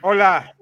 Hola, 0.00 0.54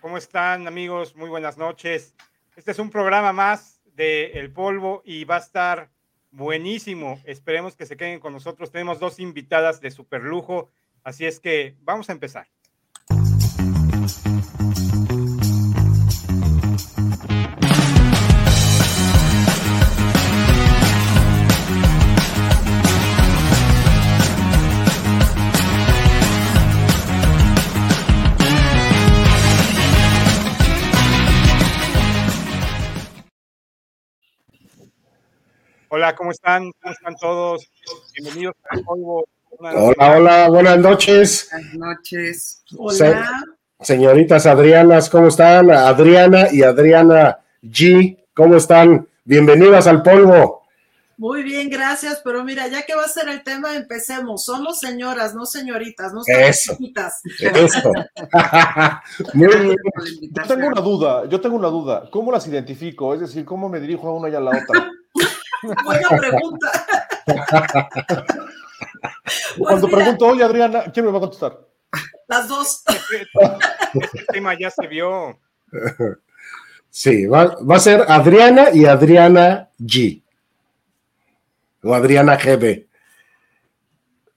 ¿cómo 0.00 0.16
están 0.16 0.68
amigos? 0.68 1.16
Muy 1.16 1.28
buenas 1.28 1.58
noches. 1.58 2.14
Este 2.54 2.70
es 2.70 2.78
un 2.78 2.90
programa 2.90 3.32
más 3.32 3.80
de 3.86 4.26
El 4.34 4.52
Polvo 4.52 5.02
y 5.04 5.24
va 5.24 5.34
a 5.34 5.40
estar 5.40 5.90
buenísimo. 6.30 7.20
Esperemos 7.24 7.74
que 7.74 7.86
se 7.86 7.96
queden 7.96 8.20
con 8.20 8.32
nosotros. 8.32 8.70
Tenemos 8.70 9.00
dos 9.00 9.18
invitadas 9.18 9.80
de 9.80 9.90
super 9.90 10.22
lujo, 10.22 10.70
así 11.02 11.26
es 11.26 11.40
que 11.40 11.74
vamos 11.80 12.08
a 12.08 12.12
empezar. 12.12 12.46
Hola, 36.04 36.16
¿cómo 36.16 36.32
están? 36.32 36.70
¿Cómo 36.82 36.92
están 36.92 37.16
todos? 37.16 37.66
Bienvenidos 38.14 38.54
a 38.68 38.76
Polvo. 38.76 39.24
Hola, 39.58 40.16
hola, 40.16 40.48
buenas 40.50 40.78
noches. 40.78 41.48
Buenas 41.50 41.74
noches. 41.76 42.62
Hola. 42.76 43.42
señoritas 43.80 44.44
Adrianas, 44.44 45.08
¿cómo 45.08 45.28
están? 45.28 45.70
Adriana 45.70 46.48
y 46.52 46.62
Adriana 46.62 47.38
G, 47.62 48.22
¿cómo 48.34 48.56
están? 48.56 49.08
Bienvenidas 49.24 49.86
al 49.86 50.02
polvo. 50.02 50.66
Muy 51.16 51.42
bien, 51.42 51.70
gracias, 51.70 52.20
pero 52.22 52.44
mira, 52.44 52.68
ya 52.68 52.82
que 52.82 52.94
va 52.94 53.04
a 53.04 53.08
ser 53.08 53.30
el 53.30 53.42
tema, 53.42 53.74
empecemos. 53.74 54.44
Somos 54.44 54.80
señoras, 54.80 55.34
no 55.34 55.46
señoritas, 55.46 56.12
no 56.12 56.20
Eso. 56.26 56.76
Eso. 57.40 57.92
Muy 59.32 59.46
bien. 59.46 59.76
Yo 60.20 60.42
tengo 60.46 60.66
una 60.66 60.82
duda, 60.82 61.24
yo 61.30 61.40
tengo 61.40 61.56
una 61.56 61.68
duda. 61.68 62.10
¿Cómo 62.10 62.30
las 62.30 62.46
identifico? 62.46 63.14
Es 63.14 63.20
decir, 63.20 63.46
¿cómo 63.46 63.70
me 63.70 63.80
dirijo 63.80 64.06
a 64.06 64.12
una 64.12 64.28
y 64.28 64.34
a 64.34 64.40
la 64.40 64.50
otra? 64.50 64.90
Buena 65.84 66.08
pregunta. 66.08 66.86
Cuando 69.58 69.88
pues 69.88 70.02
pregunto, 70.02 70.26
oye 70.26 70.44
Adriana, 70.44 70.84
¿quién 70.92 71.06
me 71.06 71.12
va 71.12 71.18
a 71.18 71.22
contestar? 71.22 71.58
Las 72.28 72.48
dos. 72.48 72.82
Este 73.94 74.24
tema 74.32 74.58
ya 74.58 74.70
se 74.70 74.86
vio. 74.86 75.38
Sí, 76.90 77.26
va, 77.26 77.56
a 77.68 77.78
ser 77.78 78.04
Adriana 78.08 78.70
y 78.72 78.86
Adriana 78.86 79.68
G. 79.80 80.22
O 81.82 81.94
Adriana 81.94 82.36
GB. 82.36 82.86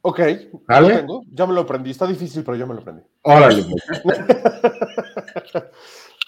Ok, 0.02 0.20
¿Vale? 0.68 1.06
ya 1.32 1.46
me 1.46 1.54
lo 1.54 1.62
aprendí. 1.62 1.92
Está 1.92 2.08
difícil, 2.08 2.44
pero 2.44 2.58
ya 2.58 2.66
me 2.66 2.74
lo 2.74 2.82
aprendí. 2.82 3.04
Órale. 3.24 3.66
Pues. 4.04 4.18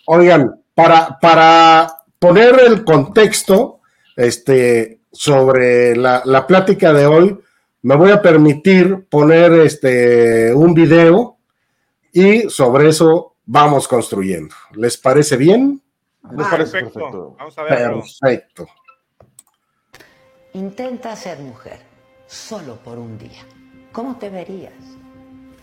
Oigan, 0.06 0.64
para, 0.74 1.18
para 1.20 2.04
poner 2.20 2.60
el 2.60 2.84
contexto, 2.84 3.79
este, 4.20 5.00
sobre 5.14 5.96
la, 5.96 6.46
plática 6.46 6.92
de 6.92 7.06
hoy, 7.06 7.40
me 7.84 7.96
voy 7.96 8.12
a 8.12 8.22
permitir 8.22 9.06
poner 9.08 9.54
este, 9.54 10.54
un 10.54 10.74
video 10.74 11.38
y 12.12 12.50
sobre 12.50 12.90
eso 12.90 13.36
vamos 13.46 13.88
construyendo. 13.88 14.54
¿Les 14.74 14.98
parece 14.98 15.38
bien? 15.38 15.82
Les 16.36 16.48
parece 16.48 16.82
perfecto. 16.82 17.36
Vamos 17.40 17.58
a 17.58 17.64
verlo. 17.64 18.02
Perfecto. 18.02 18.68
Intenta 20.54 21.16
ser 21.16 21.40
mujer 21.40 21.80
solo 22.28 22.76
por 22.84 23.00
un 23.00 23.18
día. 23.18 23.46
¿Cómo 23.94 24.18
te 24.18 24.30
verías? 24.30 24.74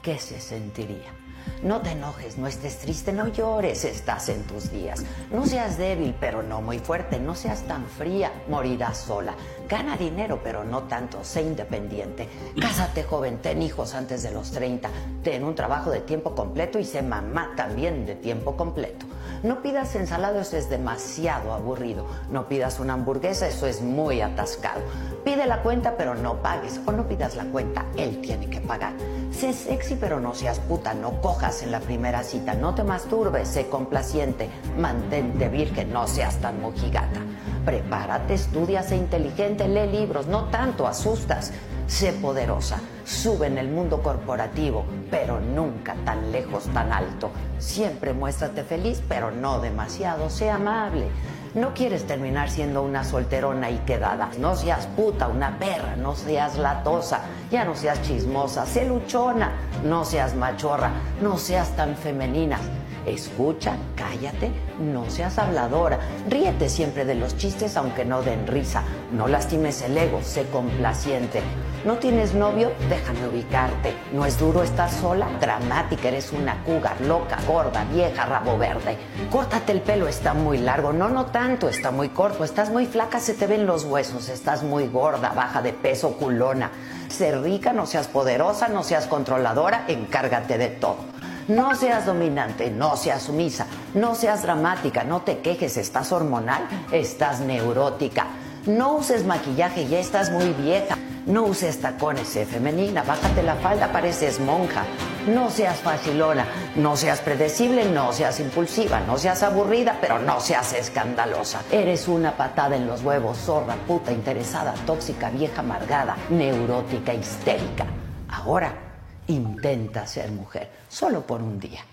¿Qué 0.02 0.18
se 0.18 0.40
sentiría? 0.40 1.12
No 1.62 1.80
te 1.80 1.90
enojes, 1.90 2.38
no 2.38 2.46
estés 2.46 2.78
triste, 2.78 3.12
no 3.12 3.28
llores, 3.28 3.84
estás 3.84 4.28
en 4.28 4.42
tus 4.44 4.70
días. 4.70 5.04
No 5.30 5.46
seas 5.46 5.78
débil, 5.78 6.14
pero 6.20 6.42
no 6.42 6.60
muy 6.60 6.78
fuerte, 6.78 7.18
no 7.18 7.34
seas 7.34 7.62
tan 7.62 7.86
fría, 7.86 8.30
morirás 8.48 8.98
sola. 8.98 9.34
Gana 9.68 9.96
dinero, 9.96 10.40
pero 10.42 10.64
no 10.64 10.84
tanto, 10.84 11.24
sé 11.24 11.42
independiente. 11.42 12.28
Cásate 12.60 13.02
joven, 13.02 13.38
ten 13.38 13.62
hijos 13.62 13.94
antes 13.94 14.22
de 14.22 14.32
los 14.32 14.52
30, 14.52 14.88
ten 15.22 15.44
un 15.44 15.54
trabajo 15.54 15.90
de 15.90 16.00
tiempo 16.00 16.34
completo 16.34 16.78
y 16.78 16.84
sé 16.84 17.02
mamá 17.02 17.52
también 17.56 18.06
de 18.06 18.14
tiempo 18.14 18.56
completo. 18.56 19.06
No 19.42 19.62
pidas 19.62 19.94
ensalada, 19.94 20.40
eso 20.40 20.56
es 20.56 20.68
demasiado 20.68 21.52
aburrido. 21.52 22.06
No 22.30 22.48
pidas 22.48 22.80
una 22.80 22.94
hamburguesa, 22.94 23.46
eso 23.46 23.66
es 23.66 23.82
muy 23.82 24.20
atascado. 24.20 24.80
Pide 25.24 25.46
la 25.46 25.62
cuenta, 25.62 25.96
pero 25.96 26.14
no 26.14 26.42
pagues. 26.42 26.80
O 26.86 26.92
no 26.92 27.06
pidas 27.06 27.36
la 27.36 27.44
cuenta, 27.44 27.84
él 27.96 28.20
tiene 28.20 28.48
que 28.48 28.60
pagar. 28.60 28.92
Sé 29.32 29.52
sexy, 29.52 29.96
pero 29.96 30.20
no 30.20 30.34
seas 30.34 30.60
puta, 30.60 30.94
no 30.94 31.20
cojas 31.20 31.62
en 31.62 31.70
la 31.70 31.80
primera 31.80 32.22
cita. 32.22 32.54
No 32.54 32.74
te 32.74 32.82
masturbes, 32.82 33.48
sé 33.48 33.68
complaciente. 33.68 34.48
Mantente 34.78 35.48
virgen, 35.48 35.92
no 35.92 36.06
seas 36.06 36.36
tan 36.36 36.60
mojigata. 36.60 37.20
Prepárate, 37.64 38.34
estudia, 38.34 38.82
sé 38.82 38.96
inteligente, 38.96 39.68
lee 39.68 39.90
libros, 39.90 40.26
no 40.26 40.44
tanto 40.44 40.86
asustas. 40.86 41.52
Sé 41.86 42.12
poderosa, 42.12 42.80
sube 43.04 43.46
en 43.46 43.58
el 43.58 43.68
mundo 43.68 44.02
corporativo, 44.02 44.84
pero 45.08 45.38
nunca 45.40 45.94
tan 46.04 46.32
lejos, 46.32 46.64
tan 46.74 46.92
alto. 46.92 47.30
Siempre 47.58 48.12
muéstrate 48.12 48.64
feliz, 48.64 49.00
pero 49.08 49.30
no 49.30 49.60
demasiado, 49.60 50.28
sé 50.28 50.50
amable. 50.50 51.06
No 51.54 51.74
quieres 51.74 52.04
terminar 52.04 52.50
siendo 52.50 52.82
una 52.82 53.04
solterona 53.04 53.70
y 53.70 53.78
quedada. 53.86 54.30
No 54.38 54.56
seas 54.56 54.88
puta, 54.88 55.28
una 55.28 55.58
perra, 55.58 55.94
no 55.96 56.16
seas 56.16 56.58
latosa, 56.58 57.20
ya 57.52 57.64
no 57.64 57.76
seas 57.76 58.02
chismosa, 58.02 58.66
sé 58.66 58.86
luchona, 58.86 59.52
no 59.84 60.04
seas 60.04 60.34
machorra, 60.34 60.90
no 61.22 61.38
seas 61.38 61.70
tan 61.76 61.96
femenina. 61.96 62.58
Escucha, 63.06 63.76
cállate, 63.94 64.50
no 64.80 65.08
seas 65.08 65.38
habladora. 65.38 66.00
Ríete 66.28 66.68
siempre 66.68 67.04
de 67.04 67.14
los 67.14 67.36
chistes 67.36 67.76
aunque 67.76 68.04
no 68.04 68.22
den 68.22 68.48
risa. 68.48 68.82
No 69.12 69.28
lastimes 69.28 69.80
el 69.82 69.96
ego, 69.96 70.20
sé 70.22 70.44
complaciente. 70.50 71.40
¿No 71.84 71.98
tienes 71.98 72.34
novio? 72.34 72.72
Déjame 72.88 73.28
ubicarte. 73.28 73.94
¿No 74.12 74.26
es 74.26 74.40
duro 74.40 74.64
estar 74.64 74.90
sola? 74.90 75.28
Dramática, 75.40 76.08
eres 76.08 76.32
una 76.32 76.64
cougar, 76.64 77.00
loca, 77.02 77.38
gorda, 77.46 77.84
vieja, 77.84 78.26
rabo 78.26 78.58
verde. 78.58 78.96
Córtate 79.30 79.70
el 79.70 79.82
pelo, 79.82 80.08
está 80.08 80.34
muy 80.34 80.58
largo. 80.58 80.92
No, 80.92 81.08
no 81.08 81.26
tanto, 81.26 81.68
está 81.68 81.92
muy 81.92 82.08
corto. 82.08 82.42
Estás 82.42 82.70
muy 82.70 82.86
flaca, 82.86 83.20
se 83.20 83.34
te 83.34 83.46
ven 83.46 83.66
los 83.66 83.84
huesos. 83.84 84.28
Estás 84.28 84.64
muy 84.64 84.88
gorda, 84.88 85.32
baja 85.32 85.62
de 85.62 85.72
peso, 85.72 86.14
culona. 86.16 86.72
Sé 87.08 87.36
rica, 87.38 87.72
no 87.72 87.86
seas 87.86 88.08
poderosa, 88.08 88.66
no 88.66 88.82
seas 88.82 89.06
controladora, 89.06 89.84
encárgate 89.86 90.58
de 90.58 90.68
todo. 90.68 91.15
No 91.48 91.76
seas 91.76 92.06
dominante, 92.06 92.70
no 92.72 92.96
seas 92.96 93.22
sumisa, 93.22 93.66
no 93.94 94.16
seas 94.16 94.42
dramática, 94.42 95.04
no 95.04 95.22
te 95.22 95.38
quejes, 95.38 95.76
estás 95.76 96.10
hormonal, 96.10 96.66
estás 96.90 97.38
neurótica. 97.38 98.26
No 98.66 98.94
uses 98.94 99.24
maquillaje, 99.24 99.86
ya 99.86 100.00
estás 100.00 100.32
muy 100.32 100.52
vieja. 100.54 100.98
No 101.26 101.44
uses 101.44 101.80
tacones, 101.80 102.28
sé 102.28 102.46
femenina, 102.46 103.02
bájate 103.04 103.44
la 103.44 103.54
falda, 103.56 103.92
pareces 103.92 104.40
monja. 104.40 104.84
No 105.28 105.50
seas 105.50 105.78
facilona, 105.78 106.46
no 106.74 106.96
seas 106.96 107.20
predecible, 107.20 107.84
no 107.84 108.12
seas 108.12 108.40
impulsiva, 108.40 109.00
no 109.00 109.16
seas 109.16 109.44
aburrida, 109.44 109.98
pero 110.00 110.18
no 110.18 110.40
seas 110.40 110.72
escandalosa. 110.72 111.62
Eres 111.70 112.08
una 112.08 112.36
patada 112.36 112.74
en 112.74 112.88
los 112.88 113.02
huevos, 113.02 113.38
zorra, 113.38 113.76
puta, 113.86 114.10
interesada, 114.10 114.74
tóxica, 114.84 115.30
vieja, 115.30 115.60
amargada, 115.60 116.16
neurótica, 116.30 117.14
histérica. 117.14 117.86
Ahora, 118.28 118.85
intenta 119.28 120.06
ser 120.06 120.30
mujer, 120.30 120.70
solo 120.88 121.26
por 121.26 121.42
un 121.42 121.58
día. 121.58 121.84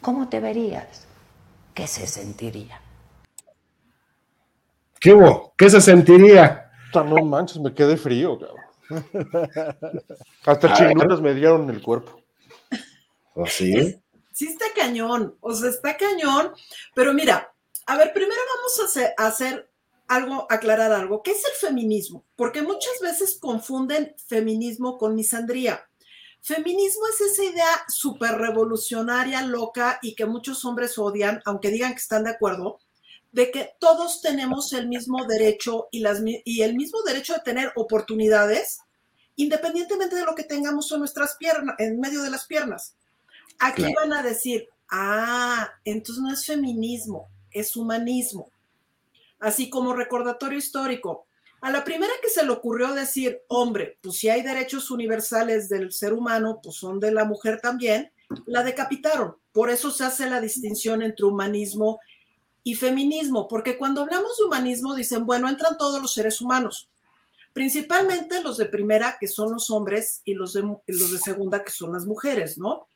¿Cómo 0.00 0.28
te 0.28 0.40
verías? 0.40 1.06
¿Qué 1.74 1.86
se 1.86 2.06
sentiría? 2.06 2.80
¿Qué 5.00 5.12
hubo? 5.12 5.54
¿Qué 5.56 5.70
se 5.70 5.80
sentiría? 5.80 6.70
No 6.94 7.24
manches, 7.24 7.58
me 7.58 7.72
quedé 7.72 7.96
frío, 7.96 8.38
cabrón. 8.38 8.62
Hasta 10.44 10.74
chinuras 10.74 11.20
me 11.20 11.34
dieron 11.34 11.68
el 11.70 11.80
cuerpo. 11.82 12.20
¿O 13.34 13.46
sí? 13.46 13.98
sí 14.32 14.48
está 14.48 14.66
cañón, 14.74 15.36
o 15.40 15.54
sea, 15.54 15.70
está 15.70 15.96
cañón, 15.96 16.52
pero 16.94 17.12
mira, 17.14 17.54
a 17.86 17.96
ver, 17.96 18.12
primero 18.12 18.40
vamos 18.56 18.80
a 18.80 18.84
hacer, 18.84 19.14
a 19.16 19.26
hacer 19.26 19.70
algo, 20.08 20.46
aclarar 20.50 20.92
algo. 20.92 21.22
¿Qué 21.22 21.32
es 21.32 21.44
el 21.44 21.68
feminismo? 21.68 22.24
Porque 22.36 22.62
muchas 22.62 23.00
veces 23.00 23.38
confunden 23.40 24.14
feminismo 24.26 24.98
con 24.98 25.14
misandría. 25.14 25.86
Feminismo 26.42 27.02
es 27.06 27.20
esa 27.20 27.44
idea 27.44 27.84
súper 27.86 28.32
revolucionaria, 28.32 29.46
loca 29.46 30.00
y 30.02 30.16
que 30.16 30.26
muchos 30.26 30.64
hombres 30.64 30.98
odian, 30.98 31.40
aunque 31.44 31.70
digan 31.70 31.92
que 31.92 32.00
están 32.00 32.24
de 32.24 32.30
acuerdo, 32.30 32.80
de 33.30 33.52
que 33.52 33.70
todos 33.78 34.20
tenemos 34.20 34.72
el 34.72 34.88
mismo 34.88 35.24
derecho 35.24 35.86
y, 35.92 36.00
las, 36.00 36.20
y 36.44 36.62
el 36.62 36.74
mismo 36.74 37.00
derecho 37.02 37.34
de 37.34 37.40
tener 37.40 37.72
oportunidades, 37.76 38.80
independientemente 39.36 40.16
de 40.16 40.24
lo 40.24 40.34
que 40.34 40.42
tengamos 40.42 40.90
en 40.90 40.98
nuestras 40.98 41.36
piernas, 41.36 41.76
en 41.78 42.00
medio 42.00 42.22
de 42.22 42.30
las 42.30 42.44
piernas. 42.46 42.96
Aquí 43.60 43.84
van 43.94 44.12
a 44.12 44.22
decir, 44.24 44.68
ah, 44.90 45.70
entonces 45.84 46.24
no 46.24 46.32
es 46.32 46.44
feminismo, 46.44 47.28
es 47.52 47.76
humanismo. 47.76 48.50
Así 49.38 49.70
como 49.70 49.94
recordatorio 49.94 50.58
histórico. 50.58 51.24
A 51.62 51.70
la 51.70 51.84
primera 51.84 52.12
que 52.20 52.28
se 52.28 52.44
le 52.44 52.50
ocurrió 52.50 52.92
decir, 52.92 53.40
hombre, 53.46 53.96
pues 54.02 54.16
si 54.16 54.28
hay 54.28 54.42
derechos 54.42 54.90
universales 54.90 55.68
del 55.68 55.92
ser 55.92 56.12
humano, 56.12 56.58
pues 56.60 56.74
son 56.74 56.98
de 56.98 57.12
la 57.12 57.24
mujer 57.24 57.60
también, 57.60 58.10
la 58.46 58.64
decapitaron. 58.64 59.36
Por 59.52 59.70
eso 59.70 59.92
se 59.92 60.02
hace 60.02 60.28
la 60.28 60.40
distinción 60.40 61.02
entre 61.02 61.24
humanismo 61.24 62.00
y 62.64 62.74
feminismo, 62.74 63.46
porque 63.46 63.78
cuando 63.78 64.00
hablamos 64.02 64.36
de 64.36 64.44
humanismo 64.44 64.96
dicen, 64.96 65.24
bueno, 65.24 65.48
entran 65.48 65.78
todos 65.78 66.02
los 66.02 66.12
seres 66.12 66.40
humanos, 66.40 66.90
principalmente 67.52 68.42
los 68.42 68.56
de 68.56 68.66
primera, 68.66 69.16
que 69.20 69.28
son 69.28 69.52
los 69.52 69.70
hombres, 69.70 70.20
y 70.24 70.34
los 70.34 70.54
de, 70.54 70.62
los 70.62 71.12
de 71.12 71.18
segunda, 71.18 71.62
que 71.62 71.70
son 71.70 71.92
las 71.92 72.06
mujeres, 72.06 72.58
¿no? 72.58 72.88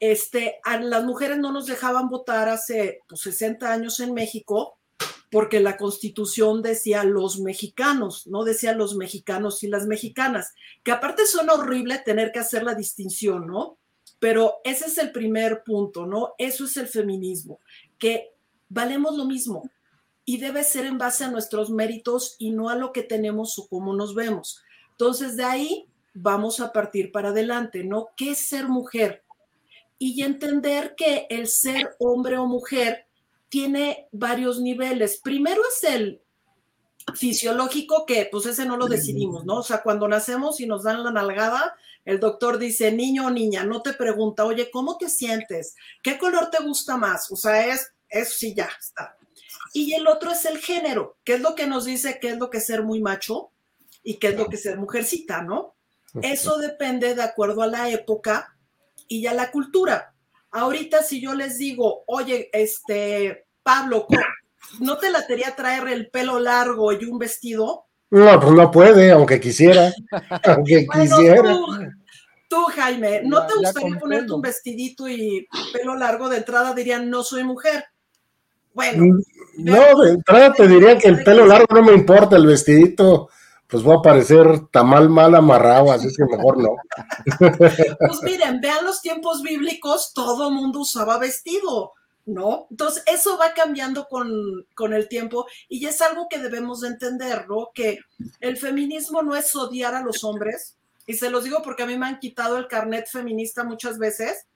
Este, 0.00 0.60
a 0.64 0.78
las 0.80 1.04
mujeres 1.04 1.36
no 1.36 1.52
nos 1.52 1.66
dejaban 1.66 2.08
votar 2.08 2.48
hace 2.48 3.02
60 3.12 3.58
pues, 3.58 3.70
años 3.70 4.00
en 4.00 4.14
México 4.14 4.77
porque 5.30 5.60
la 5.60 5.76
constitución 5.76 6.62
decía 6.62 7.04
los 7.04 7.40
mexicanos, 7.40 8.26
no 8.26 8.44
decía 8.44 8.72
los 8.72 8.96
mexicanos 8.96 9.62
y 9.62 9.68
las 9.68 9.86
mexicanas, 9.86 10.54
que 10.82 10.92
aparte 10.92 11.26
suena 11.26 11.54
horrible 11.54 11.98
tener 11.98 12.32
que 12.32 12.38
hacer 12.38 12.62
la 12.62 12.74
distinción, 12.74 13.46
¿no? 13.46 13.76
Pero 14.18 14.56
ese 14.64 14.86
es 14.86 14.98
el 14.98 15.12
primer 15.12 15.62
punto, 15.64 16.06
¿no? 16.06 16.34
Eso 16.38 16.64
es 16.64 16.76
el 16.76 16.88
feminismo, 16.88 17.60
que 17.98 18.32
valemos 18.68 19.16
lo 19.16 19.26
mismo 19.26 19.70
y 20.24 20.38
debe 20.38 20.64
ser 20.64 20.86
en 20.86 20.98
base 20.98 21.24
a 21.24 21.30
nuestros 21.30 21.70
méritos 21.70 22.36
y 22.38 22.50
no 22.50 22.68
a 22.68 22.76
lo 22.76 22.92
que 22.92 23.02
tenemos 23.02 23.58
o 23.58 23.66
cómo 23.66 23.94
nos 23.94 24.14
vemos. 24.14 24.62
Entonces, 24.92 25.36
de 25.36 25.44
ahí 25.44 25.86
vamos 26.14 26.60
a 26.60 26.72
partir 26.72 27.12
para 27.12 27.28
adelante, 27.30 27.84
¿no? 27.84 28.08
¿Qué 28.16 28.30
es 28.30 28.38
ser 28.38 28.68
mujer? 28.68 29.22
Y 29.98 30.22
entender 30.22 30.94
que 30.96 31.26
el 31.30 31.48
ser 31.48 31.96
hombre 31.98 32.38
o 32.38 32.46
mujer 32.46 33.07
tiene 33.48 34.08
varios 34.12 34.60
niveles. 34.60 35.20
Primero 35.22 35.62
es 35.70 35.84
el 35.84 36.22
fisiológico, 37.14 38.04
que 38.06 38.28
pues 38.30 38.46
ese 38.46 38.66
no 38.66 38.76
lo 38.76 38.86
decidimos, 38.86 39.44
¿no? 39.44 39.56
O 39.56 39.62
sea, 39.62 39.82
cuando 39.82 40.08
nacemos 40.08 40.60
y 40.60 40.66
nos 40.66 40.82
dan 40.82 41.02
la 41.02 41.10
nalgada, 41.10 41.74
el 42.04 42.20
doctor 42.20 42.58
dice, 42.58 42.92
niño 42.92 43.26
o 43.26 43.30
niña, 43.30 43.64
no 43.64 43.82
te 43.82 43.92
pregunta, 43.92 44.44
oye, 44.44 44.70
¿cómo 44.70 44.96
te 44.98 45.08
sientes? 45.08 45.74
¿Qué 46.02 46.18
color 46.18 46.50
te 46.50 46.62
gusta 46.62 46.96
más? 46.96 47.30
O 47.30 47.36
sea, 47.36 47.66
es, 47.66 47.92
eso 48.08 48.32
sí, 48.36 48.54
ya 48.54 48.68
está. 48.78 49.16
Y 49.72 49.92
el 49.94 50.06
otro 50.06 50.30
es 50.30 50.44
el 50.44 50.58
género, 50.58 51.18
que 51.24 51.34
es 51.34 51.40
lo 51.40 51.54
que 51.54 51.66
nos 51.66 51.84
dice 51.84 52.18
qué 52.20 52.30
es 52.30 52.38
lo 52.38 52.50
que 52.50 52.58
es 52.58 52.66
ser 52.66 52.82
muy 52.82 53.00
macho 53.00 53.50
y 54.02 54.14
qué 54.14 54.28
es 54.28 54.36
lo 54.36 54.48
que 54.48 54.56
es 54.56 54.62
ser 54.62 54.78
mujercita, 54.78 55.42
¿no? 55.42 55.74
Eso 56.22 56.56
depende 56.58 57.14
de 57.14 57.22
acuerdo 57.22 57.62
a 57.62 57.66
la 57.66 57.90
época 57.90 58.56
y 59.06 59.26
a 59.26 59.34
la 59.34 59.50
cultura. 59.50 60.14
Ahorita 60.50 61.02
si 61.02 61.20
yo 61.20 61.34
les 61.34 61.58
digo, 61.58 62.04
oye, 62.06 62.48
este, 62.52 63.46
Pablo, 63.62 64.06
¿no 64.80 64.98
te 64.98 65.10
latería 65.10 65.54
traer 65.54 65.88
el 65.88 66.10
pelo 66.10 66.38
largo 66.40 66.92
y 66.92 67.04
un 67.04 67.18
vestido? 67.18 67.86
No, 68.10 68.40
pues 68.40 68.52
no 68.52 68.70
puede, 68.70 69.10
aunque 69.10 69.40
quisiera. 69.40 69.92
aunque 70.44 70.86
quisiera. 70.86 71.58
Tú, 72.48 72.64
Jaime, 72.74 73.22
¿no 73.24 73.46
te 73.46 73.54
gustaría 73.56 73.98
ponerte 73.98 74.32
un 74.32 74.40
vestidito 74.40 75.06
y 75.06 75.46
pelo 75.72 75.94
largo? 75.94 76.30
De 76.30 76.38
entrada 76.38 76.72
dirían, 76.72 77.10
no 77.10 77.22
soy 77.22 77.44
mujer. 77.44 77.84
Bueno. 78.72 79.04
Mm, 79.04 79.22
no, 79.58 80.02
de 80.02 80.10
entrada 80.12 80.52
te 80.54 80.66
diría 80.66 80.96
que 80.96 81.08
el 81.08 81.22
pelo 81.22 81.44
largo 81.44 81.74
no 81.74 81.82
me 81.82 81.92
importa, 81.92 82.36
el 82.36 82.46
vestidito 82.46 83.28
pues 83.68 83.82
voy 83.82 83.98
a 83.98 84.02
parecer 84.02 84.66
tamal 84.70 85.10
mal 85.10 85.34
amarrado, 85.34 85.92
así 85.92 86.08
que 86.14 86.24
mejor 86.24 86.58
no. 86.58 86.76
Pues 87.98 88.22
miren, 88.22 88.60
vean 88.60 88.84
los 88.84 89.02
tiempos 89.02 89.42
bíblicos, 89.42 90.12
todo 90.14 90.50
mundo 90.50 90.80
usaba 90.80 91.18
vestido, 91.18 91.92
¿no? 92.24 92.66
Entonces, 92.70 93.04
eso 93.06 93.36
va 93.38 93.52
cambiando 93.54 94.08
con, 94.08 94.66
con, 94.74 94.94
el 94.94 95.08
tiempo 95.08 95.46
y 95.68 95.84
es 95.84 96.00
algo 96.00 96.28
que 96.30 96.38
debemos 96.38 96.80
de 96.80 96.88
entender, 96.88 97.46
¿no? 97.48 97.70
Que 97.74 97.98
el 98.40 98.56
feminismo 98.56 99.22
no 99.22 99.36
es 99.36 99.54
odiar 99.54 99.94
a 99.94 100.02
los 100.02 100.24
hombres, 100.24 100.78
y 101.06 101.14
se 101.14 101.30
los 101.30 101.44
digo 101.44 101.62
porque 101.62 101.82
a 101.82 101.86
mí 101.86 101.96
me 101.96 102.06
han 102.06 102.20
quitado 102.20 102.58
el 102.58 102.68
carnet 102.68 103.08
feminista 103.08 103.64
muchas 103.64 103.98
veces, 103.98 104.46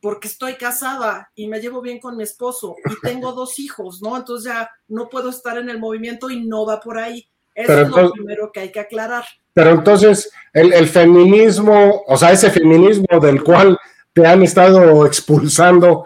porque 0.00 0.28
estoy 0.28 0.54
casada 0.54 1.30
y 1.34 1.48
me 1.48 1.60
llevo 1.60 1.80
bien 1.80 1.98
con 1.98 2.16
mi 2.16 2.22
esposo 2.22 2.76
y 2.84 3.00
tengo 3.00 3.32
dos 3.32 3.58
hijos, 3.58 4.00
¿no? 4.02 4.16
Entonces 4.16 4.52
ya 4.52 4.70
no 4.86 5.08
puedo 5.08 5.30
estar 5.30 5.58
en 5.58 5.68
el 5.68 5.80
movimiento 5.80 6.30
y 6.30 6.46
no 6.46 6.64
va 6.64 6.80
por 6.80 6.98
ahí 6.98 7.28
eso 7.56 7.80
es 7.80 7.88
lo 7.88 8.12
primero 8.12 8.52
que 8.52 8.60
hay 8.60 8.70
que 8.70 8.80
aclarar. 8.80 9.24
Pero 9.54 9.70
entonces, 9.70 10.30
el, 10.52 10.86
feminismo, 10.86 12.02
o 12.06 12.16
sea, 12.18 12.30
ese 12.30 12.50
feminismo 12.50 13.18
del 13.18 13.42
cual 13.42 13.78
te 14.12 14.26
han 14.26 14.42
estado 14.42 15.06
expulsando, 15.06 16.04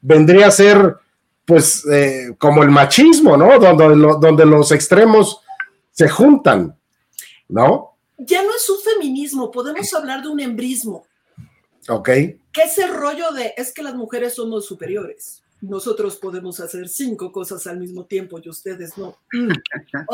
vendría 0.00 0.46
a 0.46 0.50
ser, 0.50 0.96
pues, 1.44 1.84
eh, 1.86 2.34
como 2.38 2.62
el 2.62 2.70
machismo, 2.70 3.36
¿no? 3.36 3.58
Donde, 3.58 3.94
donde 4.18 4.46
los 4.46 4.72
extremos 4.72 5.42
se 5.92 6.08
juntan, 6.08 6.74
¿no? 7.48 7.98
Ya 8.16 8.42
no 8.42 8.48
es 8.56 8.68
un 8.70 8.78
feminismo, 8.80 9.50
podemos 9.50 9.92
hablar 9.92 10.22
de 10.22 10.28
un 10.28 10.40
embrismo. 10.40 11.06
Ok. 11.88 12.06
¿Qué 12.06 12.62
es 12.64 12.78
el 12.78 12.94
rollo 12.94 13.30
de, 13.32 13.52
es 13.58 13.74
que 13.74 13.82
las 13.82 13.94
mujeres 13.94 14.34
somos 14.34 14.64
superiores? 14.64 15.42
Nosotros 15.60 16.16
podemos 16.16 16.60
hacer 16.60 16.88
cinco 16.88 17.32
cosas 17.32 17.66
al 17.66 17.78
mismo 17.78 18.04
tiempo 18.04 18.38
y 18.42 18.48
ustedes 18.48 18.96
no. 18.98 19.16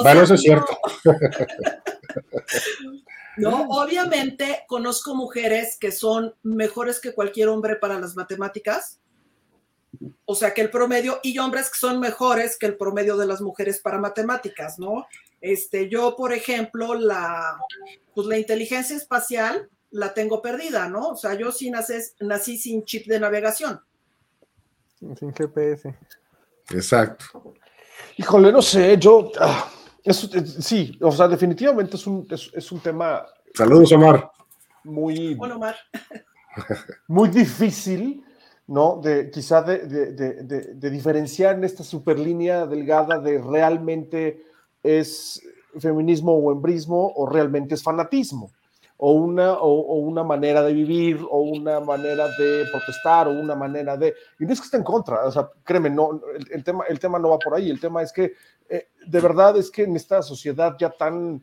bueno, 0.02 0.22
eso 0.22 0.34
es 0.34 0.40
cierto. 0.40 0.78
No, 3.36 3.66
obviamente 3.70 4.64
conozco 4.68 5.14
mujeres 5.14 5.78
que 5.80 5.90
son 5.90 6.34
mejores 6.42 7.00
que 7.00 7.14
cualquier 7.14 7.48
hombre 7.48 7.76
para 7.76 7.98
las 7.98 8.14
matemáticas, 8.14 9.00
o 10.26 10.34
sea 10.34 10.52
que 10.52 10.60
el 10.60 10.70
promedio, 10.70 11.18
y 11.22 11.38
hombres 11.38 11.70
que 11.70 11.78
son 11.78 11.98
mejores 11.98 12.58
que 12.58 12.66
el 12.66 12.76
promedio 12.76 13.16
de 13.16 13.26
las 13.26 13.40
mujeres 13.40 13.80
para 13.80 13.98
matemáticas, 13.98 14.78
¿no? 14.78 15.06
Este, 15.40 15.88
yo, 15.88 16.14
por 16.14 16.32
ejemplo, 16.32 16.94
la, 16.94 17.58
pues 18.14 18.26
la 18.26 18.38
inteligencia 18.38 18.96
espacial 18.96 19.68
la 19.90 20.14
tengo 20.14 20.42
perdida, 20.42 20.88
¿no? 20.88 21.08
O 21.08 21.16
sea, 21.16 21.34
yo 21.34 21.52
sí 21.52 21.70
nací 21.70 22.58
sin 22.58 22.84
chip 22.84 23.06
de 23.06 23.20
navegación. 23.20 23.80
Sin 25.18 25.32
GPS. 25.32 25.94
Exacto. 26.70 27.54
Híjole, 28.16 28.52
no 28.52 28.62
sé, 28.62 28.96
yo. 28.98 29.30
Ah, 29.40 29.68
sí, 30.60 30.96
o 31.00 31.10
sea, 31.10 31.28
definitivamente 31.28 31.96
es 31.96 32.06
un, 32.06 32.26
es, 32.30 32.72
un 32.72 32.80
tema. 32.80 33.26
Saludos, 33.54 33.92
Omar. 33.92 34.30
Muy. 34.84 35.36
Hola, 35.38 35.56
Omar. 35.56 35.76
muy 37.08 37.30
difícil, 37.30 38.24
¿no? 38.66 39.00
De 39.02 39.30
quizá 39.30 39.62
de, 39.62 39.86
de, 40.14 40.90
diferenciar 40.90 41.56
en 41.56 41.64
esta 41.64 41.82
superlínea 41.82 42.66
delgada 42.66 43.18
de 43.18 43.38
realmente 43.38 44.44
es 44.82 45.42
feminismo 45.78 46.32
o 46.32 46.52
embrismo 46.52 47.12
o 47.16 47.26
realmente 47.26 47.74
es 47.74 47.82
fanatismo 47.82 48.52
o 49.04 49.10
una, 49.10 49.54
o, 49.54 49.96
una 49.96 50.22
manera 50.22 50.62
de 50.62 50.72
vivir, 50.72 51.26
o 51.28 51.40
una 51.40 51.80
manera 51.80 52.28
de 52.38 52.66
protestar, 52.70 53.26
o 53.26 53.32
una 53.32 53.56
manera 53.56 53.96
de... 53.96 54.14
Y 54.38 54.44
no 54.46 54.52
es 54.52 54.60
que 54.60 54.66
esté 54.66 54.76
en 54.76 54.84
contra, 54.84 55.24
o 55.24 55.32
sea, 55.32 55.50
créeme, 55.64 55.90
no, 55.90 56.20
el, 56.52 56.62
tema, 56.62 56.84
el 56.88 57.00
tema 57.00 57.18
no 57.18 57.30
va 57.30 57.38
por 57.40 57.52
ahí, 57.52 57.68
el 57.68 57.80
tema 57.80 58.00
es 58.00 58.12
que 58.12 58.34
eh, 58.68 58.90
de 59.04 59.20
verdad 59.20 59.56
es 59.56 59.72
que 59.72 59.82
en 59.82 59.96
esta 59.96 60.22
sociedad 60.22 60.76
ya 60.78 60.88
tan, 60.88 61.42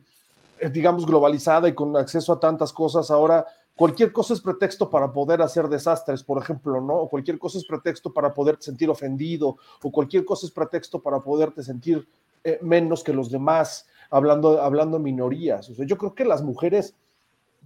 eh, 0.58 0.70
digamos, 0.70 1.04
globalizada 1.04 1.68
y 1.68 1.74
con 1.74 1.94
acceso 1.98 2.32
a 2.32 2.40
tantas 2.40 2.72
cosas, 2.72 3.10
ahora 3.10 3.44
cualquier 3.76 4.10
cosa 4.10 4.32
es 4.32 4.40
pretexto 4.40 4.88
para 4.88 5.12
poder 5.12 5.42
hacer 5.42 5.68
desastres, 5.68 6.22
por 6.24 6.42
ejemplo, 6.42 6.80
¿no? 6.80 6.94
O 6.94 7.10
cualquier 7.10 7.38
cosa 7.38 7.58
es 7.58 7.66
pretexto 7.66 8.10
para 8.10 8.32
poderte 8.32 8.62
sentir 8.62 8.88
ofendido, 8.88 9.58
o 9.82 9.92
cualquier 9.92 10.24
cosa 10.24 10.46
es 10.46 10.52
pretexto 10.52 11.02
para 11.02 11.20
poderte 11.20 11.62
sentir 11.62 12.08
eh, 12.42 12.58
menos 12.62 13.04
que 13.04 13.12
los 13.12 13.30
demás, 13.30 13.86
hablando, 14.08 14.62
hablando 14.62 14.98
minorías. 14.98 15.68
Yo 15.76 15.98
creo 15.98 16.14
que 16.14 16.24
las 16.24 16.40
mujeres 16.40 16.94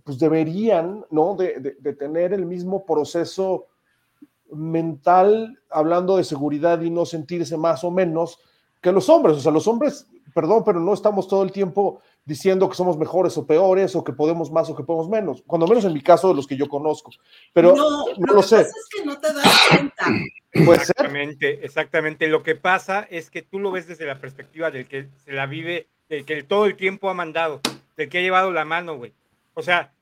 pues 0.05 0.19
deberían, 0.19 1.05
¿no? 1.11 1.35
De, 1.35 1.75
tener 1.99 2.33
el 2.35 2.45
mismo 2.45 2.85
proceso 2.85 3.67
mental, 4.53 5.59
hablando 5.71 6.19
de 6.19 6.25
seguridad 6.25 6.81
y 6.83 6.91
no 6.91 7.07
sentirse 7.07 7.57
más 7.57 7.83
o 7.83 7.91
menos 7.91 8.39
que 8.83 8.93
los 8.93 9.09
hombres. 9.09 9.39
O 9.39 9.41
sea, 9.41 9.51
los 9.51 9.67
hombres, 9.67 10.07
perdón, 10.35 10.63
pero 10.65 10.79
no 10.79 10.93
estamos 10.93 11.27
todo 11.27 11.43
el 11.43 11.51
tiempo 11.51 12.01
diciendo 12.27 12.69
que 12.69 12.77
somos 12.77 12.99
mejores 12.99 13.37
o 13.39 13.47
peores 13.47 13.97
o 13.97 14.05
que 14.05 14.13
podemos 14.13 14.51
más 14.51 14.69
o 14.69 14.77
que 14.77 14.85
podemos 14.85 15.09
menos, 15.09 15.43
cuando 15.47 15.67
menos 15.67 15.85
en 15.85 15.93
mi 15.95 16.03
caso 16.03 16.29
de 16.29 16.35
los 16.35 16.47
que 16.47 16.57
yo 16.57 16.69
conozco. 16.69 17.11
Pero 17.55 17.75
no, 17.75 18.05
lo, 18.19 18.43
sé. 18.43 18.61
es 18.61 18.89
que 18.95 19.05
no 19.05 19.19
te 19.19 19.33
das 19.33 19.61
cuenta. 19.71 20.07
exactamente, 20.53 21.65
exactamente. 21.65 22.29
Lo 22.29 22.43
que 22.43 22.57
pasa 22.57 23.07
es 23.11 23.31
que 23.31 23.41
tú 23.41 23.59
lo 23.59 23.71
ves 23.71 23.89
desde 23.89 24.07
la 24.07 24.21
perspectiva 24.21 24.71
del 24.71 24.87
que 24.87 25.09
se 25.25 25.33
la 25.33 25.47
vive, 25.47 25.89
del 26.11 26.27
que 26.27 26.43
todo 26.43 26.67
el 26.67 26.77
tiempo 26.77 27.09
ha 27.09 27.15
mandado, 27.15 27.61
del 27.97 28.11
que 28.11 28.19
ha 28.19 28.23
llevado 28.23 28.53
la 28.53 28.67
mano, 28.67 28.99
güey. 28.99 29.15
O 29.55 29.63
sea, 29.63 29.93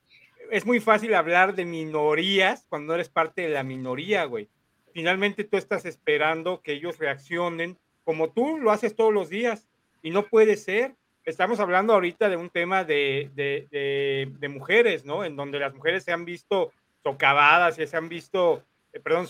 es 0.51 0.65
muy 0.65 0.79
fácil 0.79 1.13
hablar 1.13 1.55
de 1.55 1.65
minorías 1.65 2.65
cuando 2.69 2.93
eres 2.95 3.09
parte 3.09 3.43
de 3.43 3.49
la 3.49 3.63
minoría, 3.63 4.25
güey. 4.25 4.49
Finalmente 4.93 5.43
tú 5.43 5.57
estás 5.57 5.85
esperando 5.85 6.61
que 6.61 6.73
ellos 6.73 6.99
reaccionen 6.99 7.77
como 8.03 8.31
tú 8.31 8.57
lo 8.57 8.71
haces 8.71 8.95
todos 8.95 9.13
los 9.13 9.29
días 9.29 9.67
y 10.01 10.11
no 10.11 10.23
puede 10.27 10.57
ser. 10.57 10.95
Estamos 11.25 11.59
hablando 11.59 11.93
ahorita 11.93 12.29
de 12.29 12.35
un 12.35 12.49
tema 12.49 12.83
de, 12.83 13.31
de, 13.33 14.49
mujeres, 14.49 15.05
¿no? 15.05 15.23
En 15.23 15.35
donde 15.35 15.57
las 15.57 15.73
mujeres 15.73 16.03
se 16.03 16.11
han 16.11 16.25
visto 16.25 16.71
socavadas 17.01 17.79
y 17.79 17.87
se 17.87 17.95
han 17.95 18.09
visto, 18.09 18.63
eh, 18.91 18.99
perdón, 18.99 19.27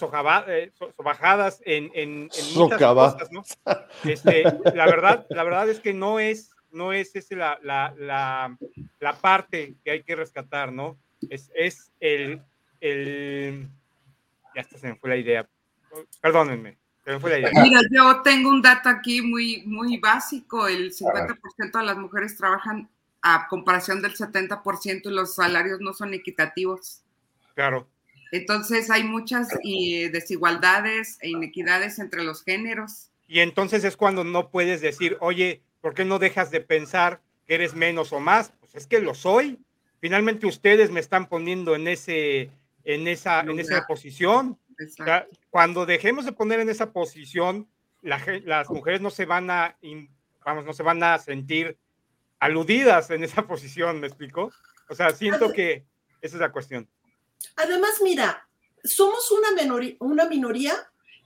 eh, 0.48 0.72
sobajadas 0.98 1.62
en, 1.66 1.92
en, 1.94 2.30
en 2.36 2.54
muchas 2.56 2.82
cosas, 2.82 3.32
¿no? 3.32 3.44
Este, 4.04 4.44
la, 4.74 4.86
verdad, 4.88 5.26
la 5.30 5.44
verdad 5.44 5.70
es 5.70 5.80
que 5.80 5.94
no 5.94 6.20
es, 6.20 6.53
no 6.74 6.92
es 6.92 7.16
esa 7.16 7.36
la, 7.36 7.60
la, 7.62 7.96
la, 7.98 8.58
la 9.00 9.14
parte 9.16 9.76
que 9.84 9.92
hay 9.92 10.04
que 10.04 10.16
rescatar, 10.16 10.72
¿no? 10.72 10.98
es, 11.30 11.92
el, 12.00 12.42
ya 14.56 14.62
hasta 14.62 14.78
se 14.78 14.88
me 14.88 14.96
fue 14.96 15.10
la 15.10 15.18
idea. 15.18 15.50
Perdónenme, 16.22 16.78
se 17.04 17.12
me 17.12 17.20
fue 17.20 17.32
la 17.32 17.40
idea. 17.40 17.64
Mira, 17.64 17.80
yo 17.92 18.22
tengo 18.22 18.50
un 18.50 18.62
dato 18.62 18.90
aquí 18.90 19.22
muy, 19.22 19.64
muy 19.66 19.98
básico. 19.98 20.68
El 20.68 20.92
50% 20.92 21.80
de 21.80 21.86
las 21.86 21.98
mujeres 21.98 22.36
trabajan 22.36 22.90
a 23.22 23.48
comparación 23.48 24.02
del 24.02 24.16
70% 24.16 25.02
y 25.06 25.10
los 25.10 25.36
salarios 25.36 25.80
no 25.80 25.94
son 25.94 26.14
equitativos. 26.14 27.02
Claro. 27.56 27.88
Entonces 28.32 28.90
hay 28.90 29.04
muchas 29.04 29.50
eh, 29.64 30.10
desigualdades 30.10 31.20
e 31.22 31.30
inequidades 31.30 32.00
entre 32.00 32.24
los 32.24 32.44
géneros. 32.44 33.12
Y 33.28 33.40
entonces 33.40 33.84
es 33.84 33.96
cuando 33.96 34.24
no 34.24 34.50
puedes 34.50 34.82
decir, 34.82 35.18
oye, 35.22 35.62
¿por 35.84 35.94
qué 35.94 36.06
no 36.06 36.18
dejas 36.18 36.50
de 36.50 36.62
pensar 36.62 37.20
que 37.46 37.56
eres 37.56 37.74
menos 37.76 38.14
o 38.14 38.22
más? 38.22 38.54
Pues 38.62 38.74
es 38.74 38.88
que 38.88 39.02
lo 39.02 39.14
soy. 39.14 39.60
Finalmente 40.00 40.48
ustedes 40.48 40.90
me 40.92 41.02
están 41.02 41.28
poniendo 41.28 41.76
en 41.76 41.90
ese, 41.90 42.50
en 42.86 43.06
esa, 43.10 43.42
en 43.42 43.60
esa 43.60 43.86
posición. 43.86 44.58
O 44.80 44.90
sea, 44.90 45.28
cuando 45.50 45.86
dejemos 45.86 46.24
de 46.24 46.32
poner 46.32 46.62
en 46.62 46.70
esa 46.70 46.94
posición, 46.94 47.68
la 48.02 48.22
las 48.46 48.70
mujeres 48.70 49.02
no 49.02 49.10
se 49.10 49.26
van 49.26 49.52
a, 49.52 49.78
vamos, 50.46 50.64
no 50.64 50.72
se 50.72 50.84
van 50.84 51.04
a 51.04 51.20
sentir 51.20 51.78
aludidas 52.40 53.10
en 53.10 53.26
esa 53.26 53.42
posición, 53.48 54.00
¿me 54.00 54.08
explico? 54.08 54.52
O 54.88 54.96
sea, 54.96 55.12
siento 55.12 55.52
que 55.52 55.86
esa 56.22 56.38
es 56.38 56.42
la 56.42 56.52
cuestión. 56.54 56.88
Además, 57.58 58.00
mira, 58.02 58.48
somos 58.86 59.30
una, 59.32 59.50
menori- 59.50 59.98
una 60.00 60.30
minoría 60.30 60.74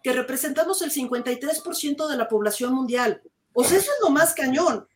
que 0.04 0.14
representamos 0.14 0.82
el 0.82 0.92
53% 0.92 2.08
de 2.08 2.18
la 2.18 2.28
población 2.28 2.74
mundial. 2.74 3.22
O 3.60 3.64
sea, 3.64 3.80
eso 3.80 3.90
es 3.92 3.98
lo 4.04 4.12
más 4.12 4.36
cañón. 4.36 4.88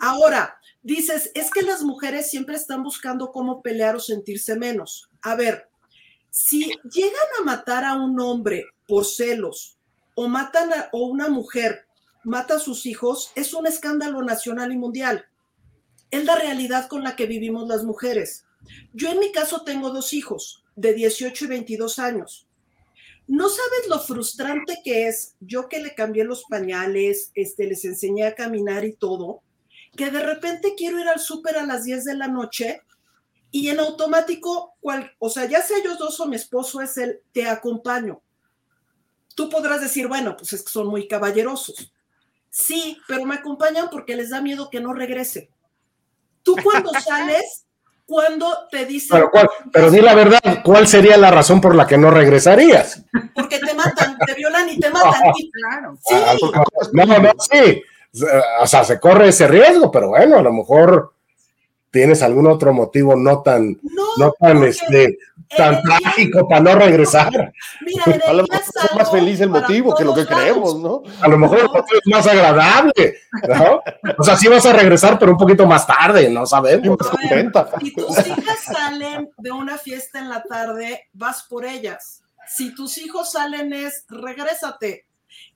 Ahora, 0.00 0.58
dices, 0.82 1.30
es 1.32 1.48
que 1.48 1.62
las 1.62 1.84
mujeres 1.84 2.28
siempre 2.28 2.56
están 2.56 2.82
buscando 2.82 3.30
cómo 3.30 3.62
pelear 3.62 3.94
o 3.94 4.00
sentirse 4.00 4.56
menos. 4.56 5.08
A 5.22 5.36
ver, 5.36 5.68
si 6.28 6.72
llegan 6.92 7.28
a 7.38 7.44
matar 7.44 7.84
a 7.84 7.94
un 7.94 8.18
hombre 8.18 8.64
por 8.88 9.06
celos 9.06 9.78
o 10.16 10.26
matan 10.26 10.72
a 10.72 10.88
o 10.90 11.06
una 11.06 11.28
mujer 11.28 11.86
mata 12.24 12.56
a 12.56 12.58
sus 12.58 12.84
hijos, 12.84 13.30
es 13.36 13.54
un 13.54 13.68
escándalo 13.68 14.24
nacional 14.24 14.72
y 14.72 14.76
mundial. 14.76 15.26
Es 16.10 16.24
la 16.24 16.34
realidad 16.34 16.88
con 16.88 17.04
la 17.04 17.14
que 17.14 17.26
vivimos 17.26 17.68
las 17.68 17.84
mujeres. 17.84 18.44
Yo 18.92 19.10
en 19.10 19.20
mi 19.20 19.30
caso 19.30 19.62
tengo 19.62 19.90
dos 19.90 20.12
hijos 20.14 20.64
de 20.74 20.94
18 20.94 21.44
y 21.44 21.46
22 21.46 22.00
años. 22.00 22.48
No 23.30 23.48
sabes 23.48 23.86
lo 23.88 24.00
frustrante 24.00 24.80
que 24.82 25.06
es 25.06 25.36
yo 25.38 25.68
que 25.68 25.78
le 25.78 25.94
cambié 25.94 26.24
los 26.24 26.42
pañales, 26.50 27.30
este, 27.36 27.68
les 27.68 27.84
enseñé 27.84 28.24
a 28.24 28.34
caminar 28.34 28.84
y 28.84 28.92
todo, 28.92 29.44
que 29.96 30.10
de 30.10 30.20
repente 30.20 30.74
quiero 30.76 30.98
ir 30.98 31.06
al 31.06 31.20
súper 31.20 31.56
a 31.56 31.64
las 31.64 31.84
10 31.84 32.06
de 32.06 32.16
la 32.16 32.26
noche 32.26 32.82
y 33.52 33.68
en 33.68 33.78
automático, 33.78 34.74
cual, 34.80 35.12
o 35.20 35.30
sea, 35.30 35.44
ya 35.44 35.62
sea 35.62 35.78
ellos 35.78 35.96
dos 35.96 36.18
o 36.18 36.26
mi 36.26 36.34
esposo 36.34 36.80
es 36.80 36.96
el 36.96 37.20
te 37.30 37.46
acompaño. 37.46 38.20
Tú 39.36 39.48
podrás 39.48 39.80
decir, 39.80 40.08
bueno, 40.08 40.36
pues 40.36 40.52
es 40.52 40.64
que 40.64 40.72
son 40.72 40.88
muy 40.88 41.06
caballerosos. 41.06 41.92
Sí, 42.50 42.98
pero 43.06 43.24
me 43.26 43.36
acompañan 43.36 43.90
porque 43.92 44.16
les 44.16 44.30
da 44.30 44.42
miedo 44.42 44.70
que 44.70 44.80
no 44.80 44.92
regrese. 44.92 45.50
Tú 46.42 46.56
cuando 46.64 46.90
sales, 47.00 47.64
cuando 48.10 48.66
te 48.72 48.84
dicen... 48.86 49.10
Pero, 49.12 49.30
¿cuál- 49.30 49.48
pero 49.72 49.88
di 49.88 50.00
la 50.00 50.14
verdad, 50.14 50.40
¿cuál 50.64 50.88
sería 50.88 51.16
la 51.16 51.30
razón 51.30 51.60
por 51.60 51.76
la 51.76 51.86
que 51.86 51.96
no 51.96 52.10
regresarías? 52.10 53.04
Porque 53.34 53.60
te 53.60 53.72
matan, 53.72 54.18
te 54.26 54.34
violan 54.34 54.68
y 54.68 54.80
te 54.80 54.90
matan. 54.90 55.22
Y- 55.36 55.50
Claro. 55.52 55.96
sí, 56.04 56.14
Ah, 56.16 56.34
No, 56.92 57.06
no, 57.06 57.30
sí. 57.38 57.82
O 58.60 58.66
sea, 58.66 58.82
se 58.82 58.98
corre 58.98 59.28
ese 59.28 59.46
riesgo, 59.46 59.90
pero 59.92 60.08
bueno, 60.08 60.38
a 60.38 60.42
lo 60.42 60.52
mejor 60.52 61.12
tienes 61.90 62.22
algún 62.22 62.46
otro 62.46 62.72
motivo 62.72 63.16
no 63.16 63.42
tan, 63.42 63.78
no, 63.82 64.04
no 64.18 64.32
tan, 64.38 64.62
este, 64.64 65.18
tan 65.56 65.82
trágico 65.82 66.48
para 66.48 66.60
no 66.60 66.74
regresar. 66.76 67.52
Mira, 67.80 68.20
A 68.26 68.32
lo 68.32 68.44
mejor 68.44 68.60
es 68.60 68.96
más 68.96 69.10
feliz 69.10 69.40
el 69.40 69.50
motivo 69.50 69.94
que 69.94 70.04
lo 70.04 70.14
que 70.14 70.26
creemos. 70.26 70.78
¿no? 70.78 71.02
A 71.20 71.28
lo 71.28 71.36
mejor 71.36 71.58
el 71.58 71.66
motivo 71.66 72.00
es 72.04 72.06
más 72.12 72.26
agradable, 72.26 73.18
¿no? 73.48 73.82
O 74.16 74.22
sea, 74.22 74.36
sí 74.36 74.48
vas 74.48 74.64
a 74.66 74.72
regresar, 74.72 75.18
pero 75.18 75.32
un 75.32 75.38
poquito 75.38 75.66
más 75.66 75.86
tarde, 75.86 76.30
no 76.30 76.46
sabemos. 76.46 76.96
contenta. 76.98 77.68
Si 77.80 77.92
tus 77.92 78.26
hijas 78.26 78.64
salen 78.64 79.30
de 79.38 79.50
una 79.50 79.76
fiesta 79.76 80.18
en 80.18 80.28
la 80.28 80.42
tarde, 80.44 81.08
vas 81.12 81.42
por 81.42 81.64
ellas. 81.64 82.22
Si 82.48 82.74
tus 82.74 82.98
hijos 82.98 83.32
salen 83.32 83.72
es, 83.72 84.04
regrésate. 84.08 85.06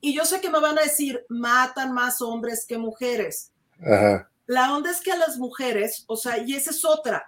Y 0.01 0.15
yo 0.15 0.25
sé 0.25 0.39
que 0.39 0.49
me 0.49 0.59
van 0.59 0.77
a 0.77 0.83
decir, 0.83 1.25
matan 1.29 1.93
más 1.93 2.21
hombres 2.21 2.65
que 2.65 2.77
mujeres. 2.77 3.51
Ajá. 3.81 4.29
La 4.47 4.75
onda 4.75 4.91
es 4.91 5.01
que 5.01 5.11
a 5.11 5.17
las 5.17 5.37
mujeres, 5.37 6.03
o 6.07 6.15
sea, 6.17 6.37
y 6.37 6.53
esa 6.55 6.71
es 6.71 6.85
otra. 6.85 7.25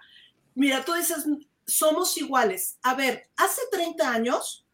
Mira, 0.54 0.84
tú 0.84 0.94
dices, 0.94 1.24
somos 1.66 2.16
iguales. 2.16 2.78
A 2.82 2.94
ver, 2.94 3.28
hace 3.36 3.60
30 3.72 4.10
años, 4.10 4.66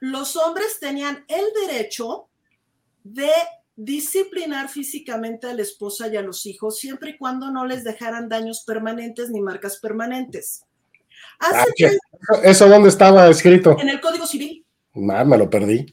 los 0.00 0.36
hombres 0.36 0.78
tenían 0.80 1.24
el 1.28 1.44
derecho 1.66 2.28
de 3.04 3.30
disciplinar 3.74 4.68
físicamente 4.68 5.46
a 5.48 5.54
la 5.54 5.62
esposa 5.62 6.06
y 6.08 6.16
a 6.16 6.22
los 6.22 6.46
hijos, 6.46 6.78
siempre 6.78 7.10
y 7.10 7.18
cuando 7.18 7.50
no 7.50 7.66
les 7.66 7.84
dejaran 7.84 8.28
daños 8.28 8.62
permanentes 8.64 9.30
ni 9.30 9.40
marcas 9.40 9.78
permanentes. 9.78 10.64
Hace 11.38 11.58
Ah, 11.58 11.64
¿qué? 11.76 11.98
30 12.28 12.48
¿Eso 12.48 12.68
dónde 12.68 12.88
estaba 12.88 13.28
escrito? 13.28 13.76
en 13.80 13.88
el 13.88 14.00
Código 14.00 14.26
Civil. 14.26 14.64
Ah, 15.10 15.24
me 15.24 15.38
lo 15.38 15.48
perdí. 15.50 15.86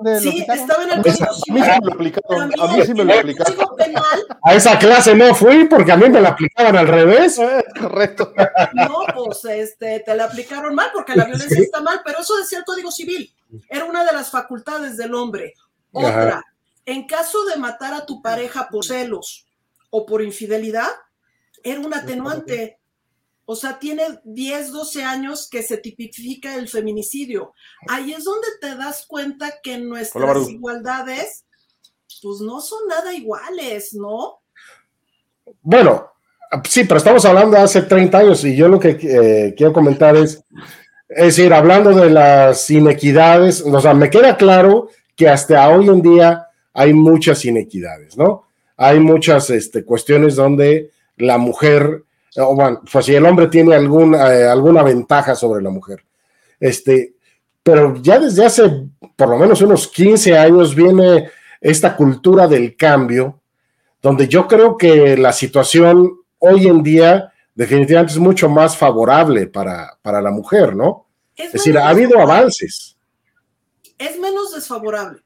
¿Y 0.00 0.04
dónde 0.04 0.24
lo 0.24 0.30
Sí, 0.32 0.46
estaba 0.48 0.82
en 0.84 0.90
el 0.90 0.98
A 0.98 1.02
Código 1.02 1.24
A 1.24 1.28
mí 1.28 1.34
Civil. 1.42 1.64
sí 1.64 1.74
me 1.74 1.84
lo 1.84 1.92
aplicaron. 1.92 2.42
A 2.60 2.66
mí 2.76 2.82
sí 2.86 2.94
me 2.94 3.04
lo 3.04 3.14
aplicaron. 3.14 3.56
A 4.42 4.54
esa 4.54 4.78
clase 4.78 5.14
no 5.14 5.34
fui 5.34 5.66
porque 5.66 5.92
a 5.92 5.96
mí 5.96 6.08
me 6.08 6.20
la 6.20 6.30
aplicaban 6.30 6.76
al 6.76 6.88
revés. 6.88 7.38
Eh, 7.50 7.64
correcto. 7.80 8.32
No, 8.74 9.04
pues 9.14 9.44
este, 9.46 10.00
te 10.00 10.14
la 10.14 10.24
aplicaron 10.24 10.74
mal 10.74 10.90
porque 10.92 11.14
la 11.14 11.24
violencia 11.24 11.56
Sí. 11.56 11.62
está 11.62 11.80
mal, 11.80 12.00
pero 12.04 12.20
eso 12.20 12.36
decía 12.36 12.58
el 12.58 12.64
Código 12.64 12.90
Civil. 12.90 13.32
Era 13.68 13.84
una 13.84 14.04
de 14.04 14.12
las 14.12 14.30
facultades 14.30 14.96
del 14.96 15.14
hombre. 15.14 15.54
Ajá. 15.94 16.08
Otra, 16.08 16.44
en 16.86 17.06
caso 17.06 17.44
de 17.46 17.56
matar 17.56 17.94
a 17.94 18.06
tu 18.06 18.20
pareja 18.22 18.68
por 18.70 18.84
celos 18.84 19.46
o 19.90 20.06
por 20.06 20.22
infidelidad, 20.22 20.88
era 21.62 21.80
un 21.80 21.92
atenuante. 21.94 22.79
O 23.52 23.56
sea, 23.56 23.80
tiene 23.80 24.04
10, 24.22 24.70
12 24.70 25.02
años 25.02 25.48
que 25.50 25.64
se 25.64 25.76
tipifica 25.78 26.54
el 26.54 26.68
feminicidio. 26.68 27.52
Ahí 27.88 28.12
es 28.12 28.22
donde 28.22 28.46
te 28.60 28.76
das 28.76 29.06
cuenta 29.08 29.54
que 29.60 29.76
nuestras 29.76 30.48
igualdades, 30.48 31.46
pues 32.22 32.40
no 32.42 32.60
son 32.60 32.86
nada 32.86 33.12
iguales, 33.12 33.92
¿no? 33.92 34.38
Bueno, 35.62 36.12
sí, 36.68 36.84
pero 36.84 36.98
estamos 36.98 37.24
hablando 37.24 37.56
de 37.56 37.64
hace 37.64 37.82
30 37.82 38.18
años 38.18 38.44
y 38.44 38.54
yo 38.54 38.68
lo 38.68 38.78
que 38.78 38.90
eh, 39.02 39.52
quiero 39.56 39.72
comentar 39.72 40.14
es, 40.14 40.44
es 41.08 41.24
decir, 41.36 41.52
hablando 41.52 41.90
de 41.90 42.08
las 42.08 42.70
inequidades, 42.70 43.62
o 43.62 43.80
sea, 43.80 43.94
me 43.94 44.10
queda 44.10 44.36
claro 44.36 44.90
que 45.16 45.28
hasta 45.28 45.68
hoy 45.70 45.88
en 45.88 46.02
día 46.02 46.46
hay 46.72 46.92
muchas 46.92 47.44
inequidades, 47.44 48.16
¿no? 48.16 48.46
Hay 48.76 49.00
muchas 49.00 49.50
este, 49.50 49.84
cuestiones 49.84 50.36
donde 50.36 50.92
la 51.16 51.36
mujer, 51.36 52.04
o 52.36 52.54
bueno, 52.54 52.82
pues 52.90 53.06
si 53.06 53.14
el 53.14 53.26
hombre 53.26 53.48
tiene 53.48 53.74
algún, 53.74 54.14
eh, 54.14 54.44
alguna 54.44 54.82
ventaja 54.82 55.34
sobre 55.34 55.62
la 55.62 55.70
mujer. 55.70 56.04
Este, 56.58 57.14
pero 57.62 57.96
ya 57.96 58.18
desde 58.18 58.44
hace 58.44 58.88
por 59.16 59.28
lo 59.28 59.36
menos 59.36 59.60
unos 59.60 59.88
15 59.88 60.38
años 60.38 60.74
viene 60.74 61.30
esta 61.60 61.94
cultura 61.94 62.46
del 62.46 62.76
cambio, 62.76 63.40
donde 64.00 64.28
yo 64.28 64.48
creo 64.48 64.76
que 64.76 65.16
la 65.16 65.32
situación 65.32 66.20
hoy 66.38 66.66
en 66.66 66.82
día 66.82 67.32
definitivamente 67.54 68.14
es 68.14 68.18
mucho 68.18 68.48
más 68.48 68.76
favorable 68.76 69.46
para, 69.46 69.98
para 70.00 70.22
la 70.22 70.30
mujer, 70.30 70.74
¿no? 70.74 71.06
Es 71.36 71.52
decir, 71.52 71.76
ha 71.76 71.88
habido 71.88 72.18
avances. 72.18 72.96
Es 73.98 74.18
menos 74.18 74.54
desfavorable, 74.54 75.22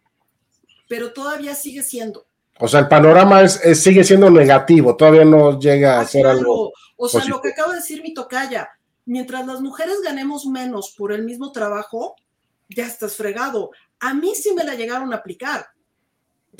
pero 0.88 1.12
todavía 1.12 1.54
sigue 1.54 1.82
siendo. 1.82 2.26
O 2.60 2.68
sea, 2.68 2.80
el 2.80 2.88
panorama 2.88 3.42
es, 3.42 3.60
es- 3.64 3.82
sigue 3.82 4.04
siendo 4.04 4.30
negativo, 4.30 4.96
todavía 4.96 5.24
no 5.24 5.58
llega 5.58 5.98
a 5.98 6.00
Ah, 6.02 6.06
ser 6.06 6.22
claro. 6.22 6.38
algo. 6.38 6.72
O 6.96 7.08
sea, 7.08 7.18
positivo. 7.20 7.36
lo 7.36 7.42
que 7.42 7.48
acaba 7.50 7.70
de 7.72 7.78
decir 7.78 8.02
mi 8.02 8.14
tocaya, 8.14 8.68
mientras 9.06 9.46
las 9.46 9.60
mujeres 9.60 10.00
ganemos 10.02 10.46
menos 10.46 10.94
por 10.96 11.12
el 11.12 11.24
mismo 11.24 11.50
trabajo, 11.52 12.14
ya 12.68 12.86
estás 12.86 13.16
fregado. 13.16 13.70
A 14.00 14.14
mí 14.14 14.34
sí 14.34 14.54
me 14.54 14.64
la 14.64 14.74
llegaron 14.74 15.12
a 15.12 15.16
aplicar. 15.16 15.66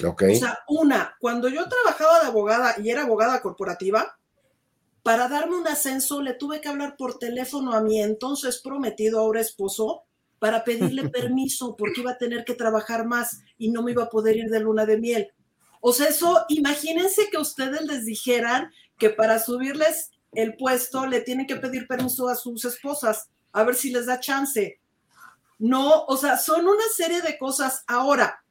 Ok. 0.05 0.25
O 0.33 0.35
sea, 0.35 0.59
una, 0.69 1.15
cuando 1.21 1.49
yo 1.49 1.69
trabajaba 1.69 2.21
de 2.21 2.27
abogada 2.27 2.75
y 2.83 2.91
era 2.91 3.03
abogada 3.03 3.41
corporativa, 3.41 4.17
para 5.05 5.29
darme 5.29 5.57
un 5.57 5.69
ascenso 5.69 6.21
le 6.23 6.35
tuve 6.35 6.61
que 6.61 6.69
hablar 6.69 6.97
por 6.97 7.19
teléfono 7.19 7.73
a 7.73 7.81
mi 7.81 8.01
entonces 8.03 8.61
prometido, 8.61 9.21
ahora 9.21 9.41
esposo, 9.41 10.03
para 10.41 10.65
pedirle 10.65 11.09
permiso 11.11 11.77
porque 11.77 12.01
iba 12.01 12.11
a 12.13 12.19
tener 12.19 12.45
que 12.45 12.55
trabajar 12.55 13.07
más 13.07 13.41
y 13.57 13.71
no 13.71 13.83
me 13.83 13.93
iba 13.93 14.05
a 14.05 14.09
poder 14.11 14.37
ir 14.37 14.49
de 14.51 14.61
luna 14.61 14.85
de 14.85 14.99
miel. 14.99 15.33
O 15.87 15.93
sea, 15.93 16.09
eso, 16.09 16.47
imagínense 16.49 17.29
que 17.31 17.37
ustedes 17.37 17.83
les 17.83 18.07
dijeran 18.07 18.73
que 18.97 19.11
para 19.11 19.39
subirles 19.39 20.13
el 20.33 20.57
puesto 20.57 21.05
le 21.05 21.21
tienen 21.21 21.47
que 21.47 21.57
pedir 21.57 21.87
permiso 21.87 22.27
a 22.27 22.37
sus 22.37 22.65
esposas, 22.65 23.29
a 23.53 23.65
ver 23.65 23.75
si 23.75 23.91
les 23.91 24.07
da 24.07 24.19
chance. 24.19 24.81
No, 25.59 26.07
o 26.07 26.17
sea, 26.17 26.39
son 26.39 26.67
una 26.67 26.85
serie 26.97 27.21
de 27.21 27.37
cosas. 27.37 27.85
Ahora, 27.87 28.43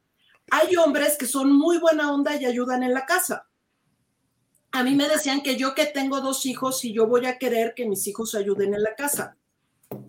hay 0.48 0.76
hombres 0.76 1.16
que 1.18 1.26
son 1.26 1.52
muy 1.52 1.78
buena 1.78 2.14
onda 2.14 2.36
y 2.36 2.44
ayudan 2.44 2.84
en 2.84 2.94
la 2.94 3.04
casa. 3.04 3.48
A 4.70 4.84
mí 4.84 4.94
me 4.94 5.08
decían 5.08 5.42
que 5.42 5.56
yo 5.56 5.74
que 5.74 5.86
tengo 5.86 6.20
dos 6.20 6.46
hijos 6.46 6.84
y 6.84 6.92
yo 6.92 7.08
voy 7.08 7.26
a 7.26 7.38
querer 7.38 7.74
que 7.74 7.88
mis 7.88 8.06
hijos 8.06 8.36
ayuden 8.36 8.74
en 8.74 8.84
la 8.84 8.94
casa. 8.94 9.36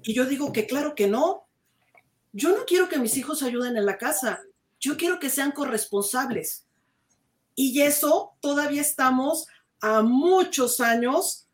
Y 0.03 0.13
yo 0.13 0.25
digo 0.25 0.53
que 0.53 0.67
claro 0.67 0.93
que 0.93 1.07
no. 1.07 1.47
yo 2.33 2.55
no 2.55 2.65
quiero 2.65 2.87
que 2.87 2.99
mis 2.99 3.17
hijos 3.17 3.41
ayuden 3.41 3.77
en 3.77 3.87
la 3.87 3.97
casa, 3.97 4.43
yo 4.79 4.95
quiero 4.95 5.17
que 5.17 5.31
sean 5.31 5.53
corresponsables. 5.53 6.64
Y 7.55 7.81
eso 7.81 8.33
todavía 8.41 8.81
estamos 8.81 9.47
a 9.81 10.01
muchos 10.01 10.79
años, 10.79 11.47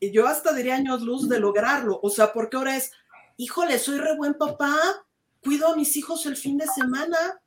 y 0.00 0.12
yo 0.12 0.26
hasta 0.26 0.52
diría 0.52 0.76
años 0.76 1.02
luz 1.02 1.28
de 1.28 1.40
lograrlo. 1.40 1.98
O 2.02 2.10
sea, 2.10 2.32
porque 2.32 2.56
ahora 2.56 2.76
es, 2.76 2.92
híjole, 3.36 3.78
soy 3.78 3.98
re 3.98 4.16
buen 4.16 4.34
papá, 4.34 4.76
cuido 5.42 5.68
a 5.68 5.76
mis 5.76 5.96
hijos 5.96 6.26
el 6.26 6.36
fin 6.36 6.58
de 6.58 6.66
semana. 6.66 7.40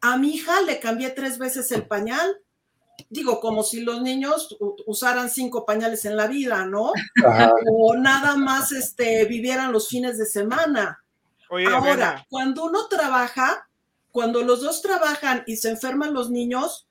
A 0.00 0.16
mi 0.16 0.34
hija 0.34 0.60
le 0.62 0.80
cambié 0.80 1.10
tres 1.10 1.38
veces 1.38 1.70
el 1.72 1.86
pañal. 1.86 2.38
Digo, 3.08 3.40
como 3.40 3.62
si 3.62 3.80
los 3.80 4.02
niños 4.02 4.56
usaran 4.86 5.30
cinco 5.30 5.64
pañales 5.64 6.04
en 6.04 6.16
la 6.16 6.26
vida, 6.26 6.66
¿no? 6.66 6.92
O 7.70 7.94
nada 7.94 8.36
más 8.36 8.72
este, 8.72 9.24
vivieran 9.24 9.72
los 9.72 9.88
fines 9.88 10.18
de 10.18 10.26
semana. 10.26 11.02
Ahora, 11.72 12.26
cuando 12.28 12.64
uno 12.64 12.88
trabaja, 12.88 13.68
cuando 14.10 14.42
los 14.42 14.60
dos 14.60 14.82
trabajan 14.82 15.44
y 15.46 15.56
se 15.56 15.70
enferman 15.70 16.14
los 16.14 16.30
niños, 16.30 16.88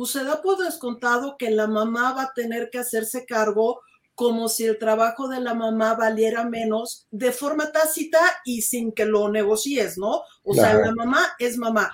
pues 0.00 0.12
se 0.12 0.24
da 0.24 0.40
por 0.40 0.56
descontado 0.56 1.36
que 1.36 1.50
la 1.50 1.66
mamá 1.66 2.14
va 2.14 2.22
a 2.22 2.32
tener 2.32 2.70
que 2.70 2.78
hacerse 2.78 3.26
cargo 3.26 3.82
como 4.14 4.48
si 4.48 4.64
el 4.64 4.78
trabajo 4.78 5.28
de 5.28 5.40
la 5.40 5.52
mamá 5.52 5.92
valiera 5.92 6.42
menos 6.42 7.06
de 7.10 7.32
forma 7.32 7.70
tácita 7.70 8.18
y 8.46 8.62
sin 8.62 8.92
que 8.92 9.04
lo 9.04 9.28
negocies, 9.28 9.98
¿no? 9.98 10.22
O 10.42 10.54
sea, 10.54 10.72
la 10.72 10.92
mamá 10.92 11.20
es 11.38 11.58
mamá. 11.58 11.92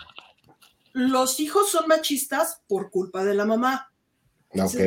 Los 0.92 1.40
hijos 1.40 1.68
son 1.68 1.88
machistas 1.88 2.62
por 2.68 2.92
culpa 2.92 3.24
de 3.24 3.34
la 3.34 3.44
mamá. 3.44 3.90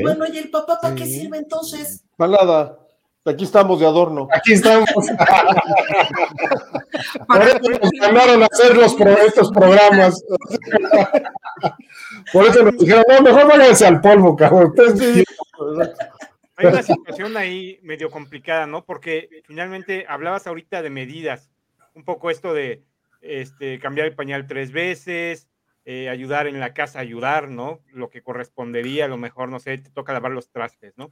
bueno, 0.02 0.26
¿y 0.26 0.38
el 0.38 0.50
papá 0.50 0.80
para 0.80 0.96
qué 0.96 1.06
sirve 1.06 1.40
entonces? 1.40 2.06
Para 2.16 2.38
nada. 2.38 2.80
Aquí 3.26 3.44
estamos 3.44 3.80
de 3.80 3.86
adorno. 3.86 4.28
Aquí 4.32 4.54
estamos. 4.54 4.90
Por 7.28 7.42
eso 7.42 7.60
nos 7.60 7.92
mandaron 8.00 8.44
a 8.44 8.46
hacer 8.46 8.76
los 8.76 8.96
estos 9.00 9.52
programas. 9.52 10.24
Por 12.32 12.48
eso 12.48 12.64
nos 12.64 12.78
dijeron, 12.78 13.04
no, 13.10 13.22
mejor 13.22 13.48
váyanse 13.48 13.86
al 13.86 14.00
polvo, 14.00 14.36
cabrón. 14.36 14.74
Hay 16.56 16.66
una 16.66 16.82
situación 16.82 17.38
ahí 17.38 17.80
medio 17.84 18.10
complicada, 18.10 18.68
¿no? 18.68 18.86
Porque 18.86 19.44
finalmente 19.46 20.06
hablabas 20.08 20.48
ahorita 20.48 20.82
de 20.82 20.90
medidas. 20.90 21.50
Un 21.96 22.06
poco 22.06 22.30
esto 22.30 22.54
de 22.54 22.84
este, 23.22 23.80
cambiar 23.80 24.08
el 24.08 24.16
pañal 24.16 24.48
tres 24.48 24.72
veces, 24.72 25.50
eh, 25.84 26.08
ayudar 26.08 26.48
en 26.48 26.60
la 26.60 26.74
casa, 26.74 27.00
ayudar, 27.00 27.50
¿no? 27.50 27.82
Lo 27.92 28.10
que 28.10 28.22
correspondería, 28.22 29.06
a 29.06 29.10
lo 29.10 29.18
mejor, 29.18 29.50
no 29.50 29.60
sé, 29.60 29.78
te 29.78 29.90
toca 29.90 30.14
lavar 30.14 30.32
los 30.32 30.50
trastes, 30.50 30.94
¿no? 30.98 31.12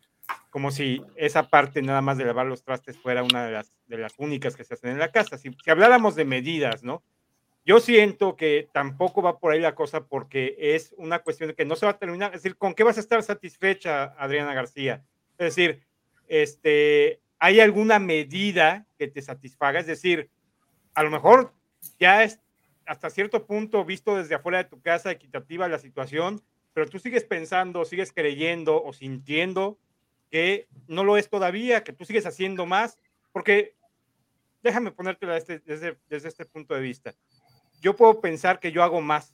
Como 0.50 0.72
si 0.72 1.02
esa 1.16 1.50
parte 1.50 1.82
nada 1.82 2.02
más 2.02 2.18
de 2.18 2.26
lavar 2.26 2.48
los 2.48 2.64
trastes 2.64 2.98
fuera 2.98 3.24
una 3.24 3.46
de 3.46 3.98
las, 3.98 4.14
únicas 4.18 4.56
que 4.56 4.64
se 4.64 4.74
hacen 4.74 4.92
en 4.92 5.00
la 5.00 5.12
casa. 5.12 5.38
Si, 5.38 5.52
si 5.64 5.70
habláramos 5.70 6.16
de 6.16 6.26
medidas, 6.26 6.84
¿no? 6.84 7.04
Yo 7.68 7.82
siento 7.82 8.38
que 8.38 8.70
tampoco 8.72 9.22
va 9.22 9.40
por 9.40 9.52
ahí 9.52 9.60
la 9.60 9.76
cosa 9.76 10.06
porque 10.06 10.56
es 10.58 10.96
una 10.98 11.20
cuestión 11.20 11.54
que 11.54 11.66
no 11.66 11.76
se 11.76 11.86
va 11.86 11.92
a 11.92 12.00
terminar. 12.00 12.34
Es 12.34 12.42
decir, 12.42 12.58
¿con 12.58 12.74
qué 12.74 12.84
vas 12.84 12.96
a 12.96 13.02
estar 13.02 13.22
satisfecha, 13.22 14.16
Adriana 14.18 14.54
García? 14.54 15.04
Es 15.38 15.54
decir, 15.54 15.84
este, 16.30 17.20
¿hay 17.40 17.60
alguna 17.60 18.00
medida 18.00 18.86
que 18.98 19.10
te 19.10 19.22
satisfaga? 19.22 19.82
Es 19.82 19.86
decir, 19.86 20.30
a 20.94 21.04
lo 21.04 21.10
mejor 21.10 21.54
ya 22.00 22.24
es, 22.24 22.40
hasta 22.86 23.10
cierto 23.10 23.46
punto, 23.46 23.84
visto 23.84 24.16
desde 24.16 24.36
afuera 24.36 24.60
de 24.60 24.70
tu 24.70 24.82
casa, 24.82 25.12
equitativa 25.12 25.68
la 25.68 25.78
situación, 25.78 26.42
pero 26.74 26.88
tú 26.88 27.00
sigues 27.00 27.26
pensando, 27.26 27.84
sigues 27.84 28.14
creyendo 28.14 28.82
o 28.82 28.94
sintiendo 28.94 29.78
que 30.30 30.68
no 30.88 31.04
lo 31.04 31.18
es 31.18 31.30
todavía, 31.30 31.84
que 31.84 31.94
tú 31.94 32.06
sigues 32.06 32.26
haciendo 32.26 32.66
más, 32.66 32.98
porque 33.32 33.76
déjame 34.62 34.92
ponértelo 34.92 35.36
este, 35.36 35.60
desde, 35.60 35.98
desde 36.10 36.28
este 36.30 36.46
punto 36.46 36.74
de 36.74 36.82
vista. 36.82 37.14
Yo 37.82 37.96
puedo 37.96 38.20
pensar 38.20 38.60
que 38.60 38.72
yo 38.72 38.84
hago 38.84 39.02
más, 39.02 39.34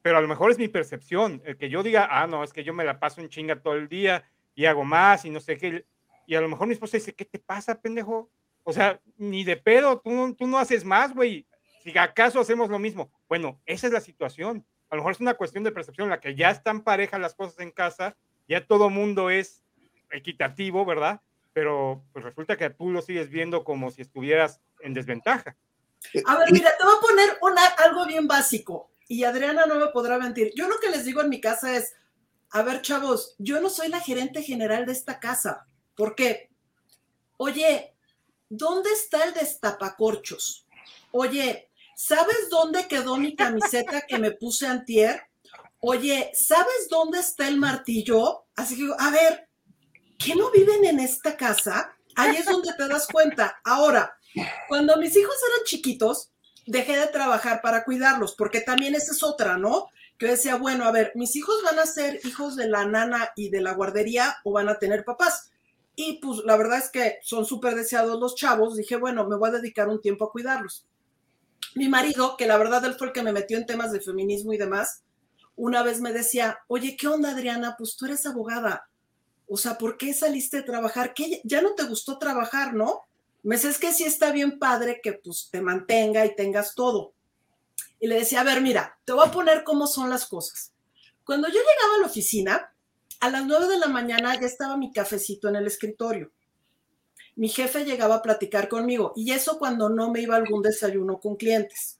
pero 0.00 0.18
a 0.18 0.20
lo 0.20 0.28
mejor 0.28 0.50
es 0.50 0.58
mi 0.58 0.68
percepción, 0.68 1.42
el 1.44 1.56
que 1.56 1.70
yo 1.70 1.82
diga, 1.82 2.08
ah, 2.10 2.26
no, 2.26 2.42
es 2.42 2.52
que 2.52 2.64
yo 2.64 2.72
me 2.72 2.84
la 2.84 2.98
paso 2.98 3.20
en 3.20 3.28
chinga 3.28 3.60
todo 3.60 3.74
el 3.74 3.88
día 3.88 4.24
y 4.54 4.64
hago 4.66 4.84
más 4.84 5.24
y 5.24 5.30
no 5.30 5.40
sé 5.40 5.56
qué, 5.56 5.86
y 6.26 6.34
a 6.34 6.40
lo 6.40 6.48
mejor 6.48 6.66
mi 6.66 6.74
esposa 6.74 6.96
dice, 6.96 7.14
¿qué 7.14 7.24
te 7.24 7.38
pasa, 7.38 7.80
pendejo? 7.80 8.30
O 8.64 8.72
sea, 8.72 9.00
ni 9.16 9.44
de 9.44 9.56
pedo, 9.56 10.00
tú, 10.00 10.34
tú 10.34 10.46
no 10.46 10.58
haces 10.58 10.84
más, 10.84 11.14
güey, 11.14 11.46
si 11.82 11.96
acaso 11.98 12.40
hacemos 12.40 12.70
lo 12.70 12.78
mismo. 12.78 13.10
Bueno, 13.28 13.60
esa 13.66 13.88
es 13.88 13.92
la 13.92 14.00
situación. 14.00 14.64
A 14.88 14.96
lo 14.96 15.02
mejor 15.02 15.12
es 15.12 15.20
una 15.20 15.34
cuestión 15.34 15.64
de 15.64 15.72
percepción, 15.72 16.08
la 16.08 16.20
que 16.20 16.34
ya 16.34 16.50
están 16.50 16.82
parejas 16.82 17.20
las 17.20 17.34
cosas 17.34 17.58
en 17.60 17.70
casa, 17.70 18.16
ya 18.48 18.64
todo 18.66 18.90
mundo 18.90 19.30
es 19.30 19.61
equitativo, 20.12 20.84
¿verdad? 20.84 21.20
Pero 21.52 22.04
pues 22.12 22.24
resulta 22.24 22.56
que 22.56 22.70
tú 22.70 22.90
lo 22.90 23.02
sigues 23.02 23.28
viendo 23.28 23.64
como 23.64 23.90
si 23.90 24.02
estuvieras 24.02 24.60
en 24.80 24.94
desventaja. 24.94 25.56
A 26.26 26.36
ver, 26.38 26.52
mira, 26.52 26.70
te 26.76 26.84
voy 26.84 26.94
a 26.96 27.00
poner 27.00 27.38
una, 27.42 27.66
algo 27.84 28.06
bien 28.06 28.26
básico 28.26 28.90
y 29.08 29.24
Adriana 29.24 29.66
no 29.66 29.74
me 29.76 29.88
podrá 29.88 30.18
mentir. 30.18 30.52
Yo 30.54 30.68
lo 30.68 30.80
que 30.80 30.90
les 30.90 31.04
digo 31.04 31.20
en 31.20 31.28
mi 31.28 31.40
casa 31.40 31.76
es, 31.76 31.94
a 32.50 32.62
ver, 32.62 32.82
chavos, 32.82 33.34
yo 33.38 33.60
no 33.60 33.68
soy 33.68 33.88
la 33.88 34.00
gerente 34.00 34.42
general 34.42 34.86
de 34.86 34.92
esta 34.92 35.20
casa. 35.20 35.66
¿Por 35.94 36.14
qué? 36.14 36.50
Oye, 37.36 37.94
¿dónde 38.48 38.90
está 38.90 39.24
el 39.24 39.34
destapacorchos? 39.34 40.66
Oye, 41.10 41.70
¿sabes 41.94 42.48
dónde 42.50 42.88
quedó 42.88 43.16
mi 43.16 43.36
camiseta 43.36 44.02
que 44.02 44.18
me 44.18 44.32
puse 44.32 44.66
antier? 44.66 45.22
Oye, 45.80 46.30
¿sabes 46.34 46.88
dónde 46.88 47.18
está 47.18 47.48
el 47.48 47.58
martillo? 47.58 48.46
Así 48.56 48.76
que, 48.76 48.92
a 48.98 49.10
ver, 49.10 49.48
¿qué 50.24 50.34
no 50.34 50.50
viven 50.50 50.84
en 50.84 51.00
esta 51.00 51.36
casa? 51.36 51.94
Ahí 52.16 52.36
es 52.36 52.46
donde 52.46 52.72
te 52.76 52.88
das 52.88 53.06
cuenta. 53.06 53.58
Ahora, 53.64 54.16
cuando 54.68 54.96
mis 54.96 55.16
hijos 55.16 55.34
eran 55.48 55.64
chiquitos, 55.64 56.30
dejé 56.66 56.96
de 56.96 57.06
trabajar 57.08 57.60
para 57.62 57.84
cuidarlos, 57.84 58.34
porque 58.34 58.60
también 58.60 58.94
esa 58.94 59.12
es 59.12 59.22
otra, 59.22 59.56
¿no? 59.58 59.88
Que 60.18 60.28
decía, 60.28 60.56
bueno, 60.56 60.84
a 60.84 60.92
ver, 60.92 61.12
mis 61.14 61.34
hijos 61.36 61.56
van 61.64 61.78
a 61.78 61.86
ser 61.86 62.20
hijos 62.24 62.56
de 62.56 62.68
la 62.68 62.84
nana 62.84 63.32
y 63.36 63.50
de 63.50 63.60
la 63.60 63.72
guardería 63.72 64.36
o 64.44 64.52
van 64.52 64.68
a 64.68 64.78
tener 64.78 65.04
papás. 65.04 65.50
Y 65.96 66.18
pues 66.20 66.40
la 66.44 66.56
verdad 66.56 66.78
es 66.78 66.90
que 66.90 67.18
son 67.22 67.44
súper 67.44 67.74
deseados 67.74 68.18
los 68.20 68.34
chavos. 68.34 68.76
Dije, 68.76 68.96
bueno, 68.96 69.26
me 69.28 69.36
voy 69.36 69.50
a 69.50 69.52
dedicar 69.52 69.88
un 69.88 70.00
tiempo 70.00 70.26
a 70.26 70.30
cuidarlos 70.30 70.86
mi 71.74 71.88
marido, 71.88 72.36
que 72.36 72.46
la 72.46 72.58
verdad 72.58 72.84
él 72.84 72.94
fue 72.94 73.08
el 73.08 73.12
que 73.12 73.22
me 73.22 73.32
metió 73.32 73.56
en 73.56 73.66
temas 73.66 73.92
de 73.92 74.00
feminismo 74.00 74.52
y 74.52 74.58
demás, 74.58 75.04
una 75.56 75.82
vez 75.82 76.00
me 76.00 76.12
decía, 76.12 76.58
oye, 76.66 76.96
¿qué 76.96 77.08
onda, 77.08 77.30
Adriana? 77.30 77.76
Pues 77.78 77.96
tú 77.96 78.06
eres 78.06 78.26
abogada. 78.26 78.88
O 79.46 79.56
sea, 79.56 79.78
¿por 79.78 79.96
qué 79.96 80.14
saliste 80.14 80.58
de 80.58 80.62
trabajar? 80.62 81.14
¿Qué? 81.14 81.40
Ya 81.44 81.60
no 81.62 81.74
te 81.74 81.84
gustó 81.84 82.18
trabajar, 82.18 82.74
¿no? 82.74 83.02
Me 83.42 83.56
dice, 83.56 83.74
que 83.80 83.92
sí 83.92 84.04
está 84.04 84.30
bien 84.30 84.58
padre 84.58 85.00
que 85.02 85.14
pues 85.14 85.48
te 85.50 85.60
mantenga 85.60 86.24
y 86.24 86.34
tengas 86.34 86.74
todo. 86.74 87.12
Y 87.98 88.06
le 88.06 88.16
decía, 88.16 88.40
a 88.40 88.44
ver, 88.44 88.60
mira, 88.60 88.98
te 89.04 89.12
voy 89.12 89.26
a 89.26 89.30
poner 89.30 89.64
cómo 89.64 89.86
son 89.86 90.10
las 90.10 90.26
cosas. 90.26 90.72
Cuando 91.24 91.48
yo 91.48 91.54
llegaba 91.54 91.96
a 91.96 92.00
la 92.00 92.06
oficina, 92.06 92.74
a 93.20 93.30
las 93.30 93.44
nueve 93.46 93.68
de 93.68 93.78
la 93.78 93.88
mañana 93.88 94.38
ya 94.40 94.46
estaba 94.46 94.76
mi 94.76 94.92
cafecito 94.92 95.48
en 95.48 95.56
el 95.56 95.66
escritorio 95.66 96.32
mi 97.34 97.48
jefe 97.48 97.84
llegaba 97.84 98.16
a 98.16 98.22
platicar 98.22 98.68
conmigo 98.68 99.12
y 99.16 99.32
eso 99.32 99.58
cuando 99.58 99.88
no 99.88 100.10
me 100.10 100.20
iba 100.20 100.34
a 100.34 100.38
algún 100.38 100.62
desayuno 100.62 101.18
con 101.18 101.36
clientes. 101.36 101.98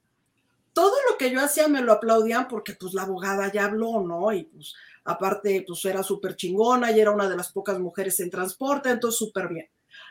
Todo 0.72 0.94
lo 1.10 1.18
que 1.18 1.30
yo 1.30 1.40
hacía 1.40 1.68
me 1.68 1.82
lo 1.82 1.92
aplaudían 1.92 2.48
porque 2.48 2.74
pues 2.74 2.94
la 2.94 3.02
abogada 3.02 3.50
ya 3.52 3.64
habló, 3.64 4.00
¿no? 4.00 4.32
Y 4.32 4.44
pues 4.44 4.74
aparte 5.04 5.64
pues 5.66 5.84
era 5.84 6.02
súper 6.02 6.36
chingona 6.36 6.92
y 6.92 7.00
era 7.00 7.10
una 7.10 7.28
de 7.28 7.36
las 7.36 7.52
pocas 7.52 7.78
mujeres 7.78 8.20
en 8.20 8.30
transporte, 8.30 8.90
entonces 8.90 9.18
súper 9.18 9.48
bien. 9.48 9.68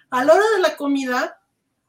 A 0.10 0.24
la 0.24 0.34
hora 0.34 0.46
de 0.56 0.62
la 0.62 0.76
comida, 0.76 1.42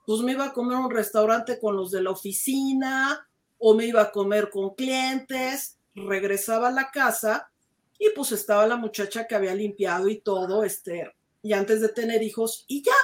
pues 0.07 0.21
me 0.21 0.33
iba 0.33 0.47
a 0.47 0.53
comer 0.53 0.77
a 0.77 0.81
un 0.81 0.91
restaurante 0.91 1.59
con 1.59 1.77
los 1.77 1.91
de 1.91 2.03
la 2.03 2.11
oficina 2.11 3.27
o 3.59 3.75
me 3.75 3.87
iba 3.87 4.03
a 4.03 4.13
comer 4.13 4.51
con 4.51 4.75
clientes, 4.75 5.79
regresaba 5.95 6.69
a 6.69 6.73
la 6.73 6.91
casa 6.91 7.51
y 7.99 8.11
pues 8.11 8.33
estaba 8.33 8.67
la 8.67 8.77
muchacha 8.77 9.27
que 9.27 9.35
había 9.35 9.55
limpiado 9.55 10.09
y 10.09 10.21
todo, 10.21 10.65
este, 10.65 11.15
y 11.43 11.53
antes 11.53 11.81
de 11.81 11.89
tener 11.89 12.23
hijos 12.23 12.65
y 12.67 12.83
ya, 12.83 12.97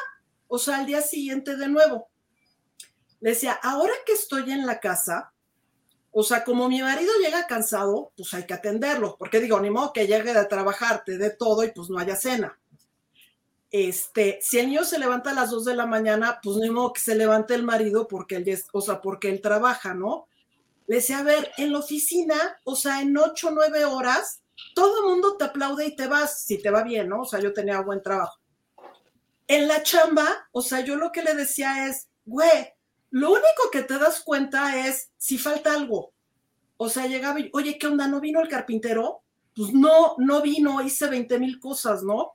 o 0.48 0.58
sea, 0.58 0.78
al 0.78 0.87
día 0.87 1.02
siguiente 1.02 1.56
de 1.56 1.68
nuevo. 1.68 2.08
Le 3.20 3.30
decía, 3.30 3.52
ahora 3.62 3.92
que 4.06 4.12
estoy 4.12 4.50
en 4.50 4.66
la 4.66 4.80
casa, 4.80 5.32
o 6.12 6.23
sea, 6.23 6.44
como 6.44 6.68
mi 6.68 6.81
marido 6.83 7.12
llega 7.23 7.47
cansado, 7.47 8.12
pues 8.16 8.33
hay 8.35 8.44
que 8.44 8.55
atenderlo, 8.55 9.16
porque 9.18 9.40
digo, 9.40 9.61
ni 9.61 9.71
modo 9.71 9.92
que 9.92 10.07
llegue 10.07 10.35
de 10.35 10.44
trabajar, 10.47 11.05
te 11.05 11.18
dé 11.18 11.31
todo 11.31 11.64
y 11.64 11.71
pues 11.71 11.90
no 11.90 11.99
haya 11.99 12.16
cena. 12.16 12.59
Este, 13.71 14.38
si 14.40 14.59
el 14.59 14.68
niño 14.68 14.85
se 14.85 14.99
levanta 14.99 15.31
a 15.31 15.35
las 15.35 15.51
dos 15.51 15.64
de 15.66 15.75
la 15.75 15.87
mañana, 15.87 16.40
pues 16.42 16.57
ni 16.57 16.71
modo 16.71 16.92
que 16.94 17.01
se 17.01 17.14
levante 17.14 17.55
el 17.55 17.62
marido 17.62 18.09
porque 18.09 18.37
él, 18.37 18.62
o 18.73 18.81
sea, 18.81 19.01
porque 19.01 19.29
él 19.29 19.40
trabaja, 19.42 19.94
¿no? 19.94 20.27
Le 20.87 20.97
decía, 20.97 21.18
a 21.18 21.23
ver, 21.23 21.53
en 21.59 21.73
la 21.73 21.81
oficina, 21.81 22.59
o 22.64 22.75
sea, 22.75 23.03
en 23.03 23.16
ocho, 23.16 23.51
nueve 23.51 23.85
horas, 23.85 24.40
todo 24.75 25.01
el 25.01 25.11
mundo 25.11 25.37
te 25.37 25.44
aplaude 25.44 25.87
y 25.87 25.94
te 25.94 26.07
vas, 26.07 26.42
si 26.42 26.59
te 26.59 26.71
va 26.71 26.83
bien, 26.83 27.11
¿no? 27.11 27.23
O 27.23 27.27
sea, 27.27 27.40
yo 27.40 27.53
tenía 27.53 27.81
buen 27.81 28.03
trabajo 28.03 28.38
en 29.49 29.66
la 29.66 29.83
chamba, 29.83 30.49
o 30.53 30.61
sea, 30.61 30.81
yo 30.81 30.97
lo 30.97 31.11
que 31.11 31.23
le 31.23 31.35
decía 31.35 31.88
es, 31.88 32.09
güey, 32.27 32.68
lo 33.11 33.31
único 33.31 33.71
que 33.73 33.83
te 33.83 33.99
das 33.99 34.21
cuenta 34.21 34.87
es 34.87 35.11
si 35.16 35.38
falta 35.38 35.73
algo. 35.73 36.12
O 36.77 36.88
sea, 36.88 37.07
llegaba 37.07 37.40
y, 37.40 37.51
oye, 37.53 37.79
¿qué 37.79 37.87
onda? 37.87 38.07
¿No 38.07 38.21
vino 38.21 38.40
el 38.40 38.49
carpintero? 38.49 39.23
Pues 39.55 39.73
no, 39.73 40.14
no 40.18 40.42
vino, 40.42 40.81
hice 40.83 41.09
20 41.09 41.38
mil 41.38 41.59
cosas, 41.59 42.03
¿no? 42.03 42.35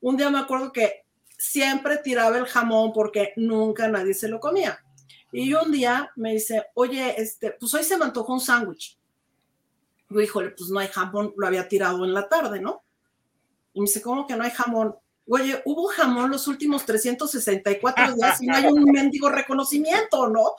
Un 0.00 0.16
día 0.16 0.30
me 0.30 0.38
acuerdo 0.38 0.72
que 0.72 1.04
siempre 1.38 1.98
tiraba 1.98 2.38
el 2.38 2.46
jamón 2.46 2.92
porque 2.92 3.32
nunca 3.36 3.88
nadie 3.88 4.14
se 4.14 4.28
lo 4.28 4.40
comía. 4.40 4.78
Y 5.30 5.52
un 5.54 5.70
día 5.70 6.10
me 6.16 6.32
dice, 6.32 6.66
oye, 6.74 7.20
este, 7.20 7.52
pues 7.52 7.72
hoy 7.74 7.84
se 7.84 7.96
me 7.98 8.04
antojó 8.04 8.32
un 8.32 8.40
sándwich. 8.40 8.98
Yo, 10.08 10.20
híjole, 10.20 10.50
pues 10.50 10.70
no 10.70 10.78
hay 10.78 10.88
jamón, 10.88 11.34
lo 11.36 11.46
había 11.46 11.68
tirado 11.68 12.04
en 12.04 12.14
la 12.14 12.28
tarde, 12.28 12.60
¿no? 12.60 12.82
Y 13.72 13.80
me 13.80 13.86
dice, 13.86 14.00
¿cómo 14.00 14.26
que 14.26 14.36
no 14.36 14.44
hay 14.44 14.50
jamón? 14.50 14.94
Oye, 15.26 15.62
hubo 15.64 15.88
jamón 15.88 16.30
los 16.30 16.46
últimos 16.48 16.84
364 16.84 18.14
días 18.14 18.42
y 18.42 18.46
no 18.46 18.56
hay 18.56 18.66
un 18.66 18.84
mendigo 18.92 19.30
reconocimiento, 19.30 20.28
¿no? 20.28 20.52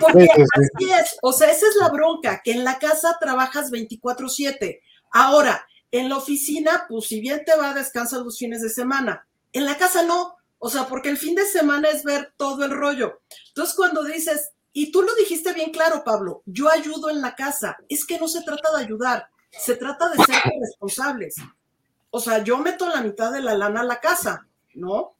Porque 0.00 0.28
así 0.28 0.90
es, 0.90 1.16
o 1.22 1.32
sea, 1.32 1.50
esa 1.50 1.66
es 1.68 1.76
la 1.80 1.88
bronca, 1.90 2.40
que 2.42 2.52
en 2.52 2.64
la 2.64 2.78
casa 2.78 3.16
trabajas 3.20 3.70
24/7. 3.70 4.80
Ahora, 5.12 5.64
en 5.92 6.08
la 6.08 6.16
oficina, 6.16 6.86
pues 6.88 7.06
si 7.06 7.20
bien 7.20 7.44
te 7.44 7.56
va, 7.56 7.72
descansar 7.74 8.20
los 8.20 8.38
fines 8.38 8.60
de 8.60 8.70
semana. 8.70 9.26
En 9.52 9.64
la 9.64 9.78
casa 9.78 10.02
no, 10.02 10.36
o 10.58 10.68
sea, 10.68 10.88
porque 10.88 11.08
el 11.08 11.16
fin 11.16 11.34
de 11.34 11.46
semana 11.46 11.88
es 11.88 12.02
ver 12.02 12.32
todo 12.36 12.64
el 12.64 12.72
rollo. 12.72 13.20
Entonces, 13.48 13.74
cuando 13.76 14.02
dices, 14.02 14.50
y 14.72 14.90
tú 14.90 15.02
lo 15.02 15.14
dijiste 15.14 15.52
bien 15.52 15.70
claro, 15.70 16.02
Pablo, 16.04 16.42
yo 16.44 16.68
ayudo 16.68 17.08
en 17.08 17.22
la 17.22 17.36
casa, 17.36 17.76
es 17.88 18.04
que 18.04 18.18
no 18.18 18.26
se 18.26 18.42
trata 18.42 18.76
de 18.76 18.84
ayudar, 18.84 19.28
se 19.50 19.76
trata 19.76 20.08
de 20.10 20.16
ser 20.24 20.42
responsables 20.60 21.36
o 22.10 22.20
sea, 22.20 22.42
yo 22.42 22.58
meto 22.58 22.88
la 22.88 23.02
mitad 23.02 23.32
de 23.32 23.40
la 23.40 23.54
lana 23.54 23.80
a 23.80 23.84
la 23.84 24.00
casa, 24.00 24.46
¿no? 24.74 25.14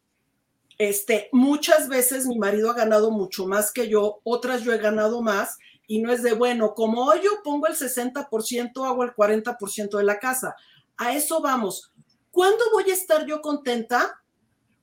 Este, 0.78 1.28
muchas 1.32 1.88
veces 1.88 2.26
mi 2.26 2.38
marido 2.38 2.70
ha 2.70 2.74
ganado 2.74 3.10
mucho 3.10 3.46
más 3.46 3.72
que 3.72 3.88
yo, 3.88 4.20
otras 4.24 4.62
yo 4.62 4.72
he 4.72 4.78
ganado 4.78 5.22
más, 5.22 5.58
y 5.86 6.00
no 6.00 6.12
es 6.12 6.22
de, 6.22 6.34
bueno, 6.34 6.74
como 6.74 7.04
hoy 7.04 7.20
yo 7.24 7.42
pongo 7.42 7.66
el 7.66 7.74
60%, 7.74 8.86
hago 8.86 9.04
el 9.04 9.14
40% 9.14 9.96
de 9.96 10.04
la 10.04 10.18
casa. 10.18 10.54
A 10.96 11.14
eso 11.14 11.40
vamos. 11.40 11.92
¿Cuándo 12.30 12.64
voy 12.72 12.90
a 12.90 12.94
estar 12.94 13.26
yo 13.26 13.40
contenta? 13.40 14.20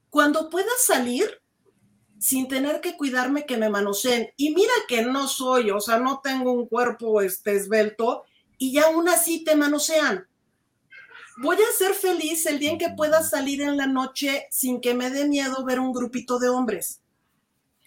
Cuando 0.09 0.49
pueda 0.49 0.71
salir 0.79 1.41
sin 2.17 2.47
tener 2.47 2.81
que 2.81 2.97
cuidarme 2.97 3.45
que 3.45 3.57
me 3.57 3.69
manoseen. 3.69 4.29
Y 4.35 4.55
mira 4.55 4.73
que 4.87 5.03
no 5.03 5.27
soy, 5.27 5.69
o 5.69 5.79
sea, 5.79 5.99
no 5.99 6.21
tengo 6.23 6.51
un 6.51 6.67
cuerpo 6.67 7.21
este, 7.21 7.55
esbelto 7.55 8.23
y 8.57 8.73
ya 8.73 8.85
aún 8.85 9.07
así 9.09 9.43
te 9.43 9.55
manosean 9.55 10.27
voy 11.37 11.57
a 11.57 11.77
ser 11.77 11.93
feliz 11.93 12.45
el 12.45 12.59
día 12.59 12.71
en 12.71 12.77
que 12.77 12.89
pueda 12.89 13.23
salir 13.23 13.61
en 13.61 13.77
la 13.77 13.87
noche 13.87 14.47
sin 14.49 14.81
que 14.81 14.93
me 14.93 15.09
dé 15.09 15.27
miedo 15.27 15.63
ver 15.65 15.79
un 15.79 15.91
grupito 15.91 16.39
de 16.39 16.49
hombres. 16.49 17.01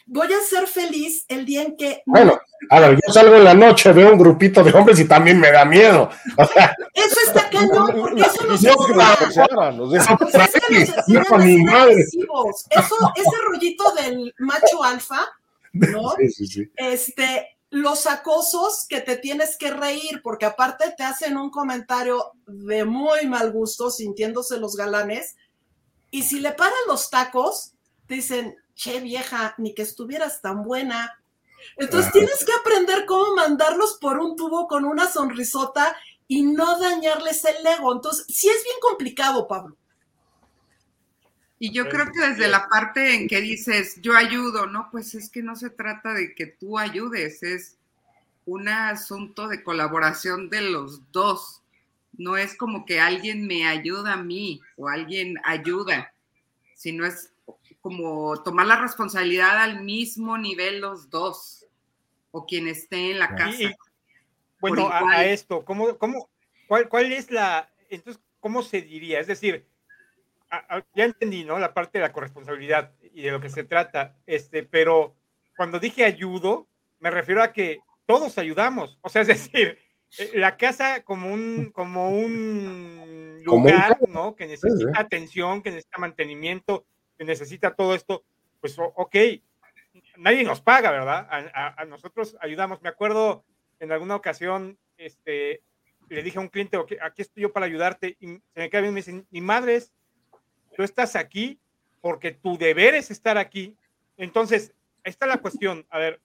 Voy 0.06 0.32
a 0.32 0.40
ser 0.40 0.66
feliz 0.66 1.26
el 1.28 1.44
día 1.44 1.62
en 1.62 1.76
que... 1.76 2.02
Bueno, 2.06 2.40
a 2.70 2.80
ver, 2.80 2.98
yo 3.06 3.12
salgo 3.12 3.36
en 3.36 3.44
la 3.44 3.52
noche, 3.52 3.92
veo 3.92 4.10
un 4.12 4.18
grupito 4.18 4.64
de 4.64 4.72
hombres 4.72 4.98
y 5.00 5.04
también 5.04 5.38
me 5.38 5.52
da 5.52 5.66
miedo. 5.66 6.08
eso 6.94 7.16
está 7.26 7.50
cañón, 7.50 7.94
porque 8.00 8.22
eso 8.22 8.44
nos 8.46 8.62
Eso, 12.70 12.96
ese 13.16 13.36
rollito 13.46 13.84
del 13.92 14.34
macho 14.38 14.82
alfa, 14.82 15.26
¿no? 15.72 16.14
Sí, 16.18 16.30
sí, 16.30 16.46
sí. 16.46 16.72
Este, 16.74 17.57
los 17.70 18.06
acosos 18.06 18.86
que 18.88 19.00
te 19.00 19.16
tienes 19.16 19.56
que 19.58 19.70
reír, 19.70 20.20
porque 20.22 20.46
aparte 20.46 20.94
te 20.96 21.02
hacen 21.02 21.36
un 21.36 21.50
comentario 21.50 22.32
de 22.46 22.84
muy 22.84 23.26
mal 23.26 23.52
gusto, 23.52 23.90
sintiéndose 23.90 24.58
los 24.58 24.76
galanes, 24.76 25.36
y 26.10 26.22
si 26.22 26.40
le 26.40 26.52
paran 26.52 26.78
los 26.86 27.10
tacos, 27.10 27.72
te 28.06 28.14
dicen, 28.14 28.56
che 28.74 29.00
vieja, 29.00 29.54
ni 29.58 29.74
que 29.74 29.82
estuvieras 29.82 30.40
tan 30.40 30.62
buena. 30.62 31.20
Entonces 31.76 32.12
tienes 32.12 32.44
que 32.44 32.52
aprender 32.52 33.04
cómo 33.04 33.34
mandarlos 33.34 33.98
por 34.00 34.18
un 34.18 34.36
tubo 34.36 34.66
con 34.68 34.84
una 34.84 35.10
sonrisota 35.10 35.94
y 36.26 36.42
no 36.42 36.78
dañarles 36.78 37.44
el 37.44 37.66
ego. 37.66 37.92
Entonces, 37.92 38.24
sí 38.28 38.48
es 38.48 38.62
bien 38.64 38.76
complicado, 38.80 39.46
Pablo. 39.46 39.76
Y 41.60 41.72
yo 41.72 41.88
creo 41.88 42.06
que 42.12 42.20
desde 42.20 42.46
la 42.46 42.68
parte 42.68 43.14
en 43.14 43.28
que 43.28 43.40
dices, 43.40 44.00
yo 44.00 44.16
ayudo, 44.16 44.66
no, 44.66 44.88
pues 44.92 45.14
es 45.14 45.28
que 45.28 45.42
no 45.42 45.56
se 45.56 45.70
trata 45.70 46.14
de 46.14 46.34
que 46.34 46.46
tú 46.46 46.78
ayudes, 46.78 47.42
es 47.42 47.76
un 48.46 48.68
asunto 48.68 49.48
de 49.48 49.62
colaboración 49.62 50.50
de 50.50 50.62
los 50.62 51.10
dos. 51.10 51.62
No 52.12 52.36
es 52.36 52.56
como 52.56 52.86
que 52.86 53.00
alguien 53.00 53.46
me 53.46 53.66
ayuda 53.66 54.14
a 54.14 54.22
mí 54.22 54.60
o 54.76 54.88
alguien 54.88 55.36
ayuda, 55.44 56.12
sino 56.74 57.04
es 57.04 57.32
como 57.80 58.42
tomar 58.42 58.66
la 58.66 58.80
responsabilidad 58.80 59.58
al 59.58 59.82
mismo 59.82 60.38
nivel 60.38 60.80
los 60.80 61.10
dos 61.10 61.66
o 62.30 62.46
quien 62.46 62.68
esté 62.68 63.10
en 63.10 63.18
la 63.18 63.34
casa. 63.34 63.76
bueno, 64.60 64.90
a, 64.90 65.24
esto, 65.24 65.64
¿cómo, 65.64 65.96
cómo, 65.98 66.28
cuál, 66.66 66.88
¿cuál 66.88 67.12
es 67.12 67.30
la, 67.30 67.70
entonces, 67.88 68.22
cómo 68.40 68.62
se 68.62 68.82
diría? 68.82 69.20
Es 69.20 69.26
decir, 69.26 69.67
ya 70.94 71.04
entendí, 71.04 71.44
¿no? 71.44 71.58
La 71.58 71.74
parte 71.74 71.98
de 71.98 72.02
la 72.02 72.12
corresponsabilidad 72.12 72.92
y 73.00 73.22
de 73.22 73.30
lo 73.30 73.40
que 73.40 73.50
se 73.50 73.64
trata, 73.64 74.16
este, 74.26 74.62
pero 74.62 75.14
cuando 75.56 75.78
dije 75.78 76.04
ayudo, 76.04 76.68
me 77.00 77.10
refiero 77.10 77.42
a 77.42 77.52
que 77.52 77.80
todos 78.06 78.38
ayudamos, 78.38 78.98
o 79.02 79.08
sea, 79.08 79.22
es 79.22 79.28
decir, 79.28 79.78
eh, 80.18 80.32
la 80.34 80.56
casa 80.56 81.02
como 81.02 81.32
un, 81.32 81.70
como 81.72 82.10
un 82.10 83.40
lugar, 83.44 83.98
¿no? 84.08 84.34
Que 84.34 84.46
necesita 84.46 85.00
atención, 85.00 85.62
que 85.62 85.70
necesita 85.70 85.98
mantenimiento, 85.98 86.86
que 87.18 87.24
necesita 87.24 87.74
todo 87.74 87.94
esto, 87.94 88.24
pues, 88.60 88.76
ok, 88.78 89.16
nadie 90.16 90.44
nos 90.44 90.60
paga, 90.60 90.90
¿verdad? 90.90 91.28
A, 91.30 91.84
nosotros 91.84 92.36
ayudamos. 92.40 92.82
Me 92.82 92.88
acuerdo 92.88 93.44
en 93.78 93.92
alguna 93.92 94.16
ocasión, 94.16 94.78
este, 94.96 95.62
le 96.08 96.22
dije 96.22 96.38
a 96.38 96.42
un 96.42 96.48
cliente, 96.48 96.78
aquí 97.02 97.22
estoy 97.22 97.42
yo 97.42 97.52
para 97.52 97.66
ayudarte, 97.66 98.16
y 98.20 98.26
se 98.26 98.60
me 98.60 98.70
cae 98.70 98.82
bien, 98.82 98.94
me 98.94 99.00
dicen, 99.00 99.26
mi 99.30 99.40
madre 99.40 99.76
es 99.76 99.92
tú 100.78 100.84
estás 100.84 101.16
aquí 101.16 101.58
porque 102.00 102.30
tu 102.30 102.56
deber 102.56 102.94
es 102.94 103.10
estar 103.10 103.36
aquí. 103.36 103.74
Entonces, 104.16 104.72
esta 105.02 105.26
es 105.26 105.28
la 105.28 105.38
cuestión. 105.38 105.84
A 105.90 105.98
ver, 105.98 106.20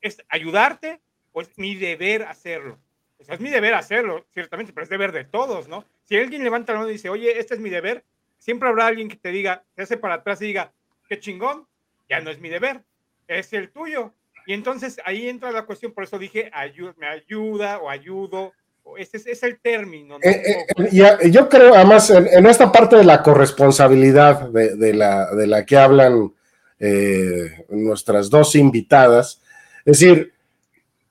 ¿es 0.00 0.22
ayudarte 0.28 1.00
o 1.32 1.40
es 1.40 1.58
mi 1.58 1.74
deber 1.74 2.22
hacerlo? 2.22 2.78
es 3.18 3.40
mi 3.40 3.50
deber 3.50 3.74
hacerlo, 3.74 4.24
ciertamente, 4.32 4.72
pero 4.72 4.84
es 4.84 4.90
deber 4.90 5.10
de 5.10 5.24
todos, 5.24 5.68
¿no? 5.68 5.84
Si 6.04 6.16
alguien 6.16 6.42
levanta 6.44 6.72
la 6.72 6.78
mano 6.78 6.90
y 6.90 6.94
dice, 6.94 7.10
oye, 7.10 7.38
este 7.38 7.54
es 7.54 7.60
mi 7.60 7.68
deber, 7.68 8.04
siempre 8.38 8.68
habrá 8.68 8.86
alguien 8.86 9.08
que 9.08 9.16
te 9.16 9.30
diga, 9.30 9.64
se 9.74 9.82
hace 9.82 9.96
para 9.98 10.14
atrás 10.14 10.40
y 10.40 10.46
diga, 10.46 10.72
qué 11.08 11.18
chingón, 11.18 11.66
ya 12.08 12.20
no 12.20 12.30
es 12.30 12.40
mi 12.40 12.48
deber, 12.48 12.82
es 13.26 13.52
el 13.52 13.70
tuyo. 13.70 14.14
Y 14.46 14.54
entonces 14.54 15.00
ahí 15.04 15.28
entra 15.28 15.50
la 15.50 15.66
cuestión, 15.66 15.92
por 15.92 16.04
eso 16.04 16.18
dije, 16.18 16.50
me 16.96 17.06
ayuda 17.08 17.78
o 17.78 17.90
ayudo 17.90 18.54
es, 18.96 19.42
el 19.42 19.60
término. 19.60 20.18
Eh, 20.22 20.66
eh, 20.76 21.30
yo 21.30 21.48
creo, 21.48 21.74
además, 21.74 22.10
en, 22.10 22.46
esta 22.46 22.70
parte 22.70 22.96
de 22.96 23.04
la 23.04 23.22
corresponsabilidad 23.22 24.48
de, 24.48 24.94
la, 24.94 25.34
de 25.34 25.46
la, 25.46 25.64
que 25.64 25.76
hablan 25.76 26.32
eh, 26.78 27.64
nuestras 27.70 28.30
dos 28.30 28.54
invitadas, 28.56 29.40
es 29.84 30.00
decir, 30.00 30.32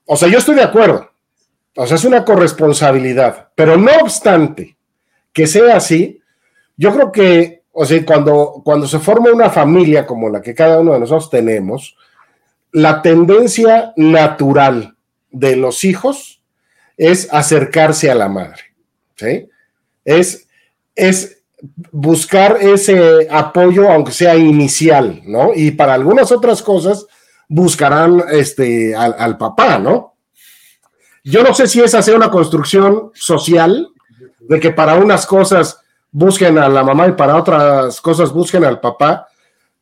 o 0.06 0.16
sea, 0.16 0.28
yo 0.28 0.40
estoy 0.40 0.56
de 0.56 0.64
acuerdo, 0.64 1.10
o 1.76 1.86
sea, 1.86 1.96
es 1.96 2.04
una 2.04 2.26
corresponsabilidad, 2.26 3.50
pero 3.56 3.78
no 3.78 3.92
obstante 4.02 4.76
que 5.34 5.48
sea 5.48 5.78
así, 5.78 6.22
yo 6.78 6.94
creo 6.94 7.12
que, 7.12 7.64
o 7.72 7.86
sea, 7.86 8.04
cuando, 8.06 8.62
cuando 8.64 8.88
se 8.88 9.00
forma 9.00 9.32
una 9.32 9.50
familia 9.50 10.06
como 10.06 10.30
la 10.30 10.42
que 10.42 10.56
cada 10.56 10.80
uno 10.80 10.94
de 10.94 11.00
nosotros 11.00 11.30
tenemos, 11.30 11.96
la 12.72 13.02
tendencia 13.02 13.94
natural 13.96 14.96
de 15.32 15.56
los 15.56 15.84
hijos, 15.84 16.39
es 17.00 17.30
acercarse 17.32 18.12
a 18.12 18.16
la 18.16 18.28
madre, 18.28 18.76
¿sí? 19.16 19.48
Es, 20.04 20.48
es 20.94 21.42
buscar 21.92 22.58
ese 22.60 23.26
apoyo, 23.32 23.90
aunque 23.90 24.12
sea 24.12 24.36
inicial, 24.36 25.22
¿no? 25.26 25.52
Y 25.56 25.72
para 25.72 25.94
algunas 25.94 26.30
otras 26.30 26.62
cosas 26.62 27.06
buscarán 27.48 28.22
este, 28.32 28.94
al, 28.94 29.38
papá, 29.38 29.80
¿no? 29.80 30.16
Yo 31.24 31.42
no 31.42 31.54
sé 31.54 31.68
si 31.68 31.80
esa 31.80 32.02
sea 32.02 32.18
una 32.18 32.30
construcción 32.30 33.12
social, 33.14 33.88
de 34.42 34.60
que 34.60 34.72
para 34.72 34.96
unas 34.96 35.26
cosas 35.26 35.80
busquen 36.12 36.58
a 36.58 36.68
la 36.68 36.84
mamá 36.84 37.08
y 37.08 37.14
para 37.14 37.38
otras 37.38 38.02
cosas 38.02 38.34
busquen 38.34 38.66
al 38.66 38.82
papá, 38.82 39.28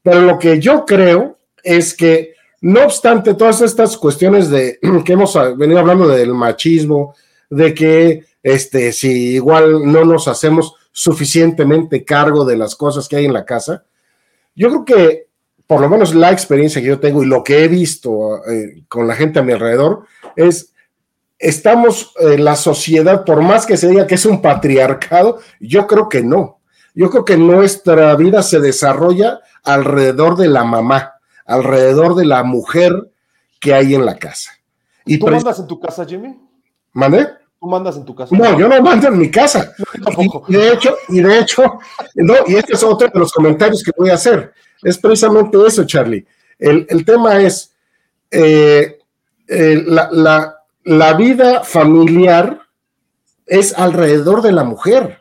pero 0.03 0.21
lo 0.21 0.37
que 0.37 0.59
yo 0.59 0.85
creo 0.85 1.39
es 1.63 1.95
que 1.95 2.35
no 2.61 2.83
obstante, 2.83 3.35
todas 3.35 3.61
estas 3.61 3.97
cuestiones 3.97 4.49
de 4.49 4.79
que 5.05 5.13
hemos 5.13 5.37
venido 5.57 5.79
hablando 5.79 6.07
del 6.07 6.33
machismo, 6.33 7.15
de 7.49 7.73
que 7.73 8.25
este, 8.41 8.91
si 8.91 9.35
igual 9.35 9.91
no 9.91 10.05
nos 10.05 10.27
hacemos 10.27 10.73
suficientemente 10.91 12.03
cargo 12.03 12.45
de 12.45 12.57
las 12.57 12.75
cosas 12.75 13.07
que 13.07 13.17
hay 13.17 13.25
en 13.25 13.33
la 13.33 13.45
casa, 13.45 13.85
yo 14.55 14.69
creo 14.69 14.85
que 14.85 15.27
por 15.67 15.81
lo 15.81 15.89
menos 15.89 16.15
la 16.15 16.31
experiencia 16.31 16.81
que 16.81 16.87
yo 16.87 16.99
tengo 16.99 17.21
y 17.21 17.27
lo 17.27 17.43
que 17.43 17.63
he 17.63 17.67
visto 17.67 18.41
eh, 18.47 18.83
con 18.87 19.07
la 19.07 19.15
gente 19.15 19.39
a 19.39 19.43
mi 19.43 19.51
alrededor 19.51 20.05
es 20.35 20.73
estamos 21.37 22.13
en 22.19 22.43
la 22.43 22.55
sociedad, 22.55 23.23
por 23.25 23.41
más 23.41 23.65
que 23.65 23.77
se 23.77 23.89
diga 23.89 24.07
que 24.07 24.15
es 24.15 24.25
un 24.25 24.41
patriarcado, 24.41 25.39
yo 25.59 25.85
creo 25.85 26.09
que 26.09 26.23
no. 26.23 26.61
Yo 26.95 27.11
creo 27.11 27.25
que 27.25 27.37
nuestra 27.37 28.15
vida 28.15 28.41
se 28.41 28.59
desarrolla 28.59 29.41
alrededor 29.63 30.35
de 30.35 30.47
la 30.47 30.63
mamá 30.63 31.16
alrededor 31.47 32.13
de 32.15 32.25
la 32.25 32.43
mujer 32.43 33.11
que 33.59 33.73
hay 33.73 33.95
en 33.95 34.05
la 34.05 34.17
casa. 34.17 34.51
Y 35.05 35.17
¿Tú 35.17 35.27
mandas 35.27 35.59
en 35.59 35.67
tu 35.67 35.79
casa, 35.79 36.05
Jimmy? 36.05 36.37
¿Mandé? 36.93 37.27
¿Tú 37.59 37.67
mandas 37.67 37.97
en 37.97 38.05
tu 38.05 38.13
casa? 38.13 38.35
No, 38.35 38.59
yo 38.59 38.67
no 38.67 38.81
mando 38.81 39.07
en 39.07 39.17
mi 39.17 39.31
casa. 39.31 39.71
y, 40.47 40.53
de 40.53 40.73
hecho, 40.73 40.95
y 41.09 41.21
de 41.21 41.39
hecho, 41.39 41.79
no, 42.15 42.35
y 42.45 42.55
este 42.55 42.73
es 42.73 42.83
otro 42.83 43.07
de 43.11 43.19
los 43.19 43.31
comentarios 43.31 43.81
que 43.83 43.91
voy 43.97 44.09
a 44.11 44.15
hacer. 44.15 44.53
Es 44.83 44.97
precisamente 44.97 45.57
eso, 45.65 45.85
Charlie. 45.85 46.25
El, 46.59 46.85
el 46.89 47.03
tema 47.05 47.41
es, 47.41 47.73
eh, 48.29 48.99
eh, 49.47 49.83
la, 49.87 50.09
la- 50.11 50.53
la 50.83 51.13
vida 51.15 51.63
familiar 51.65 52.61
es 53.45 53.73
alrededor 53.77 54.41
de 54.41 54.51
la 54.53 54.63
mujer, 54.63 55.19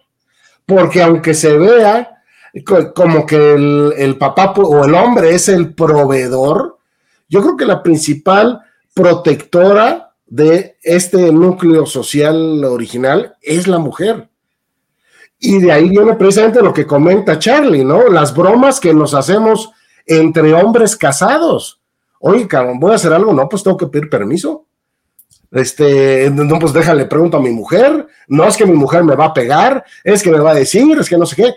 porque 0.65 1.03
aunque 1.03 1.35
se 1.35 1.57
vea 1.59 2.16
como 2.65 3.27
que 3.27 3.55
el, 3.55 3.93
el 3.97 4.17
papá 4.17 4.53
o 4.57 4.85
el 4.85 4.95
hombre 4.95 5.35
es 5.35 5.49
el 5.49 5.75
proveedor, 5.75 6.79
yo 7.29 7.43
creo 7.43 7.57
que 7.57 7.67
la 7.67 7.83
principal 7.83 8.61
protectora 8.95 10.15
de 10.27 10.77
este 10.83 11.31
núcleo 11.33 11.87
social 11.87 12.65
original 12.65 13.37
es 13.43 13.67
la 13.67 13.79
mujer. 13.79 14.29
Y 15.39 15.59
de 15.59 15.71
ahí 15.71 15.91
viene 15.91 16.15
precisamente 16.15 16.63
lo 16.63 16.73
que 16.73 16.87
comenta 16.87 17.39
Charlie, 17.39 17.85
¿no? 17.85 18.09
Las 18.09 18.35
bromas 18.35 18.81
que 18.81 18.95
nos 18.95 19.13
hacemos 19.13 19.71
entre 20.07 20.55
hombres 20.55 20.97
casados. 20.97 21.81
Oye, 22.21 22.49
cabrón, 22.49 22.81
voy 22.81 22.93
a 22.93 22.97
hacer 22.97 23.13
algo, 23.13 23.33
no, 23.33 23.49
pues 23.49 23.63
tengo 23.63 23.77
que 23.77 23.87
pedir 23.87 24.09
permiso. 24.09 24.67
Este, 25.51 26.31
no, 26.31 26.59
pues 26.59 26.73
déjale, 26.73 27.05
pregunto 27.05 27.37
a 27.37 27.43
mi 27.43 27.51
mujer. 27.51 28.07
No 28.29 28.45
es 28.45 28.57
que 28.57 28.67
mi 28.67 28.75
mujer 28.75 29.05
me 29.05 29.15
va 29.15 29.27
a 29.27 29.35
pegar, 29.35 29.85
es 30.03 30.23
que 30.23 30.31
me 30.31 30.39
va 30.39 30.53
a 30.53 30.55
decir, 30.55 30.99
es 30.99 31.09
que 31.09 31.19
no 31.19 31.27
sé 31.27 31.37
qué. 31.37 31.55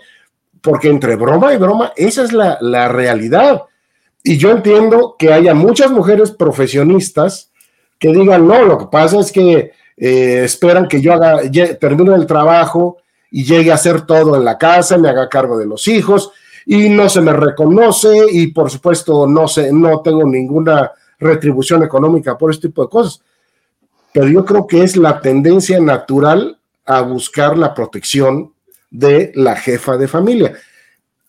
Porque 0.60 0.88
entre 0.88 1.16
broma 1.16 1.54
y 1.54 1.56
broma, 1.56 1.92
esa 1.96 2.22
es 2.22 2.32
la, 2.32 2.58
la 2.60 2.88
realidad. 2.88 3.62
Y 4.22 4.36
yo 4.36 4.50
entiendo 4.50 5.16
que 5.18 5.32
haya 5.32 5.54
muchas 5.54 5.90
mujeres 5.90 6.30
profesionistas 6.30 7.50
que 7.98 8.12
digan, 8.12 8.46
no, 8.46 8.64
lo 8.64 8.78
que 8.78 8.86
pasa 8.86 9.20
es 9.20 9.32
que 9.32 9.72
eh, 9.96 10.42
esperan 10.44 10.88
que 10.88 11.00
yo 11.00 11.12
haga, 11.12 11.40
termine 11.78 12.14
el 12.14 12.26
trabajo 12.26 12.96
y 13.30 13.44
llegue 13.44 13.70
a 13.70 13.74
hacer 13.74 14.02
todo 14.02 14.34
en 14.36 14.44
la 14.44 14.56
casa, 14.56 14.96
me 14.96 15.10
haga 15.10 15.28
cargo 15.28 15.58
de 15.58 15.66
los 15.66 15.86
hijos 15.88 16.32
y 16.64 16.88
no 16.88 17.08
se 17.08 17.20
me 17.20 17.32
reconoce 17.32 18.26
y 18.30 18.48
por 18.48 18.70
supuesto 18.70 19.26
no 19.26 19.46
sé, 19.46 19.72
no 19.72 20.00
tengo 20.00 20.24
ninguna 20.24 20.92
retribución 21.18 21.82
económica 21.82 22.38
por 22.38 22.50
este 22.50 22.68
tipo 22.68 22.82
de 22.82 22.88
cosas. 22.88 23.22
Pero 24.12 24.26
yo 24.26 24.44
creo 24.44 24.66
que 24.66 24.82
es 24.82 24.96
la 24.96 25.20
tendencia 25.20 25.78
natural 25.78 26.58
a 26.86 27.02
buscar 27.02 27.58
la 27.58 27.74
protección 27.74 28.52
de 28.90 29.32
la 29.34 29.56
jefa 29.56 29.96
de 29.96 30.08
familia. 30.08 30.52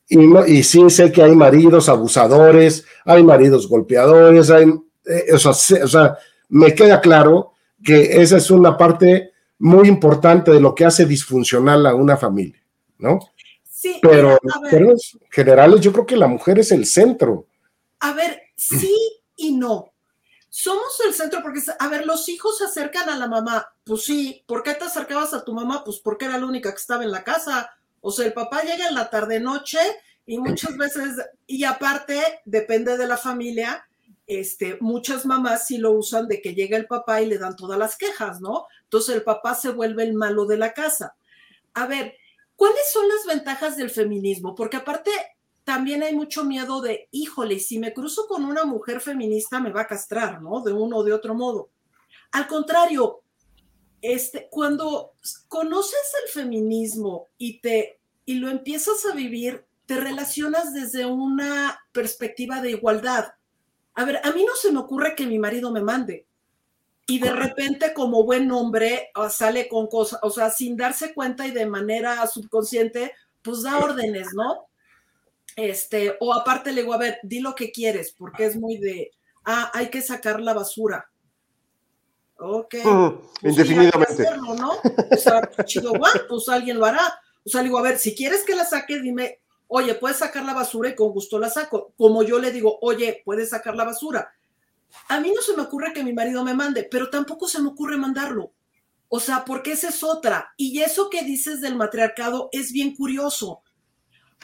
Y, 0.07 0.19
y 0.51 0.63
sí 0.63 0.89
sé 0.89 1.11
que 1.11 1.23
hay 1.23 1.35
maridos 1.35 1.87
abusadores, 1.87 2.85
hay 3.05 3.23
maridos 3.23 3.67
golpeadores, 3.69 4.49
hay, 4.49 4.65
eh, 5.05 5.25
o, 5.33 5.37
sea, 5.37 5.53
sé- 5.53 5.83
o 5.83 5.87
sea, 5.87 6.17
me 6.49 6.73
queda 6.75 6.99
claro 6.99 7.53
que 7.83 8.21
esa 8.21 8.37
es 8.37 8.51
una 8.51 8.77
parte 8.77 9.31
muy 9.59 9.87
importante 9.87 10.51
de 10.51 10.59
lo 10.59 10.75
que 10.75 10.85
hace 10.85 11.05
disfuncional 11.05 11.85
a 11.85 11.95
una 11.95 12.17
familia, 12.17 12.61
¿no? 12.97 13.19
Sí, 13.69 13.99
Pero 14.01 14.33
a 14.33 14.69
en 14.75 14.95
generales 15.31 15.81
yo 15.81 15.91
creo 15.93 16.05
que 16.05 16.17
la 16.17 16.27
mujer 16.27 16.59
es 16.59 16.71
el 16.71 16.85
centro. 16.85 17.47
A 18.01 18.13
ver, 18.13 18.41
sí 18.55 18.95
y 19.37 19.55
no. 19.55 19.90
Somos 20.53 20.99
el 21.07 21.13
centro 21.13 21.41
porque, 21.41 21.61
a 21.79 21.87
ver, 21.87 22.05
los 22.05 22.27
hijos 22.27 22.57
se 22.57 22.65
acercan 22.65 23.07
a 23.07 23.17
la 23.17 23.27
mamá. 23.27 23.73
Pues 23.85 24.03
sí, 24.03 24.43
¿por 24.45 24.63
qué 24.63 24.73
te 24.73 24.83
acercabas 24.83 25.33
a 25.33 25.45
tu 25.45 25.53
mamá? 25.53 25.81
Pues 25.85 25.99
porque 25.99 26.25
era 26.25 26.37
la 26.37 26.45
única 26.45 26.71
que 26.71 26.77
estaba 26.77 27.05
en 27.05 27.11
la 27.11 27.23
casa. 27.23 27.71
O 28.01 28.11
sea, 28.11 28.25
el 28.25 28.33
papá 28.33 28.61
llega 28.61 28.89
en 28.89 28.95
la 28.95 29.09
tarde-noche 29.09 29.79
y 30.25 30.37
muchas 30.39 30.75
veces, 30.75 31.15
y 31.47 31.63
aparte, 31.63 32.21
depende 32.43 32.97
de 32.97 33.07
la 33.07 33.15
familia, 33.15 33.87
este, 34.27 34.77
muchas 34.81 35.25
mamás 35.25 35.67
sí 35.67 35.77
lo 35.77 35.91
usan 35.91 36.27
de 36.27 36.41
que 36.41 36.53
llega 36.53 36.75
el 36.75 36.85
papá 36.85 37.21
y 37.21 37.27
le 37.27 37.37
dan 37.37 37.55
todas 37.55 37.79
las 37.79 37.95
quejas, 37.95 38.41
¿no? 38.41 38.67
Entonces 38.83 39.15
el 39.15 39.23
papá 39.23 39.55
se 39.55 39.69
vuelve 39.69 40.03
el 40.03 40.15
malo 40.15 40.45
de 40.45 40.57
la 40.57 40.73
casa. 40.73 41.15
A 41.75 41.85
ver, 41.87 42.17
¿cuáles 42.57 42.91
son 42.91 43.07
las 43.07 43.25
ventajas 43.25 43.77
del 43.77 43.89
feminismo? 43.89 44.53
Porque 44.53 44.75
aparte 44.75 45.11
también 45.63 46.03
hay 46.03 46.15
mucho 46.15 46.43
miedo 46.43 46.81
de, 46.81 47.07
híjole, 47.11 47.59
si 47.59 47.79
me 47.79 47.93
cruzo 47.93 48.27
con 48.27 48.45
una 48.45 48.65
mujer 48.65 48.99
feminista 48.99 49.59
me 49.59 49.71
va 49.71 49.81
a 49.81 49.87
castrar, 49.87 50.41
¿no? 50.41 50.61
De 50.61 50.73
uno 50.73 50.97
o 50.97 51.03
de 51.03 51.13
otro 51.13 51.35
modo. 51.35 51.69
Al 52.31 52.47
contrario, 52.47 53.21
este, 54.01 54.47
cuando 54.49 55.13
conoces 55.47 56.13
el 56.23 56.31
feminismo 56.31 57.27
y 57.37 57.59
te 57.61 57.99
y 58.25 58.35
lo 58.35 58.49
empiezas 58.49 59.05
a 59.05 59.15
vivir, 59.15 59.65
te 59.85 59.99
relacionas 59.99 60.73
desde 60.73 61.05
una 61.05 61.79
perspectiva 61.91 62.61
de 62.61 62.71
igualdad. 62.71 63.33
A 63.93 64.05
ver, 64.05 64.21
a 64.23 64.31
mí 64.31 64.45
no 64.45 64.55
se 64.55 64.71
me 64.71 64.79
ocurre 64.79 65.15
que 65.15 65.25
mi 65.25 65.37
marido 65.37 65.71
me 65.71 65.81
mande. 65.81 66.27
Y 67.07 67.19
de 67.19 67.31
repente, 67.31 67.93
como 67.93 68.23
buen 68.23 68.49
hombre, 68.51 69.09
ah, 69.15 69.29
sale 69.29 69.67
con 69.67 69.87
cosas, 69.87 70.19
o 70.23 70.29
sea, 70.29 70.49
sin 70.49 70.77
darse 70.77 71.13
cuenta 71.13 71.45
y 71.45 71.51
de 71.51 71.65
manera 71.65 72.25
subconsciente, 72.27 73.11
pues 73.41 73.63
da 73.63 73.79
órdenes, 73.79 74.29
¿no? 74.33 74.67
Este, 75.55 76.15
o 76.19 76.33
aparte 76.33 76.71
le 76.71 76.81
digo, 76.81 76.93
a 76.93 76.97
ver, 76.97 77.19
di 77.23 77.39
lo 77.39 77.55
que 77.55 77.71
quieres, 77.71 78.13
porque 78.17 78.45
es 78.45 78.55
muy 78.55 78.77
de, 78.77 79.11
ah, 79.45 79.71
hay 79.73 79.89
que 79.89 80.01
sacar 80.01 80.39
la 80.39 80.53
basura. 80.53 81.09
Ok. 82.37 82.75
Mm, 82.83 83.09
pues 83.41 83.55
sí, 83.55 83.75
hacerlo, 84.07 84.55
¿no? 84.55 84.71
O 85.11 85.17
sea, 85.17 85.41
chido, 85.65 85.93
guau, 85.93 86.13
pues 86.27 86.49
alguien 86.49 86.79
lo 86.79 86.85
hará. 86.85 87.19
O 87.45 87.49
sea, 87.49 87.61
le 87.61 87.67
digo, 87.67 87.77
a 87.77 87.83
ver, 87.83 87.97
si 87.97 88.15
quieres 88.15 88.43
que 88.43 88.55
la 88.55 88.65
saque, 88.65 88.99
dime, 88.99 89.41
oye, 89.67 89.95
puedes 89.95 90.17
sacar 90.17 90.43
la 90.43 90.53
basura 90.53 90.89
y 90.89 90.95
con 90.95 91.11
gusto 91.11 91.37
la 91.39 91.49
saco. 91.49 91.93
Como 91.97 92.23
yo 92.23 92.39
le 92.39 92.51
digo, 92.51 92.79
oye, 92.81 93.21
puedes 93.23 93.49
sacar 93.49 93.75
la 93.75 93.83
basura. 93.83 94.33
A 95.07 95.19
mí 95.19 95.31
no 95.33 95.41
se 95.41 95.55
me 95.55 95.63
ocurre 95.63 95.93
que 95.93 96.03
mi 96.03 96.13
marido 96.13 96.43
me 96.43 96.53
mande, 96.53 96.87
pero 96.89 97.09
tampoco 97.09 97.47
se 97.47 97.61
me 97.61 97.69
ocurre 97.69 97.97
mandarlo. 97.97 98.53
O 99.07 99.19
sea, 99.19 99.45
porque 99.45 99.73
esa 99.73 99.89
es 99.89 100.03
otra. 100.03 100.53
Y 100.57 100.81
eso 100.81 101.09
que 101.09 101.23
dices 101.23 101.61
del 101.61 101.75
matriarcado 101.75 102.49
es 102.51 102.71
bien 102.71 102.95
curioso. 102.95 103.61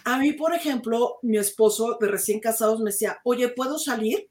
A 0.05 0.17
mí, 0.19 0.33
por 0.33 0.53
ejemplo, 0.53 1.19
mi 1.21 1.37
esposo 1.37 1.97
de 1.99 2.07
recién 2.07 2.39
casados 2.39 2.79
me 2.79 2.91
decía, 2.91 3.19
oye, 3.23 3.49
¿puedo 3.49 3.77
salir? 3.77 4.29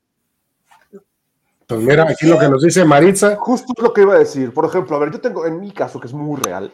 Pues 1.66 1.80
mira, 1.80 2.04
aquí 2.08 2.26
lo 2.26 2.38
que 2.38 2.48
nos 2.48 2.62
dice 2.62 2.84
Maritza, 2.84 3.36
Justo 3.36 3.72
es 3.76 3.82
lo 3.82 3.92
que 3.92 4.02
iba 4.02 4.14
a 4.14 4.18
decir. 4.18 4.54
Por 4.54 4.64
ejemplo, 4.64 4.96
a 4.96 5.00
ver, 5.00 5.10
yo 5.10 5.20
tengo 5.20 5.46
en 5.46 5.58
mi 5.58 5.72
caso, 5.72 5.98
que 5.98 6.06
es 6.06 6.12
muy 6.12 6.40
real, 6.40 6.72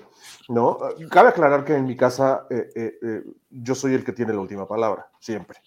¿no? 0.48 0.78
Cabe 1.10 1.30
aclarar 1.30 1.64
que 1.64 1.74
en 1.74 1.86
mi 1.86 1.96
casa 1.96 2.46
eh, 2.50 2.70
eh, 2.74 2.98
eh, 3.02 3.22
yo 3.50 3.74
soy 3.74 3.94
el 3.94 4.04
que 4.04 4.12
tiene 4.12 4.34
la 4.34 4.40
última 4.40 4.68
palabra, 4.68 5.08
siempre. 5.18 5.58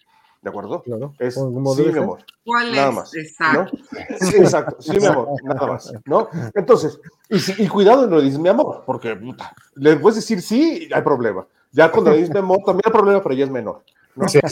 ¿De 0.44 0.50
acuerdo? 0.50 0.84
Claro. 0.84 1.16
Es 1.18 1.34
sí, 1.34 1.42
debe 1.78 1.92
mi 1.92 1.98
amor. 1.98 2.24
¿Cuál 2.44 2.72
Nada 2.72 2.90
es? 2.90 2.96
más, 2.96 3.16
Exacto. 3.16 3.78
¿no? 3.92 4.18
Sí, 4.20 4.38
exacto. 4.38 4.76
Sí, 4.80 5.00
mi 5.00 5.06
amor, 5.08 5.30
nada 5.44 5.66
más, 5.66 5.92
¿no? 6.06 6.30
Entonces, 6.54 7.00
y, 7.30 7.64
y 7.64 7.68
cuidado 7.68 8.06
no 8.06 8.18
le 8.18 8.26
dices 8.26 8.38
mi 8.38 8.50
amor, 8.50 8.84
porque 8.86 9.16
puta, 9.16 9.56
le 9.74 9.96
puedes 9.96 10.18
decir 10.18 10.44
sí, 10.44 10.88
hay 10.94 11.02
problema. 11.02 11.48
Ya 11.76 11.92
cuando 11.92 12.12
le 12.12 12.18
dices 12.18 12.32
mi 12.34 12.40
amor, 12.40 12.60
también 12.66 12.84
hay 12.86 12.92
problema, 12.92 13.22
pero 13.22 13.36
ya 13.36 13.44
es 13.46 13.52
menor. 13.52 13.84
¿no? 14.16 14.28
Sí. 14.30 14.40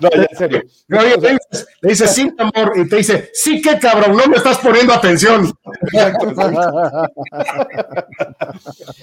No, 0.00 0.08
ya 0.10 0.26
en 0.30 0.36
serio. 0.36 0.62
No, 0.88 1.02
le 1.02 1.16
dices, 1.16 1.66
le 1.82 1.88
dices, 1.90 2.10
sí, 2.10 2.32
amor, 2.38 2.72
y 2.76 2.88
te 2.88 2.96
dice, 2.96 3.30
sí, 3.32 3.60
qué 3.62 3.78
cabrón, 3.78 4.16
no 4.16 4.26
me 4.26 4.36
estás 4.38 4.58
poniendo 4.58 4.92
atención. 4.92 5.52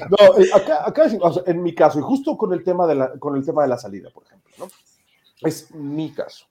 No, 0.09 0.55
acá, 0.55 0.87
acá 0.87 1.05
es- 1.05 1.17
o 1.19 1.31
sea, 1.33 1.43
en 1.45 1.61
mi 1.63 1.73
caso, 1.73 1.99
y 1.99 2.01
justo 2.01 2.37
con 2.37 2.53
el 2.53 2.63
tema 2.63 2.85
de 2.87 2.95
la, 2.95 3.11
con 3.19 3.35
el 3.35 3.45
tema 3.45 3.61
de 3.63 3.67
la 3.69 3.77
salida, 3.77 4.09
por 4.13 4.23
ejemplo, 4.23 4.51
¿no? 4.59 4.67
Es 5.41 5.73
mi 5.73 6.11
caso. 6.11 6.45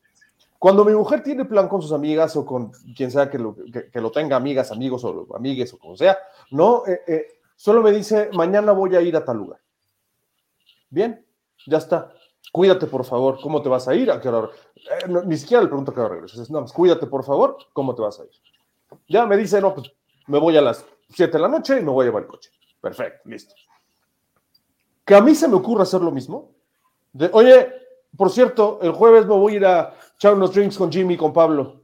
Cuando 0.58 0.84
mi 0.84 0.92
mujer 0.94 1.22
tiene 1.22 1.44
plan 1.44 1.68
con 1.68 1.82
sus 1.82 1.92
amigas 1.92 2.34
o 2.36 2.46
con 2.46 2.72
quien 2.96 3.10
sea 3.10 3.28
que 3.28 3.38
lo, 3.38 3.54
que, 3.72 3.90
que 3.90 4.00
lo 4.00 4.10
tenga, 4.10 4.36
amigas, 4.36 4.70
amigos 4.72 5.04
o 5.04 5.26
amigues 5.36 5.72
o 5.74 5.78
como 5.78 5.96
sea, 5.96 6.16
no, 6.50 6.82
Eh, 6.86 7.00
eh, 7.06 7.26
solo 7.56 7.82
me 7.82 7.92
dice, 7.92 8.30
mañana 8.32 8.72
voy 8.72 8.96
a 8.96 9.00
ir 9.00 9.16
a 9.16 9.24
tal 9.24 9.36
lugar. 9.38 9.60
Bien, 10.90 11.24
ya 11.66 11.78
está. 11.78 12.12
Cuídate, 12.52 12.86
por 12.86 13.04
favor. 13.04 13.38
¿Cómo 13.40 13.60
te 13.62 13.68
vas 13.68 13.88
a 13.88 13.94
ir? 13.94 14.10
¿A 14.10 14.20
qué 14.20 14.28
hora? 14.28 14.48
Eh, 14.76 15.08
ni 15.26 15.36
siquiera 15.36 15.62
le 15.62 15.68
pregunto 15.68 15.90
a 15.90 15.94
qué 15.94 16.00
hora 16.00 16.14
regresas. 16.14 16.40
Es, 16.40 16.50
No, 16.50 16.60
más, 16.60 16.72
cuídate, 16.72 17.06
por 17.06 17.24
favor. 17.24 17.56
¿Cómo 17.72 17.94
te 17.94 18.02
vas 18.02 18.20
a 18.20 18.24
ir? 18.24 18.30
Ya 19.08 19.26
me 19.26 19.36
dice, 19.36 19.60
no, 19.60 19.74
pues 19.74 19.90
me 20.26 20.38
voy 20.38 20.56
a 20.56 20.62
las 20.62 20.84
7 21.10 21.32
de 21.36 21.42
la 21.42 21.48
noche 21.48 21.78
y 21.78 21.82
me 21.82 21.90
voy 21.90 22.04
a 22.04 22.08
llevar 22.08 22.22
el 22.22 22.28
coche. 22.28 22.50
Perfecto, 22.80 23.28
listo. 23.28 23.54
Que 25.04 25.14
a 25.14 25.20
mí 25.20 25.34
se 25.34 25.48
me 25.48 25.54
ocurra 25.56 25.82
hacer 25.82 26.00
lo 26.00 26.10
mismo. 26.10 26.52
De, 27.12 27.30
Oye, 27.32 27.72
por 28.16 28.30
cierto, 28.30 28.78
el 28.82 28.92
jueves 28.92 29.26
me 29.26 29.34
voy 29.34 29.54
a 29.54 29.56
ir 29.56 29.66
a 29.66 29.94
echar 30.14 30.34
unos 30.34 30.54
drinks 30.54 30.78
con 30.78 30.90
Jimmy 30.90 31.14
y 31.14 31.16
con 31.16 31.32
Pablo. 31.32 31.80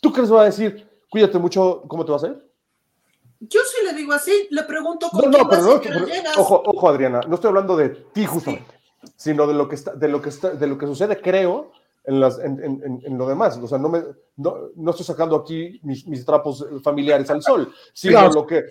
¿Tú 0.00 0.12
crees 0.12 0.28
que 0.28 0.34
va 0.34 0.42
a 0.42 0.46
decir, 0.46 0.88
cuídate 1.10 1.38
mucho, 1.38 1.82
¿cómo 1.88 2.04
te 2.04 2.12
vas 2.12 2.24
a 2.24 2.28
ir? 2.28 2.50
Yo 3.40 3.60
sí 3.64 3.84
le 3.84 3.92
digo 3.94 4.12
así, 4.12 4.48
le 4.50 4.62
pregunto 4.64 5.08
No, 5.12 5.20
con 5.20 5.30
no, 5.30 5.36
quién 5.38 5.48
pero 5.48 5.62
no, 5.62 5.80
pero- 5.80 6.06
ojo, 6.40 6.62
ojo, 6.66 6.88
Adriana, 6.88 7.20
no 7.28 7.34
estoy 7.34 7.48
hablando 7.48 7.76
de 7.76 7.90
ti 7.90 8.24
justamente, 8.26 8.74
sino 9.16 9.46
de 9.46 9.54
lo 9.54 9.68
que 9.68 9.74
está, 9.74 9.94
de 9.94 10.08
lo 10.08 10.22
que 10.22 10.30
está, 10.30 10.50
de 10.50 10.66
lo 10.66 10.78
que 10.78 10.86
sucede, 10.86 11.20
creo, 11.20 11.72
en, 12.04 12.20
las, 12.20 12.38
en, 12.38 12.62
en- 12.62 12.82
en- 12.82 13.02
en 13.04 13.18
lo 13.18 13.28
demás. 13.28 13.58
O 13.58 13.66
sea, 13.68 13.78
no, 13.78 13.88
me, 13.88 14.02
no, 14.36 14.54
no 14.76 14.90
estoy 14.90 15.06
sacando 15.06 15.34
aquí 15.36 15.80
mis, 15.82 16.06
mis 16.06 16.24
trapos 16.24 16.66
familiares 16.82 17.30
al 17.30 17.42
sol, 17.42 17.72
sino, 17.94 18.12
Claro. 18.18 18.32
lo 18.34 18.46
que, 18.46 18.64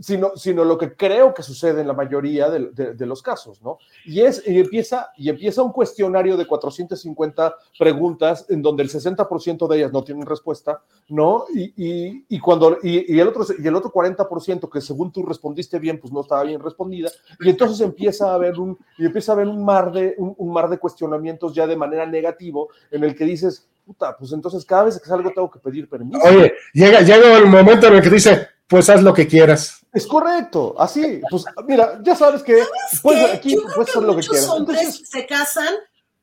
sino, 0.00 0.32
sino 0.36 0.62
lo 0.64 0.76
que 0.76 0.94
creo 0.94 1.32
que 1.32 1.42
sucede 1.42 1.80
en 1.80 1.86
la 1.88 1.94
mayoría 1.94 2.50
de, 2.50 2.70
de- 2.72 2.94
de 2.94 3.06
los 3.06 3.22
casos, 3.22 3.62
¿no? 3.62 3.78
Y, 4.04 4.20
es, 4.20 4.42
y, 4.46 4.60
empieza, 4.60 5.10
y 5.16 5.30
empieza 5.30 5.62
un 5.62 5.72
cuestionario 5.72 6.36
de 6.36 6.46
450 6.46 7.56
preguntas 7.78 8.44
en 8.50 8.60
donde 8.62 8.82
el 8.82 8.90
60% 8.90 9.66
de 9.68 9.76
ellas 9.78 9.92
no 9.92 10.04
tienen 10.04 10.26
respuesta, 10.26 10.82
¿no? 11.08 11.44
Y, 11.54 11.72
y, 11.76 12.24
y 12.28 12.38
cuando, 12.38 12.76
y, 12.82 13.18
el 13.18 13.28
otro, 13.28 13.44
y 13.58 13.66
el 13.66 13.74
otro 13.74 13.90
40% 13.90 14.68
que 14.70 14.80
según 14.80 15.12
tú 15.12 15.22
respondiste 15.24 15.78
bien, 15.78 15.98
pues 15.98 16.12
no 16.12 16.20
estaba 16.20 16.42
bien 16.42 16.60
respondida, 16.60 17.10
y 17.40 17.48
entonces 17.48 17.80
empieza 17.80 18.30
a 18.30 18.34
haber 18.34 18.58
un, 18.58 18.78
y 18.98 19.06
empieza 19.06 19.32
a 19.32 19.34
haber 19.36 19.48
un 19.48 19.64
mar 19.64 19.92
de, 19.92 20.14
un, 20.18 20.34
un 20.36 20.52
mar 20.52 20.68
de 20.68 20.78
cuestionamientos 20.78 21.54
ya 21.54 21.66
de 21.66 21.76
manera 21.76 22.04
negativo 22.06 22.68
en 22.90 23.02
el 23.04 23.14
que 23.14 23.24
dices, 23.24 23.66
puta, 23.86 24.16
pues 24.16 24.32
entonces 24.32 24.64
cada 24.64 24.84
vez 24.84 24.98
que 25.00 25.06
salgo 25.08 25.30
tengo 25.32 25.48
que 25.50 25.60
pedir 25.60 25.88
permiso. 25.88 26.18
Oye, 26.24 26.52
llega, 26.74 27.00
llega 27.02 27.38
el 27.38 27.46
momento 27.46 27.86
en 27.86 27.94
el 27.94 28.02
que 28.02 28.10
dice, 28.10 28.48
pues 28.66 28.90
haz 28.90 29.00
lo 29.00 29.14
que 29.14 29.28
quieras. 29.28 29.78
Es 29.92 30.06
correcto, 30.06 30.74
así, 30.78 31.20
pues 31.30 31.44
mira, 31.66 32.00
ya 32.02 32.16
sabes 32.16 32.42
que 32.42 32.62
puedes, 33.00 33.24
¿Qué? 33.30 33.32
aquí 33.36 33.54
Yo 33.54 33.62
creo 33.62 33.74
puedes 33.76 33.86
que 33.86 33.98
hacer 33.98 34.02
lo 34.02 34.08
que 34.10 34.16
muchos 34.16 34.30
quieras. 34.30 34.48
hombres 34.50 34.80
Entonces, 34.80 35.08
se 35.08 35.26
casan 35.26 35.74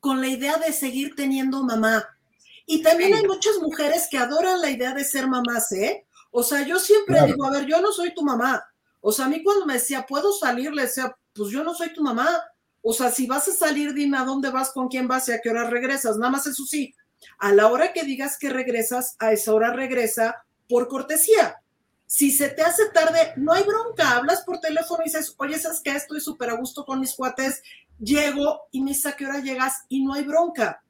con 0.02 0.20
la 0.20 0.28
idea 0.28 0.58
de 0.58 0.74
seguir 0.74 1.16
teniendo 1.16 1.64
mamá. 1.64 2.06
Y 2.66 2.82
también 2.84 3.14
hay 3.14 3.26
muchas 3.26 3.58
mujeres 3.62 4.08
que 4.12 4.18
adoran 4.18 4.62
la 4.62 4.70
idea 4.70 4.94
de 4.94 5.04
ser 5.06 5.28
mamás, 5.28 5.72
¿eh? 5.72 6.06
O 6.32 6.44
sea, 6.44 6.66
yo 6.68 6.80
siempre 6.80 7.16
Claro. 7.16 7.28
digo, 7.32 7.46
a 7.46 7.52
ver, 7.52 7.66
yo 7.66 7.82
no 7.82 7.92
soy 7.92 8.14
tu 8.14 8.22
mamá. 8.24 8.64
O 9.02 9.12
sea, 9.12 9.26
a 9.26 9.30
mí 9.30 9.42
cuando 9.44 9.66
me 9.66 9.74
decía, 9.74 10.06
¿puedo 10.08 10.32
salir? 10.34 10.72
Le 10.74 10.84
decía, 10.84 11.16
pues 11.34 11.50
yo 11.50 11.64
no 11.64 11.74
soy 11.74 11.94
tu 11.94 12.02
mamá. 12.04 12.28
O 12.82 12.94
sea, 12.94 13.10
si 13.12 13.26
vas 13.28 13.48
a 13.48 13.54
salir, 13.54 13.94
dime 13.94 14.18
a 14.18 14.24
dónde 14.26 14.50
vas, 14.50 14.72
con 14.72 14.88
quién 14.90 15.08
vas 15.08 15.30
y 15.30 15.32
a 15.32 15.40
qué 15.42 15.50
hora 15.50 15.70
regresas. 15.70 16.18
Nada 16.18 16.32
más 16.32 16.46
eso 16.48 16.64
sí, 16.66 16.94
a 17.40 17.54
la 17.54 17.68
hora 17.68 17.94
que 17.94 18.04
digas 18.04 18.38
que 18.38 18.50
regresas, 18.50 19.16
a 19.20 19.32
esa 19.32 19.54
hora 19.54 19.74
regresa 19.74 20.46
por 20.68 20.88
cortesía. 20.88 21.58
Si 22.06 22.32
se 22.32 22.50
te 22.50 22.62
hace 22.62 22.90
tarde, 22.94 23.34
no 23.38 23.54
hay 23.54 23.64
bronca. 23.64 24.18
Hablas 24.18 24.44
por 24.44 24.60
teléfono 24.60 25.02
y 25.02 25.10
dices, 25.10 25.34
oye, 25.38 25.58
¿sabes 25.58 25.82
qué? 25.84 25.92
Estoy 25.92 26.22
súper 26.22 26.52
a 26.52 26.56
gusto 26.56 26.86
con 26.86 27.00
mis 27.00 27.16
cuates. 27.16 27.64
Llego 28.00 28.62
y 28.72 28.82
me 28.82 28.92
dice 28.92 29.10
a 29.10 29.14
qué 29.14 29.26
hora 29.26 29.40
llegas 29.40 29.86
y 29.90 30.04
no 30.04 30.14
hay 30.14 30.24
bronca. 30.24 30.84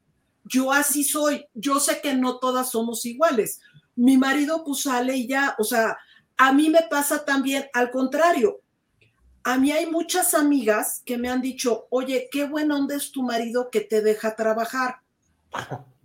Yo 0.43 0.71
así 0.71 1.03
soy. 1.03 1.45
Yo 1.53 1.79
sé 1.79 2.01
que 2.01 2.13
no 2.13 2.39
todas 2.39 2.71
somos 2.71 3.05
iguales. 3.05 3.61
Mi 3.95 4.17
marido 4.17 4.63
pues 4.65 4.81
sale 4.81 5.15
y 5.15 5.27
ya, 5.27 5.55
o 5.59 5.63
sea, 5.63 5.97
a 6.37 6.51
mí 6.51 6.69
me 6.69 6.81
pasa 6.89 7.23
también 7.23 7.67
al 7.73 7.91
contrario. 7.91 8.59
A 9.43 9.57
mí 9.57 9.71
hay 9.71 9.85
muchas 9.85 10.33
amigas 10.33 11.01
que 11.05 11.17
me 11.17 11.29
han 11.29 11.41
dicho, 11.41 11.87
oye, 11.89 12.29
qué 12.31 12.45
buena 12.45 12.77
onda 12.77 12.95
es 12.95 13.11
tu 13.11 13.23
marido 13.23 13.69
que 13.69 13.81
te 13.81 14.01
deja 14.01 14.35
trabajar. 14.35 15.02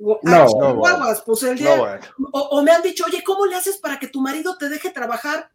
O, 0.00 0.18
No, 0.22 0.32
"Ay, 0.46 0.54
no, 0.58 0.80
pues 1.26 1.42
el 1.42 1.58
día, 1.58 1.74
no, 1.76 1.82
bueno. 1.82 2.00
o, 2.32 2.40
o 2.40 2.62
me 2.62 2.70
han 2.70 2.82
dicho, 2.82 3.04
oye, 3.06 3.22
¿cómo 3.24 3.46
le 3.46 3.56
haces 3.56 3.78
para 3.78 3.98
que 3.98 4.06
tu 4.08 4.20
marido 4.20 4.56
te 4.58 4.68
deje 4.68 4.90
trabajar? 4.90 5.50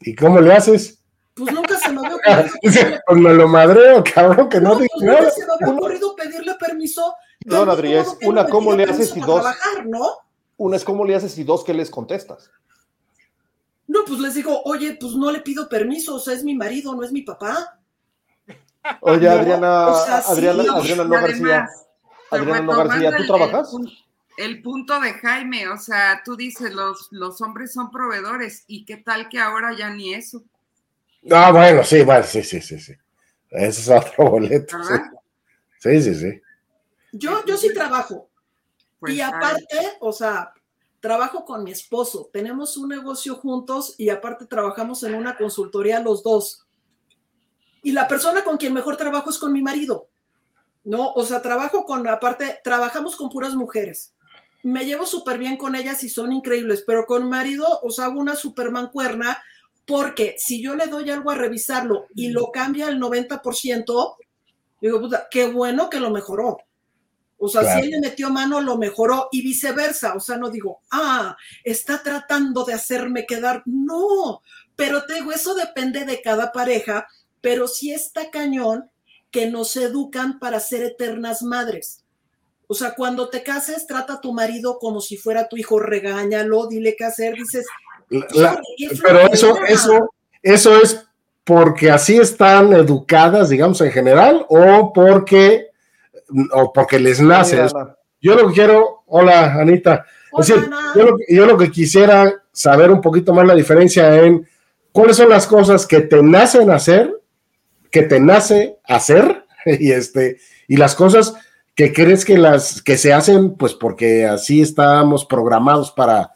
¿Y 0.00 0.14
cómo 0.14 0.40
le 0.40 0.52
haces? 0.52 1.02
Pues 1.34 1.52
nunca 1.52 1.78
se 1.78 1.90
me 1.92 1.98
había 2.00 2.16
ocurrido 2.16 2.54
Dice, 2.62 2.78
pedirle, 2.80 3.00
pues 3.06 3.20
me 3.20 3.32
lo 3.34 3.48
madreo, 3.48 4.04
cabrón, 4.14 4.48
que 4.48 4.60
no, 4.60 4.70
no, 4.70 4.78
pues 4.78 4.88
nunca 4.98 5.12
nada. 5.20 5.30
se 5.30 5.46
me 5.46 5.52
había 5.52 5.74
ocurrido 5.76 6.14
pedirle 6.16 6.54
permiso. 6.54 7.14
No, 7.44 7.62
Adri, 7.62 7.94
es 7.94 8.16
una, 8.24 8.46
¿cómo 8.46 8.72
le 8.74 8.84
haces? 8.84 9.16
Y 9.16 9.20
dos- 9.20 9.40
trabajar, 9.42 9.86
¿no? 9.86 10.06
Una 10.56 10.76
es 10.76 10.84
cómo 10.84 11.04
le 11.04 11.14
haces 11.16 11.36
y 11.38 11.44
dos, 11.44 11.64
¿qué 11.64 11.74
les 11.74 11.90
contestas? 11.90 12.50
No, 13.88 14.00
pues 14.06 14.20
les 14.20 14.34
digo, 14.34 14.62
oye, 14.64 14.96
pues 15.00 15.12
no 15.14 15.30
le 15.30 15.40
pido 15.40 15.68
permiso, 15.68 16.14
o 16.14 16.18
sea, 16.20 16.34
es 16.34 16.44
mi 16.44 16.54
marido, 16.54 16.94
no 16.94 17.02
es 17.02 17.12
mi 17.12 17.22
papá. 17.22 17.78
Oye, 19.00 19.26
No, 19.26 19.32
Adriana, 19.32 19.88
o 19.88 20.04
sea, 20.04 20.22
sí. 20.22 20.32
Adriana, 20.32 20.64
Adriana 20.74 21.04
no 21.04 21.10
García. 21.10 21.68
Además, 22.32 22.60
Adriana 22.60 22.66
no 22.66 22.84
retomando 22.84 22.88
García, 22.88 23.16
¿tú 23.16 23.22
el- 23.22 23.26
trabajas? 23.28 23.72
El, 23.72 23.78
pun- 23.78 23.98
el 24.38 24.62
punto 24.62 25.00
de 25.00 25.12
Jaime, 25.14 25.68
o 25.68 25.78
sea, 25.78 26.22
tú 26.24 26.36
dices, 26.36 26.72
los, 26.74 27.08
los 27.10 27.40
hombres 27.42 27.72
son 27.72 27.90
proveedores, 27.90 28.64
¿y 28.66 28.84
qué 28.84 28.96
tal 28.96 29.28
que 29.28 29.38
ahora 29.38 29.76
ya 29.76 29.90
ni 29.90 30.14
eso? 30.14 30.42
Ah, 31.30 31.52
bueno, 31.52 31.84
sí, 31.84 32.02
bueno, 32.02 32.24
sí, 32.24 32.42
sí, 32.42 32.60
sí, 32.60 32.78
sí. 32.80 32.94
Ese 33.50 33.80
es 33.82 33.88
otro 33.88 34.30
boleto. 34.30 34.76
Sí, 34.82 34.94
sí, 35.78 36.02
sí. 36.02 36.14
sí. 36.14 36.40
Yo, 37.12 37.44
yo 37.44 37.56
sí 37.56 37.72
trabajo. 37.74 38.28
Pues, 38.98 39.14
y 39.14 39.20
ay, 39.20 39.30
aparte, 39.32 39.78
o 40.00 40.12
sea, 40.12 40.52
trabajo 41.00 41.44
con 41.44 41.62
mi 41.64 41.72
esposo, 41.72 42.30
tenemos 42.32 42.76
un 42.76 42.88
negocio 42.88 43.36
juntos 43.36 43.94
y 43.98 44.08
aparte 44.08 44.46
trabajamos 44.46 45.02
en 45.02 45.14
una 45.14 45.36
consultoría 45.36 46.00
los 46.00 46.22
dos. 46.22 46.66
Y 47.82 47.92
la 47.92 48.06
persona 48.08 48.42
con 48.44 48.56
quien 48.56 48.72
mejor 48.72 48.96
trabajo 48.96 49.30
es 49.30 49.38
con 49.38 49.52
mi 49.52 49.60
marido. 49.60 50.08
No, 50.84 51.12
o 51.12 51.24
sea, 51.24 51.42
trabajo 51.42 51.84
con, 51.84 52.06
aparte, 52.08 52.60
trabajamos 52.64 53.16
con 53.16 53.28
puras 53.30 53.54
mujeres. 53.54 54.14
Me 54.62 54.84
llevo 54.84 55.06
súper 55.06 55.38
bien 55.38 55.56
con 55.56 55.74
ellas 55.74 56.02
y 56.04 56.08
son 56.08 56.32
increíbles, 56.32 56.84
pero 56.86 57.04
con 57.06 57.28
marido, 57.28 57.80
o 57.82 57.90
sea, 57.90 58.06
hago 58.06 58.20
una 58.20 58.36
super 58.36 58.70
mancuerna 58.70 59.42
porque 59.86 60.36
si 60.38 60.62
yo 60.62 60.74
le 60.76 60.86
doy 60.86 61.10
algo 61.10 61.30
a 61.30 61.34
revisarlo 61.34 62.06
y 62.14 62.28
lo 62.30 62.52
cambia 62.52 62.88
el 62.88 63.00
90%, 63.00 64.16
digo, 64.80 65.00
puta, 65.00 65.26
qué 65.30 65.46
bueno 65.48 65.90
que 65.90 66.00
lo 66.00 66.10
mejoró. 66.10 66.58
O 67.38 67.48
sea, 67.48 67.62
Claro. 67.62 67.80
si 67.80 67.86
él 67.86 67.90
le 67.90 68.00
metió 68.00 68.30
mano, 68.30 68.60
lo 68.60 68.78
mejoró 68.78 69.28
y 69.32 69.42
viceversa. 69.42 70.14
O 70.14 70.20
sea, 70.20 70.36
no 70.36 70.48
digo, 70.48 70.82
ah, 70.92 71.36
está 71.64 72.00
tratando 72.00 72.64
de 72.64 72.74
hacerme 72.74 73.26
quedar. 73.26 73.64
No, 73.66 74.42
pero 74.76 75.04
te 75.06 75.14
digo, 75.14 75.32
eso 75.32 75.54
depende 75.54 76.04
de 76.04 76.22
cada 76.22 76.52
pareja, 76.52 77.08
pero 77.40 77.66
sí 77.66 77.92
está 77.92 78.30
cañón 78.30 78.91
que 79.32 79.50
nos 79.50 79.76
educan 79.76 80.38
para 80.38 80.60
ser 80.60 80.84
eternas 80.84 81.42
madres. 81.42 82.04
O 82.68 82.74
sea, 82.74 82.94
cuando 82.94 83.28
te 83.28 83.42
cases, 83.42 83.86
trata 83.86 84.14
a 84.14 84.20
tu 84.20 84.32
marido 84.32 84.78
como 84.78 85.00
si 85.00 85.16
fuera 85.16 85.48
tu 85.48 85.56
hijo, 85.56 85.80
regáñalo, 85.80 86.68
dile 86.68 86.94
qué 86.96 87.04
hacer, 87.06 87.34
dices. 87.34 87.66
La- 88.08 88.26
la- 88.34 88.60
"Híjole, 88.76 88.98
qué 88.98 89.02
pero 89.02 89.18
eso, 89.32 89.46
flojera". 89.56 89.68
eso, 89.74 90.10
eso 90.42 90.76
es 90.80 91.04
porque 91.44 91.90
así 91.90 92.16
están 92.18 92.72
educadas, 92.72 93.48
digamos, 93.48 93.80
en 93.80 93.90
general, 93.90 94.46
o 94.48 94.92
porque, 94.92 95.66
o 96.52 96.72
porque 96.72 96.98
les 97.00 97.20
nace. 97.20 97.60
Yo 98.20 98.34
lo 98.36 98.48
que 98.48 98.54
quiero, 98.54 99.02
hola 99.06 99.54
Anita, 99.54 100.04
es 100.06 100.30
Hola, 100.32 100.46
decir, 100.46 100.64
Ana. 100.66 100.92
yo 100.94 101.02
lo, 101.04 101.16
que- 101.16 101.34
yo 101.34 101.46
lo 101.46 101.58
que 101.58 101.70
quisiera 101.70 102.42
saber 102.52 102.90
un 102.90 103.00
poquito 103.00 103.34
más 103.34 103.46
la 103.46 103.54
diferencia 103.54 104.14
en 104.22 104.46
cuáles 104.92 105.16
son 105.16 105.28
las 105.30 105.46
cosas 105.46 105.86
que 105.86 106.00
te 106.02 106.22
nacen 106.22 106.70
hacer, 106.70 107.12
que 107.92 108.02
te 108.02 108.18
nace 108.18 108.78
hacer, 108.84 109.44
y 109.66 109.92
este, 109.92 110.38
y 110.66 110.76
las 110.76 110.96
cosas 110.96 111.34
que 111.76 111.92
crees 111.92 112.24
que 112.24 112.36
las 112.36 112.82
que 112.82 112.98
se 112.98 113.12
hacen, 113.12 113.54
pues 113.54 113.74
porque 113.74 114.26
así 114.26 114.60
estamos 114.60 115.24
programados 115.24 115.92
para, 115.92 116.32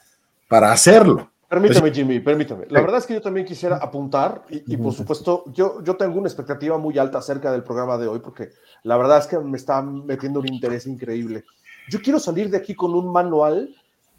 para 0.48 0.70
hacerlo. 0.72 1.30
Permítame, 1.48 1.92
Jimmy, 1.92 2.18
permítame. 2.20 2.66
La 2.68 2.80
Sí. 2.80 2.84
verdad 2.84 2.98
es 2.98 3.06
que 3.06 3.14
yo 3.14 3.20
también 3.20 3.46
quisiera 3.46 3.76
apuntar, 3.76 4.42
y, 4.50 4.74
y 4.74 4.76
por 4.76 4.92
supuesto, 4.92 5.44
yo, 5.52 5.82
yo 5.84 5.94
tengo 5.96 6.18
una 6.18 6.26
expectativa 6.28 6.76
muy 6.76 6.98
alta 6.98 7.18
acerca 7.18 7.52
del 7.52 7.62
programa 7.62 7.96
de 7.98 8.08
hoy, 8.08 8.18
porque 8.18 8.50
la 8.82 8.96
verdad 8.96 9.18
es 9.18 9.26
que 9.26 9.38
me 9.38 9.56
está 9.56 9.80
metiendo 9.82 10.40
un 10.40 10.52
interés 10.52 10.86
increíble. 10.86 11.44
Yo 11.88 12.00
quiero 12.02 12.18
salir 12.18 12.50
de 12.50 12.56
aquí 12.56 12.74
con 12.74 12.94
un 12.94 13.12
manual 13.12 13.72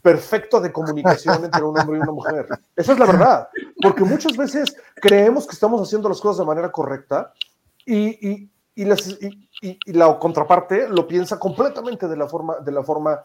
perfecto 0.08 0.62
de 0.62 0.72
comunicación 0.72 1.44
entre 1.44 1.64
un 1.64 1.78
hombre 1.78 1.98
y 1.98 2.02
una 2.02 2.14
mujer. 2.14 2.48
Esa 2.78 2.94
es 2.94 3.00
la 3.00 3.06
verdad, 3.06 3.50
porque 3.82 4.06
muchas 4.06 4.38
veces 4.38 4.74
creemos 4.96 5.46
que 5.46 5.52
estamos 5.52 5.82
haciendo 5.82 6.08
las 6.08 6.22
cosas 6.22 6.38
de 6.40 6.46
manera 6.46 6.72
correcta 6.72 7.34
y, 7.86 8.50
la 9.88 10.18
contraparte 10.18 10.88
lo 10.88 11.06
piensa 11.06 11.38
completamente 11.38 12.08
de 12.08 12.16
la 12.16 12.28
forma, 12.28 12.56
de 12.64 12.72
la 12.72 12.84
forma 12.84 13.20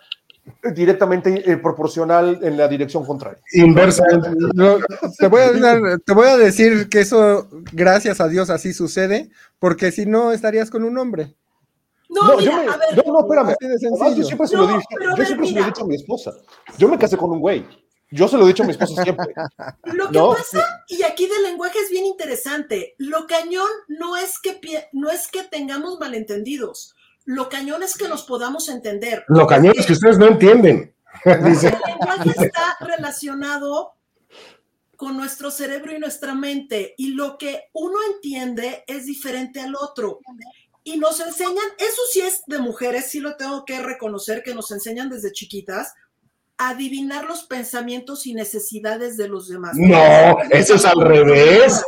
eh, 0.45 0.73
directamente 0.75 1.49
eh, 1.49 1.57
proporcional 1.57 2.41
en 2.43 2.57
la 2.57 2.67
dirección 2.67 3.07
contraria. 3.07 3.41
Inversamente. 3.53 4.31
No, 4.55 4.79
te, 5.19 5.29
voy 5.29 5.43
a 5.43 5.53
dar- 5.53 6.01
te 6.05 6.15
voy 6.15 6.27
a 6.27 6.37
decir 6.37 6.89
que 6.89 7.01
eso, 7.01 7.49
gracias 7.73 8.21
a 8.21 8.27
Dios, 8.27 8.51
así 8.51 8.73
sucede, 8.73 9.31
porque 9.61 9.93
si 9.93 10.05
no 10.05 10.33
estarías 10.33 10.69
con 10.69 10.83
un 10.83 10.99
hombre. 10.99 11.37
No, 12.15 12.29
No, 12.29 12.37
mira, 12.37 12.51
yo 12.53 12.57
me, 12.59 12.73
a 12.73 12.77
ver, 12.77 13.07
no, 13.07 13.13
no, 13.13 13.21
espérame. 13.21 13.57
Además, 13.61 14.17
yo 14.17 14.25
siempre 14.25 14.47
se 14.47 14.57
No, 14.57 14.63
lo 14.63 14.69
dije, 14.69 14.87
yo 15.03 15.17
ver, 15.17 15.27
siempre 15.27 15.47
se 15.49 15.55
lo 15.55 15.61
he 15.61 15.65
dicho 15.67 15.83
a 15.83 15.87
mi 15.87 15.95
esposa. 15.97 16.33
Yo 16.79 16.89
me 16.89 16.99
casé 16.99 17.17
con 17.17 17.31
un 17.31 17.41
güey. 17.41 17.67
Yo 18.11 18.29
se 18.29 18.37
lo 18.37 18.45
he 18.45 18.49
dicho 18.49 18.63
a 18.63 18.67
mi 18.67 18.73
esposa 18.73 19.03
siempre. 19.03 19.33
Lo 19.85 20.09
que 20.11 20.19
No. 20.19 20.35
pasa, 20.35 20.85
y 20.89 21.03
aquí 21.03 21.27
del 21.27 21.43
lenguaje 21.45 21.79
es 21.79 21.89
bien 21.89 22.05
interesante, 22.05 22.95
lo 22.99 23.27
cañón 23.27 23.69
no 23.89 24.17
es 24.19 24.39
que, 24.39 24.61
pie- 24.61 24.89
no 24.93 25.09
es 25.11 25.29
que 25.29 25.45
tengamos 25.45 25.99
malentendidos, 25.99 26.95
lo 27.25 27.49
cañón 27.49 27.83
es 27.83 27.97
que 27.97 28.09
nos 28.09 28.25
podamos 28.25 28.69
entender. 28.69 29.25
Lo 29.29 29.47
cañón 29.47 29.73
es 29.79 29.87
que 29.87 29.95
ustedes 29.95 30.19
no 30.19 30.27
entienden. 30.27 30.95
Dice, 31.45 31.69
El 31.69 31.81
lenguaje 31.87 32.45
está 32.45 32.77
relacionado 32.81 33.95
con 34.97 35.17
nuestro 35.17 35.51
cerebro 35.51 35.93
y 35.97 35.99
nuestra 35.99 36.35
mente, 36.35 36.95
y 36.99 37.15
lo 37.15 37.39
que 37.39 37.71
uno 37.73 37.97
entiende 38.15 38.85
es 38.87 39.07
diferente 39.07 39.59
al 39.61 39.75
otro. 39.75 40.21
Y 40.85 40.99
nos 40.99 41.21
enseñan, 41.21 41.65
eso 41.79 42.01
sí 42.11 42.21
es 42.21 42.43
de 42.47 42.59
mujeres, 42.59 43.11
sí 43.11 43.21
lo 43.21 43.37
tengo 43.37 43.65
que 43.65 43.81
reconocer, 43.81 44.43
que 44.43 44.55
nos 44.55 44.71
enseñan 44.73 45.09
desde 45.11 45.31
chiquitas, 45.33 45.93
a 46.59 46.71
adivinar 46.71 47.25
los 47.25 47.45
pensamientos 47.45 48.27
y 48.27 48.35
necesidades 48.35 49.17
de 49.17 49.29
los 49.29 49.49
demás. 49.49 49.75
no, 49.77 50.39
eso 50.51 50.75
es 50.75 50.85
al 50.85 51.01
revés. 51.01 51.83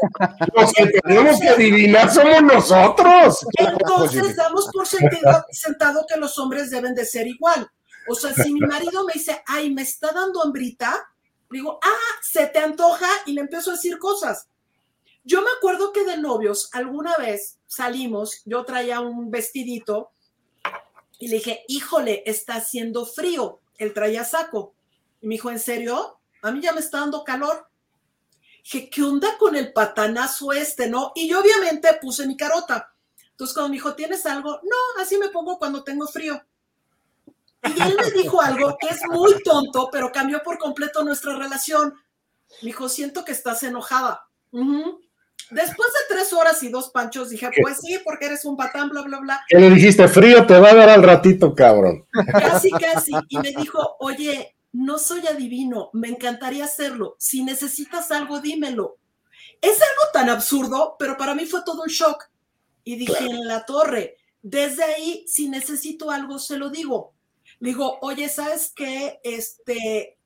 Los 0.55 0.73
que 0.73 0.87
tenemos 0.87 1.41
que 1.41 1.49
adivinar 1.49 2.13
somos 2.13 2.43
nosotros. 2.43 3.47
Entonces 3.59 4.37
damos 4.37 4.69
por 4.73 4.87
sentido- 4.87 5.45
sentado 5.51 6.05
que 6.09 6.17
los 6.19 6.39
hombres 6.39 6.71
deben 6.71 6.95
de 6.95 7.05
ser 7.05 7.27
igual. 7.27 7.69
O 8.09 8.15
sea, 8.15 8.33
si 8.35 8.53
mi 8.53 8.61
marido 8.61 9.05
me 9.05 9.13
dice, 9.15 9.43
ay, 9.47 9.73
me 9.73 9.83
está 9.83 10.13
dando 10.13 10.43
hambrita, 10.43 11.09
digo, 11.51 11.79
ah, 11.83 12.21
se 12.23 12.47
te 12.47 12.59
antoja 12.59 13.09
y 13.27 13.33
le 13.33 13.43
empiezo 13.43 13.71
a 13.71 13.75
decir 13.75 13.99
cosas. 13.99 14.49
Yo 15.23 15.41
me 15.41 15.49
acuerdo 15.57 15.93
que 15.93 16.05
de 16.05 16.19
novios 16.19 16.69
alguna 16.73 17.17
vez 17.17 17.59
salimos, 17.75 18.43
yo 18.45 18.65
traía 18.65 19.01
un 19.01 19.31
vestidito 19.31 20.13
y 21.19 21.29
le 21.29 21.37
dije, 21.37 21.65
híjole, 21.69 22.23
está 22.27 22.57
haciendo 22.57 23.07
frío. 23.07 23.61
Él 23.79 23.93
traía 23.93 24.25
saco. 24.25 24.75
Y 25.21 25.27
me 25.27 25.35
dijo, 25.35 25.51
¿en 25.51 25.59
serio? 25.59 26.19
A 26.43 26.51
mí 26.51 26.61
ya 26.61 26.73
me 26.73 26.81
está 26.81 27.01
dando 27.01 27.25
calor. 27.25 27.69
Dije, 28.63 28.91
¿qué 28.91 29.03
onda 29.03 29.37
con 29.39 29.57
el 29.57 29.73
patanazo 29.73 30.53
este, 30.53 30.89
no? 30.89 31.13
Y 31.15 31.29
yo 31.29 31.41
obviamente 31.41 31.89
puse 32.01 32.27
mi 32.27 32.37
carota. 32.37 32.95
Entonces 33.31 33.55
cuando 33.55 33.71
me 33.71 33.77
dijo, 33.77 33.95
¿tienes 33.95 34.27
algo? 34.27 34.61
No, 34.63 35.03
así 35.03 35.19
me 35.19 35.29
pongo 35.29 35.59
cuando 35.59 35.83
tengo 35.83 36.07
frío. 36.07 36.43
Y 37.65 37.83
él 37.83 37.97
me 37.99 38.11
dijo 38.11 38.41
algo 38.41 38.77
que 38.79 38.89
es 38.89 39.01
muy 39.11 39.43
tonto, 39.43 39.89
pero 39.91 40.13
cambió 40.13 40.43
por 40.43 40.59
completo 40.59 41.03
nuestra 41.03 41.35
relación. 41.37 41.95
Me 42.63 42.67
dijo, 42.67 42.89
siento 42.89 43.25
que 43.25 43.33
estás 43.33 43.63
enojada. 43.63 44.29
Después 45.51 45.89
de 45.93 46.15
tres 46.15 46.33
horas 46.33 46.63
y 46.63 46.69
dos 46.69 46.91
panchos, 46.91 47.31
dije, 47.31 47.51
pues 47.61 47.79
sí, 47.81 47.99
porque 48.05 48.27
eres 48.27 48.45
un 48.45 48.57
patán, 48.57 48.89
bla, 48.89 49.03
bla, 49.03 49.19
bla. 49.21 49.41
¿Qué 49.49 49.59
le 49.59 49.71
dijiste? 49.71 50.09
Frío 50.09 50.47
te 50.47 50.59
va 50.59 50.71
a 50.71 50.75
dar 50.75 50.89
al 50.89 51.03
ratito, 51.03 51.55
cabrón. 51.55 52.07
Casi, 52.33 52.71
casi. 52.71 53.13
Y 53.29 53.39
me 53.39 53.53
dijo, 53.53 53.97
oye, 54.01 54.57
no 54.73 54.99
soy 54.99 55.27
adivino, 55.27 55.91
me 55.93 56.09
encantaría 56.09 56.65
hacerlo. 56.65 57.17
Si 57.19 57.45
necesitas 57.45 58.11
algo, 58.11 58.41
dímelo. 58.41 58.97
Es 59.61 59.81
algo 59.81 60.13
tan 60.13 60.29
absurdo, 60.31 60.97
pero 60.99 61.17
para 61.17 61.35
mí 61.35 61.47
fue 61.47 61.63
todo 61.65 61.83
un 61.83 61.89
shock. 61.89 62.25
Y 62.83 62.97
dije, 62.97 63.25
en 63.25 63.47
la 63.47 63.65
torre, 63.65 64.17
desde 64.43 64.83
ahí, 64.83 65.25
si 65.29 65.49
necesito 65.49 66.11
algo, 66.11 66.39
se 66.39 66.59
lo 66.59 66.71
digo. 66.71 67.15
Le 67.61 67.71
digo, 67.71 67.99
oye, 68.03 68.29
¿sabes 68.29 68.73
qué? 68.75 69.21
Este, 69.23 70.19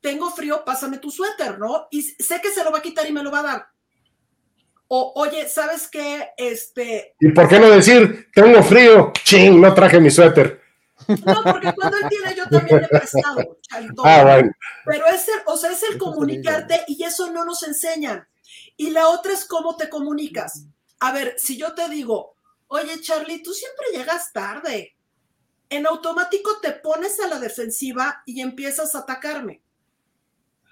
tengo 0.00 0.30
frío, 0.30 0.64
pásame 0.64 0.98
tu 0.98 1.10
suéter, 1.10 1.58
¿no? 1.58 1.86
Y 1.90 2.02
sé 2.02 2.40
que 2.42 2.50
se 2.50 2.64
lo 2.64 2.72
va 2.72 2.78
a 2.78 2.82
quitar 2.82 3.08
y 3.08 3.12
me 3.12 3.22
lo 3.22 3.30
va 3.30 3.40
a 3.40 3.44
dar. 3.44 3.71
O, 4.94 5.10
oye, 5.16 5.48
¿sabes 5.48 5.88
qué? 5.88 6.32
Este, 6.36 7.14
¿Y 7.18 7.30
por 7.30 7.48
qué 7.48 7.58
no 7.58 7.70
decir, 7.70 8.28
tengo 8.34 8.62
frío? 8.62 9.10
Ching, 9.24 9.58
no 9.58 9.72
traje 9.72 9.98
mi 9.98 10.10
suéter. 10.10 10.60
no, 11.08 11.42
porque 11.44 11.72
cuando 11.74 11.96
él 11.96 12.08
tiene, 12.10 12.34
yo 12.34 12.46
también 12.46 12.76
le 12.80 12.84
he 12.84 12.88
prestado. 12.88 13.58
Ah, 14.04 14.22
bueno. 14.22 14.52
Pero 14.84 15.06
es 15.06 15.26
el, 15.28 15.34
o 15.46 15.56
sea, 15.56 15.70
es 15.70 15.82
el 15.84 15.96
comunicarte 15.96 16.82
y 16.88 17.02
eso 17.04 17.30
no 17.32 17.42
nos 17.46 17.62
enseñan. 17.62 18.28
Y 18.76 18.90
la 18.90 19.08
otra 19.08 19.32
es 19.32 19.46
cómo 19.46 19.78
te 19.78 19.88
comunicas. 19.88 20.66
A 21.00 21.10
ver, 21.12 21.36
si 21.38 21.56
yo 21.56 21.72
te 21.72 21.88
digo, 21.88 22.36
oye 22.68 23.00
Charlie, 23.00 23.42
tú 23.42 23.54
siempre 23.54 23.86
llegas 23.94 24.30
tarde. 24.30 24.94
En 25.70 25.86
automático 25.86 26.60
te 26.60 26.72
pones 26.72 27.18
a 27.18 27.28
la 27.28 27.38
defensiva 27.38 28.22
y 28.26 28.42
empiezas 28.42 28.94
a 28.94 28.98
atacarme. 28.98 29.62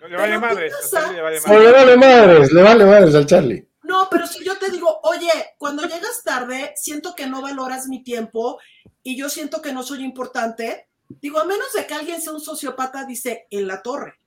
Le 0.06 0.14
vale 0.14 0.18
Pero, 0.18 0.30
¿qué 0.32 0.38
madre. 0.38 0.70
pasa? 0.70 1.10
Le 1.10 1.22
vale 1.22 1.40
Sí. 1.40 1.50
No, 1.50 1.58
le 1.58 1.70
madre. 1.70 1.72
vale 1.72 1.96
madres, 1.96 2.52
le 2.52 2.62
vale 2.62 2.84
madres 2.84 3.14
al 3.14 3.24
Charlie. 3.24 3.69
No, 3.90 4.06
pero 4.08 4.24
si 4.28 4.44
yo 4.44 4.56
te 4.56 4.70
digo, 4.70 5.00
oye, 5.02 5.32
cuando 5.58 5.82
llegas 5.82 6.22
tarde, 6.22 6.72
siento 6.76 7.16
que 7.16 7.26
no 7.26 7.42
valoras 7.42 7.88
mi 7.88 8.04
tiempo 8.04 8.60
y 9.02 9.16
yo 9.16 9.28
siento 9.28 9.60
que 9.60 9.72
no 9.72 9.82
soy 9.82 10.04
importante, 10.04 10.88
digo, 11.08 11.40
a 11.40 11.44
menos 11.44 11.72
de 11.72 11.84
que 11.88 11.94
alguien 11.94 12.22
sea 12.22 12.34
un 12.34 12.40
sociópata, 12.40 13.04
dice, 13.04 13.48
en 13.50 13.66
la 13.66 13.82
torre. 13.82 14.20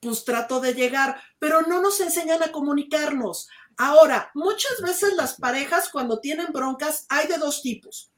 Pues 0.00 0.24
trato 0.24 0.58
de 0.58 0.72
llegar, 0.72 1.20
pero 1.38 1.60
no 1.60 1.82
nos 1.82 2.00
enseñan 2.00 2.42
a 2.42 2.50
comunicarnos. 2.50 3.46
Ahora, 3.76 4.30
muchas 4.32 4.80
veces 4.80 5.16
las 5.16 5.34
parejas 5.34 5.90
cuando 5.90 6.18
tienen 6.20 6.50
broncas 6.50 7.04
hay 7.10 7.26
de 7.26 7.36
dos 7.36 7.60
tipos. 7.60 8.10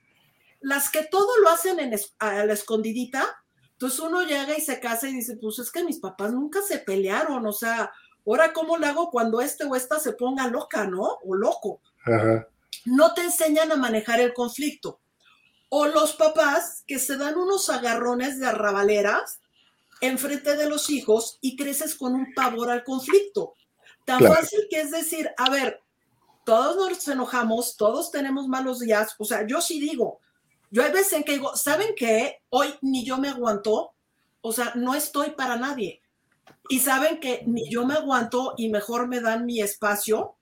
Las 0.60 0.88
que 0.88 1.02
todo 1.02 1.36
lo 1.38 1.48
hacen 1.48 1.80
a 2.20 2.44
la 2.44 2.52
escondidita, 2.52 3.26
entonces 3.72 3.98
uno 3.98 4.22
llega 4.22 4.56
y 4.56 4.60
se 4.60 4.78
casa 4.78 5.08
y 5.08 5.14
dice, 5.14 5.36
pues 5.36 5.58
es 5.58 5.72
que 5.72 5.82
mis 5.82 5.98
papás 5.98 6.32
nunca 6.32 6.62
se 6.62 6.78
pelearon, 6.78 7.44
o 7.44 7.52
sea, 7.52 7.90
ahora 8.26 8.52
cómo 8.52 8.76
le 8.76 8.86
hago 8.86 9.10
cuando 9.10 9.40
este 9.40 9.64
o 9.64 9.74
esta 9.76 9.98
se 9.98 10.12
ponga 10.12 10.46
loca, 10.48 10.86
¿no? 10.86 11.18
O 11.24 11.34
loco. 11.34 11.80
Ajá. 12.04 12.48
No 12.86 13.14
te 13.14 13.22
enseñan 13.22 13.72
a 13.72 13.76
manejar 13.76 14.20
el 14.20 14.32
conflicto. 14.34 15.00
O 15.68 15.86
los 15.86 16.14
papás 16.14 16.84
que 16.86 16.98
se 16.98 17.16
dan 17.16 17.36
unos 17.36 17.68
agarrones 17.70 18.38
de 18.38 18.46
arrabaleras 18.46 19.40
enfrente 20.00 20.56
de 20.56 20.68
los 20.68 20.90
hijos 20.90 21.38
y 21.40 21.56
creces 21.56 21.94
con 21.94 22.14
un 22.14 22.34
pavor 22.34 22.70
al 22.70 22.84
conflicto. 22.84 23.54
Tan 24.04 24.18
Claro. 24.18 24.34
fácil 24.34 24.66
que 24.68 24.80
es 24.82 24.90
decir, 24.90 25.30
a 25.36 25.48
ver, 25.48 25.80
todos 26.44 26.76
nos 26.76 27.08
enojamos, 27.08 27.76
todos 27.76 28.10
tenemos 28.10 28.46
malos 28.48 28.80
días. 28.80 29.14
O 29.18 29.24
sea, 29.24 29.46
yo 29.46 29.60
sí 29.62 29.80
digo, 29.80 30.20
yo 30.70 30.82
hay 30.84 30.92
veces 30.92 31.14
en 31.14 31.24
que 31.24 31.32
digo, 31.32 31.56
¿saben 31.56 31.94
qué? 31.96 32.42
Hoy 32.50 32.74
ni 32.82 33.04
yo 33.04 33.16
me 33.16 33.28
aguanto, 33.28 33.94
o 34.42 34.52
sea, 34.52 34.72
no 34.74 34.94
estoy 34.94 35.30
para 35.30 35.56
nadie. 35.56 36.02
Y 36.68 36.80
saben 36.80 37.20
que 37.20 37.42
ni 37.46 37.68
yo 37.70 37.84
me 37.86 37.94
aguanto 37.94 38.54
y 38.56 38.68
mejor 38.70 39.06
me 39.06 39.20
dan 39.20 39.44
mi 39.44 39.60
espacio. 39.60 40.34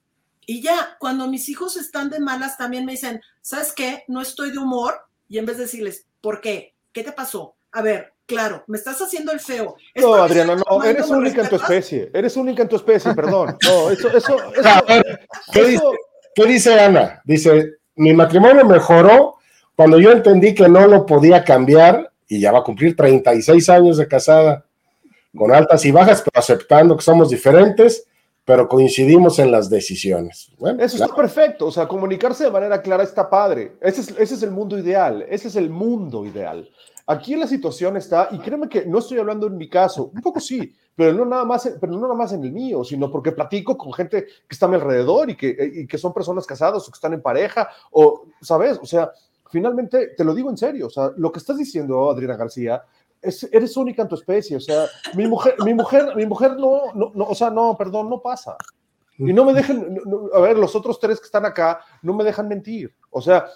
Y 0.47 0.61
ya, 0.63 0.97
cuando 0.99 1.29
mis 1.29 1.49
hijos 1.49 1.77
están 1.77 2.11
de 2.11 2.21
malas, 2.21 2.57
también 2.59 2.85
me 2.85 2.93
dicen, 2.93 3.21
¿sabes 3.41 3.73
qué? 3.73 4.05
No 4.09 4.21
estoy 4.21 4.51
de 4.51 4.59
humor. 4.59 4.95
Y 5.29 5.39
en 5.39 5.47
vez 5.47 5.57
de 5.57 5.65
decirles, 5.65 6.07
¿por 6.21 6.41
qué? 6.41 6.75
¿Qué 6.93 7.03
te 7.03 7.13
pasó? 7.13 7.55
A 7.73 7.81
ver, 7.83 8.13
claro, 8.27 8.63
me 8.67 8.77
estás 8.77 9.01
haciendo 9.01 9.33
el 9.33 9.41
feo. 9.41 9.77
¿Es 9.95 10.03
No, 10.03 10.15
Adriana, 10.15 10.57
no, 10.57 10.85
eres 10.85 11.09
única 11.11 11.43
en 11.43 11.49
tu 11.49 11.57
especie. 11.57 12.11
Eres 12.13 12.37
única 12.37 12.63
en 12.63 12.69
tu 12.69 12.77
especie, 12.77 13.15
perdón. 13.15 13.57
No, 13.67 13.91
eso, 13.91 14.09
eso, 14.09 14.37
eso, 14.53 14.69
A 14.69 14.83
ver, 14.83 15.27
¿qué 15.53 15.61
dice, 15.65 15.75
eso- 15.77 15.93
qué 16.35 16.45
dice 16.47 16.79
Ana? 16.81 17.21
Dice, 17.25 17.77
mi 17.97 18.13
matrimonio 18.13 18.65
mejoró 18.65 19.37
cuando 19.75 19.99
yo 19.99 20.13
entendí 20.13 20.55
que 20.55 20.69
no 20.69 20.87
lo 20.87 21.07
podía 21.07 21.45
cambiar 21.45 22.13
y 22.29 22.41
ya 22.41 22.53
va 22.53 22.61
a 22.61 22.65
cumplir 22.65 22.95
36 22.97 23.69
años 23.71 23.97
de 23.97 24.07
casada, 24.09 24.67
con 25.37 25.53
altas 25.53 25.85
y 25.85 25.91
bajas, 25.91 26.23
pero 26.23 26.39
aceptando 26.39 26.97
que 26.97 27.03
somos 27.03 27.31
diferentes, 27.31 28.07
pero 28.45 28.69
coincidimos 28.69 29.39
en 29.39 29.51
las 29.51 29.71
decisiones. 29.71 30.51
Bueno, 30.59 30.83
Eso 30.83 30.97
claro. 30.97 31.13
está 31.13 31.23
perfecto, 31.23 31.67
o 31.67 31.71
sea, 31.71 31.87
comunicarse 31.87 32.45
de 32.45 32.51
manera 32.51 32.83
clara 32.83 33.05
está 33.05 33.31
padre. 33.31 33.77
Ese 33.81 34.01
es, 34.01 34.09
ese 34.19 34.35
es 34.35 34.43
el 34.43 34.51
mundo 34.51 34.79
ideal, 34.79 35.25
ese 35.29 35.49
es 35.49 35.57
el 35.57 35.71
mundo 35.71 36.27
ideal. 36.27 36.69
Aquí 37.07 37.37
la 37.37 37.47
situación 37.47 37.97
está, 37.97 38.29
y 38.31 38.39
créeme 38.39 38.69
que 38.69 38.87
no 38.87 38.99
estoy 38.99 39.19
hablando 39.19 39.47
en 39.47 39.57
mi 39.57 39.69
caso, 39.69 40.11
un 40.15 40.21
poco 40.21 40.41
sí, 40.41 40.75
pero 40.95 41.13
no 41.13 41.25
nada 41.25 41.45
más, 41.45 41.71
pero 41.81 41.93
no 41.93 42.01
nada 42.01 42.15
más 42.15 42.33
en 42.33 42.45
el 42.45 42.53
mío, 42.53 42.85
sino 42.85 43.11
porque 43.11 43.33
platico 43.33 43.77
con 43.77 43.93
gente 43.93 44.25
que 44.25 44.55
está 44.55 44.67
a 44.67 44.69
mi 44.69 44.77
alrededor 44.77 45.31
y 45.31 45.37
que, 45.37 45.73
y 45.75 45.87
que 45.87 45.99
son 45.99 46.13
personas 46.13 46.47
casadas 46.47 46.87
o 46.87 46.93
que 46.93 46.97
están 46.97 47.15
en 47.15 47.23
pareja, 47.23 47.69
o, 47.91 48.27
¿sabes? 48.41 48.79
O 48.81 48.87
sea, 48.87 49.11
finalmente, 49.51 50.09
te 50.17 50.25
lo 50.25 50.35
digo 50.35 50.51
en 50.51 50.57
serio, 50.57 50.87
o 50.87 50.91
sea, 50.91 51.11
lo 51.17 51.33
que 51.33 51.39
estás 51.39 51.59
diciendo, 51.59 52.11
Adriana 52.11 52.37
García, 52.37 52.83
es, 53.23 53.45
eres 53.53 53.77
única 53.77 54.03
en 54.03 54.09
tu 54.09 54.17
especie, 54.17 54.57
o 54.57 54.61
sea, 54.61 54.87
mi 55.15 55.27
mujer, 55.27 55.55
mi 55.65 55.73
mujer, 55.75 56.15
mi 56.17 56.27
mujer 56.27 56.57
no, 56.57 56.93
no, 56.95 57.13
no, 57.15 57.25
o 57.25 57.35
sea, 57.35 57.51
no, 57.51 57.77
perdón, 57.77 58.11
no 58.11 58.21
pasa. 58.21 58.57
Y 59.19 59.33
no 59.33 59.45
me 59.45 59.53
dejen, 59.53 60.01
no- 60.05 60.29
a 60.35 60.41
ver, 60.41 60.59
los 60.59 60.75
otros 60.75 60.99
tres 60.99 61.21
que 61.21 61.27
están 61.27 61.45
acá 61.45 61.81
no 62.03 62.13
me 62.15 62.25
dejan 62.25 62.49
mentir. 62.49 62.93
O 63.11 63.21
sea, 63.21 63.47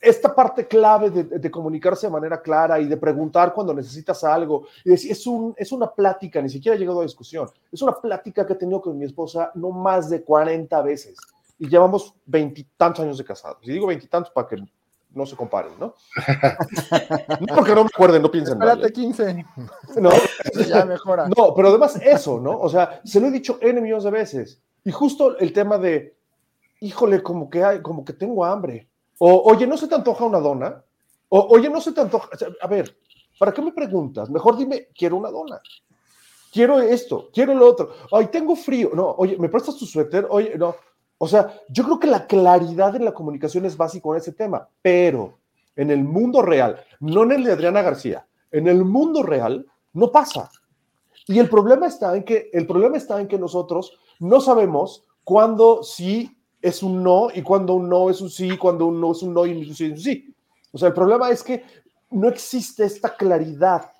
esta 0.00 0.34
parte 0.34 0.66
clave 0.66 1.10
de, 1.10 1.24
de 1.24 1.50
comunicarse 1.50 2.06
de 2.06 2.12
manera 2.12 2.42
clara 2.42 2.80
y 2.80 2.86
de 2.86 2.96
preguntar 2.96 3.54
cuando 3.54 3.72
necesitas 3.72 4.22
algo, 4.24 4.66
y 4.84 4.90
decir, 4.90 5.12
es, 5.12 5.26
un, 5.26 5.54
es 5.56 5.72
una 5.72 5.90
plática, 5.90 6.42
ni 6.42 6.48
siquiera 6.50 6.76
ha 6.76 6.78
llegado 6.78 7.00
a 7.00 7.04
discusión, 7.04 7.48
es 7.72 7.80
una 7.80 7.92
plática 7.94 8.46
que 8.46 8.54
he 8.54 8.56
tenido 8.56 8.80
con 8.82 8.98
mi 8.98 9.04
esposa 9.04 9.50
no 9.54 9.70
más 9.70 10.10
de 10.10 10.22
40 10.22 10.82
veces 10.82 11.16
y 11.58 11.68
llevamos 11.68 12.14
veintitantos 12.26 13.04
años 13.04 13.16
de 13.16 13.24
casados. 13.24 13.58
Y 13.62 13.72
digo 13.72 13.86
veintitantos 13.86 14.32
para 14.32 14.48
que 14.48 14.56
no 15.14 15.26
se 15.26 15.36
comparen, 15.36 15.72
¿no? 15.78 15.94
No 17.40 17.54
porque 17.54 17.74
no 17.74 17.84
me 17.84 17.90
acuerden, 17.92 18.22
no 18.22 18.30
piensen 18.30 18.58
mal. 18.58 18.68
Espérate 18.68 18.88
¿eh? 18.88 18.92
15. 18.92 19.46
No, 20.00 20.10
Ya 20.68 20.84
mejora. 20.84 21.28
no, 21.28 21.54
pero 21.54 21.68
además 21.68 21.96
eso, 22.02 22.40
¿no? 22.40 22.58
O 22.58 22.68
sea, 22.68 23.00
se 23.04 23.20
lo 23.20 23.28
he 23.28 23.30
dicho 23.30 23.58
N 23.60 23.80
millones 23.80 24.04
de 24.04 24.10
veces. 24.10 24.60
Y 24.84 24.92
justo 24.92 25.38
el 25.38 25.52
tema 25.52 25.78
de, 25.78 26.16
híjole, 26.80 27.22
como 27.22 27.48
que, 27.48 27.64
hay, 27.64 27.82
como 27.82 28.04
que 28.04 28.12
tengo 28.12 28.44
hambre. 28.44 28.88
O, 29.18 29.42
oye, 29.50 29.66
¿no 29.66 29.76
se 29.76 29.88
te 29.88 29.94
antoja 29.94 30.24
una 30.24 30.40
dona? 30.40 30.82
O, 31.28 31.40
oye, 31.50 31.70
¿no 31.70 31.80
se 31.80 31.92
te 31.92 32.00
antoja? 32.00 32.28
o 32.32 32.36
sea, 32.36 32.48
a 32.60 32.66
ver, 32.66 32.96
¿para 33.38 33.52
qué 33.52 33.62
me 33.62 33.72
preguntas? 33.72 34.28
Mejor 34.30 34.56
dime, 34.56 34.88
quiero 34.94 35.16
una 35.16 35.30
dona. 35.30 35.60
Quiero 36.52 36.78
esto, 36.80 37.30
quiero 37.32 37.54
lo 37.54 37.66
otro. 37.66 37.90
Ay, 38.12 38.26
tengo 38.26 38.54
frío. 38.54 38.90
No, 38.94 39.10
oye, 39.18 39.36
¿me 39.38 39.48
prestas 39.48 39.76
tu 39.76 39.86
suéter? 39.86 40.26
Oye, 40.30 40.56
no. 40.56 40.76
O 41.18 41.28
sea, 41.28 41.60
yo 41.68 41.84
creo 41.84 42.00
que 42.00 42.06
la 42.06 42.26
claridad 42.26 42.96
en 42.96 43.04
la 43.04 43.14
comunicación 43.14 43.64
es 43.64 43.76
básico 43.76 44.14
en 44.14 44.20
ese 44.20 44.32
tema, 44.32 44.68
pero 44.82 45.38
en 45.76 45.90
el 45.90 46.04
mundo 46.04 46.42
real, 46.42 46.80
no 47.00 47.22
en 47.22 47.32
el 47.32 47.44
de 47.44 47.52
Adriana 47.52 47.82
García, 47.82 48.26
en 48.50 48.68
el 48.68 48.84
mundo 48.84 49.22
real 49.22 49.66
no 49.92 50.10
pasa. 50.10 50.50
Y 51.26 51.38
el 51.38 51.48
problema 51.48 51.86
está 51.86 52.14
en 52.16 52.24
que 52.24 52.50
el 52.52 52.66
problema 52.66 52.96
está 52.96 53.20
en 53.20 53.28
que 53.28 53.38
nosotros 53.38 53.98
no 54.20 54.40
sabemos 54.40 55.04
cuándo 55.22 55.82
sí 55.82 56.36
es 56.60 56.82
un 56.82 57.02
no 57.02 57.28
y 57.34 57.42
cuándo 57.42 57.74
un 57.74 57.88
no 57.88 58.10
es 58.10 58.20
un 58.20 58.30
sí, 58.30 58.56
cuándo 58.56 58.86
un 58.86 59.00
no 59.00 59.12
es 59.12 59.22
un 59.22 59.34
no 59.34 59.46
y 59.46 59.52
un 59.52 59.74
sí 59.74 59.86
es 59.86 59.92
un 59.92 59.98
sí. 59.98 60.34
O 60.72 60.78
sea, 60.78 60.88
el 60.88 60.94
problema 60.94 61.30
es 61.30 61.42
que 61.42 61.64
no 62.10 62.28
existe 62.28 62.84
esta 62.84 63.14
claridad. 63.14 63.90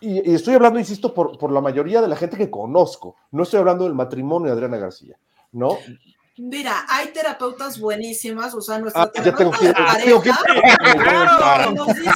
Y, 0.00 0.30
y 0.30 0.34
estoy 0.34 0.54
hablando, 0.54 0.78
insisto, 0.78 1.12
por, 1.12 1.38
por 1.38 1.50
la 1.50 1.60
mayoría 1.60 2.00
de 2.00 2.08
la 2.08 2.16
gente 2.16 2.36
que 2.36 2.50
conozco. 2.50 3.16
No 3.32 3.42
estoy 3.42 3.60
hablando 3.60 3.84
del 3.84 3.94
matrimonio 3.94 4.46
de 4.46 4.52
Adriana 4.52 4.76
García, 4.76 5.18
¿no? 5.52 5.76
Mira, 6.40 6.84
hay 6.88 7.08
terapeutas 7.08 7.80
buenísimas, 7.80 8.54
o 8.54 8.60
sea, 8.60 8.78
nuestra 8.78 9.02
Ah, 9.02 9.10
terapeuta 9.10 9.58
que, 9.58 9.66
de 9.66 9.72
tengo 10.04 10.22
que- 10.22 10.30
pareja 10.30 11.66
que 11.66 11.74
nos 11.74 11.86
dice 11.96 12.10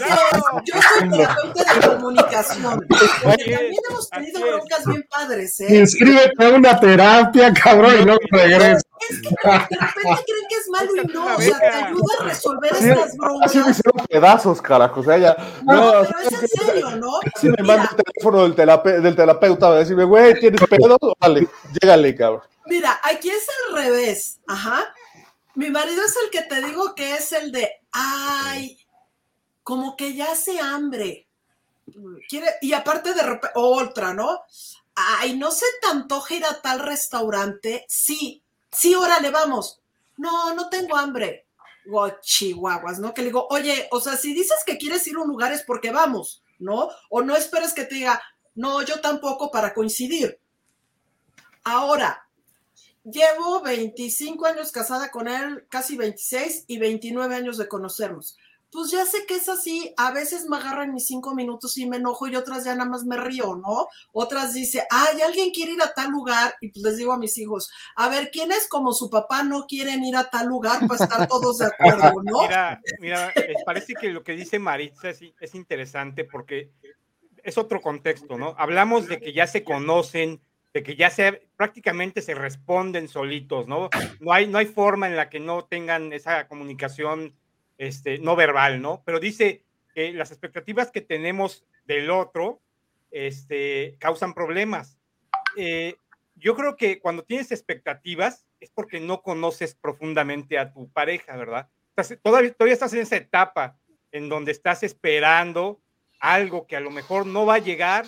yo 0.64 0.74
soy 0.80 1.10
terapeuta 1.10 1.74
de 1.74 1.88
comunicación. 1.88 2.86
Porque 2.88 3.44
también 3.44 3.74
hemos 3.90 4.08
tenido 4.10 4.40
broncas 4.40 4.84
bien 4.86 5.04
padres, 5.10 5.60
¿eh? 5.60 5.76
Inscríbete 5.76 6.44
a 6.44 6.48
una 6.50 6.78
terapia, 6.78 7.52
cabrón, 7.52 7.94
y 8.00 8.04
luego 8.04 8.20
regresa. 8.30 8.80
Es 9.10 9.20
que 9.20 9.28
de 9.28 9.36
repente 9.42 9.76
creen 10.26 10.46
que 10.48 10.54
es 10.54 10.68
malo 10.70 10.90
y 10.96 11.06
no, 11.12 11.26
o 11.26 11.40
sea, 11.40 11.58
te 11.58 11.66
ayuda 11.66 12.14
a 12.20 12.24
resolver 12.24 12.76
Sí, 12.76 12.88
estas 12.90 13.04
así 13.06 13.18
me 13.18 13.26
broncas. 13.26 13.54
hicieron 13.54 14.06
pedazos, 14.08 14.62
carajo. 14.62 15.00
O 15.00 15.02
sea, 15.02 15.18
ya. 15.18 15.36
No, 15.64 15.74
No, 15.74 16.02
pero 16.06 16.18
es 16.20 16.32
en 16.42 16.48
serio, 16.48 16.90
¿no? 16.96 17.10
Si 17.40 17.48
me 17.48 17.62
manda 17.64 17.90
el 17.90 18.04
teléfono 18.04 18.42
del, 18.44 18.54
terape- 18.54 19.00
del 19.00 19.16
terapeuta, 19.16 19.68
va 19.70 19.74
a 19.74 19.78
decirme, 19.80 20.04
güey, 20.04 20.38
¿tienes 20.38 20.60
pedo? 20.68 20.96
Vale, 21.18 21.48
llégale, 21.80 22.14
cabrón. 22.14 22.42
Mira, 22.66 23.00
aquí 23.02 23.30
es 23.30 23.46
al 23.66 23.76
revés, 23.76 24.40
ajá. 24.46 24.94
Mi 25.54 25.70
marido 25.70 26.02
es 26.04 26.14
el 26.24 26.30
que 26.30 26.42
te 26.42 26.62
digo 26.62 26.94
que 26.94 27.14
es 27.14 27.32
el 27.32 27.52
de, 27.52 27.70
ay, 27.92 28.78
como 29.62 29.96
que 29.96 30.14
ya 30.14 30.32
hace 30.32 30.58
hambre. 30.60 31.28
Quiere, 32.28 32.46
y 32.60 32.72
aparte 32.72 33.12
de 33.12 33.22
repente, 33.22 33.52
otra, 33.54 34.14
¿no? 34.14 34.40
Ay, 34.94 35.36
no 35.36 35.50
se 35.50 35.66
te 35.80 35.88
antoja 35.88 36.34
ir 36.34 36.44
a 36.44 36.60
tal 36.60 36.80
restaurante. 36.80 37.84
Sí, 37.88 38.42
sí, 38.70 38.94
órale, 38.94 39.30
vamos. 39.30 39.80
No, 40.16 40.54
no 40.54 40.68
tengo 40.68 40.96
hambre. 40.96 41.46
Oh, 41.90 42.08
chihuahuas, 42.20 43.00
¿no? 43.00 43.12
Que 43.12 43.22
le 43.22 43.28
digo, 43.28 43.46
oye, 43.50 43.88
o 43.90 44.00
sea, 44.00 44.16
si 44.16 44.32
dices 44.34 44.58
que 44.64 44.78
quieres 44.78 45.06
ir 45.06 45.16
a 45.16 45.20
un 45.20 45.28
lugar 45.28 45.52
es 45.52 45.64
porque 45.64 45.90
vamos, 45.90 46.42
¿no? 46.58 46.88
O 47.10 47.22
no 47.22 47.34
esperes 47.34 47.72
que 47.72 47.84
te 47.84 47.96
diga, 47.96 48.22
no, 48.54 48.82
yo 48.82 49.00
tampoco 49.00 49.50
para 49.50 49.74
coincidir. 49.74 50.38
Ahora, 51.64 52.28
llevo 53.04 53.60
25 53.62 54.46
años 54.46 54.72
casada 54.72 55.10
con 55.10 55.28
él, 55.28 55.66
casi 55.68 55.96
26 55.96 56.64
y 56.66 56.78
29 56.78 57.34
años 57.34 57.58
de 57.58 57.68
conocernos 57.68 58.36
pues 58.72 58.90
ya 58.90 59.04
sé 59.04 59.26
que 59.28 59.34
es 59.34 59.50
así, 59.50 59.92
a 59.98 60.12
veces 60.12 60.46
me 60.48 60.56
agarran 60.56 60.94
mis 60.94 61.06
cinco 61.06 61.34
minutos 61.34 61.76
y 61.76 61.86
me 61.86 61.98
enojo 61.98 62.26
y 62.26 62.36
otras 62.36 62.64
ya 62.64 62.74
nada 62.74 62.88
más 62.88 63.04
me 63.04 63.18
río, 63.18 63.54
¿no? 63.54 63.86
Otras 64.12 64.54
dice, 64.54 64.86
ay, 64.90 65.20
alguien 65.20 65.50
quiere 65.50 65.72
ir 65.72 65.82
a 65.82 65.92
tal 65.92 66.10
lugar 66.10 66.54
y 66.62 66.68
pues 66.68 66.82
les 66.82 66.96
digo 66.96 67.12
a 67.12 67.18
mis 67.18 67.36
hijos, 67.36 67.70
a 67.96 68.08
ver, 68.08 68.30
¿quiénes 68.30 68.66
como 68.68 68.94
su 68.94 69.10
papá 69.10 69.42
no 69.42 69.66
quieren 69.66 70.02
ir 70.02 70.16
a 70.16 70.30
tal 70.30 70.46
lugar 70.48 70.86
para 70.88 71.04
estar 71.04 71.28
todos 71.28 71.58
de 71.58 71.66
acuerdo, 71.66 72.12
¿no? 72.24 72.42
Mira, 72.42 72.80
mira, 72.98 73.34
parece 73.66 73.92
que 73.92 74.08
lo 74.08 74.24
que 74.24 74.32
dice 74.32 74.58
Maritza 74.58 75.10
es, 75.10 75.20
es 75.38 75.54
interesante 75.54 76.24
porque 76.24 76.70
es 77.44 77.58
otro 77.58 77.82
contexto, 77.82 78.38
¿no? 78.38 78.54
Hablamos 78.56 79.06
de 79.06 79.20
que 79.20 79.34
ya 79.34 79.46
se 79.46 79.64
conocen, 79.64 80.40
de 80.72 80.82
que 80.82 80.96
ya 80.96 81.10
prácticamente 81.56 82.22
se 82.22 82.34
responden 82.34 83.08
solitos, 83.08 83.68
¿no? 83.68 83.90
No 84.20 84.32
hay, 84.32 84.46
no 84.46 84.58
hay 84.58 84.66
forma 84.66 85.06
en 85.06 85.16
la 85.16 85.28
que 85.28 85.38
no 85.38 85.64
tengan 85.64 86.12
esa 86.12 86.48
comunicación 86.48 87.34
este, 87.78 88.18
no 88.18 88.36
verbal, 88.36 88.80
¿no? 88.80 89.02
Pero 89.04 89.20
dice 89.20 89.64
que 89.94 90.12
las 90.12 90.30
expectativas 90.30 90.90
que 90.90 91.02
tenemos 91.02 91.66
del 91.84 92.10
otro 92.10 92.62
este, 93.10 93.96
causan 93.98 94.34
problemas. 94.34 94.98
Eh, 95.56 95.96
yo 96.36 96.56
creo 96.56 96.76
que 96.76 97.00
cuando 97.00 97.24
tienes 97.24 97.52
expectativas 97.52 98.46
es 98.60 98.70
porque 98.70 99.00
no 99.00 99.22
conoces 99.22 99.74
profundamente 99.74 100.58
a 100.58 100.72
tu 100.72 100.90
pareja, 100.90 101.36
¿verdad? 101.36 101.68
todavía, 102.22 102.52
todavía 102.54 102.72
estás 102.72 102.94
en 102.94 103.00
esa 103.00 103.16
etapa 103.16 103.76
en 104.10 104.28
donde 104.28 104.52
estás 104.52 104.82
esperando 104.82 105.80
algo 106.20 106.66
que 106.66 106.76
a 106.76 106.80
lo 106.80 106.90
mejor 106.90 107.26
no 107.26 107.44
va 107.44 107.56
a 107.56 107.58
llegar. 107.58 108.06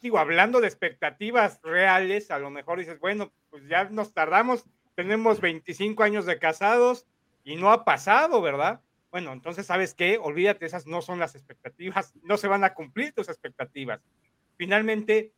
Digo, 0.00 0.18
hablando 0.18 0.60
de 0.60 0.68
expectativas 0.68 1.60
reales, 1.62 2.30
a 2.30 2.38
lo 2.38 2.50
mejor 2.50 2.78
dices, 2.78 2.98
bueno, 3.00 3.32
pues 3.50 3.66
ya 3.68 3.84
nos 3.84 4.12
tardamos, 4.12 4.64
tenemos 4.94 5.40
25 5.40 6.02
años 6.02 6.26
de 6.26 6.38
casados 6.38 7.06
y 7.44 7.56
no 7.56 7.72
ha 7.72 7.84
pasado, 7.84 8.42
¿verdad? 8.42 8.80
Bueno, 9.10 9.32
entonces, 9.32 9.66
¿sabes 9.66 9.94
qué? 9.94 10.18
Olvídate, 10.18 10.66
esas 10.66 10.86
no 10.86 11.00
son 11.00 11.18
las 11.18 11.34
expectativas, 11.34 12.14
no 12.22 12.36
se 12.36 12.48
van 12.48 12.64
a 12.64 12.74
cumplir 12.74 13.12
tus 13.14 13.28
expectativas. 13.28 14.00
Finalmente, 14.56 15.32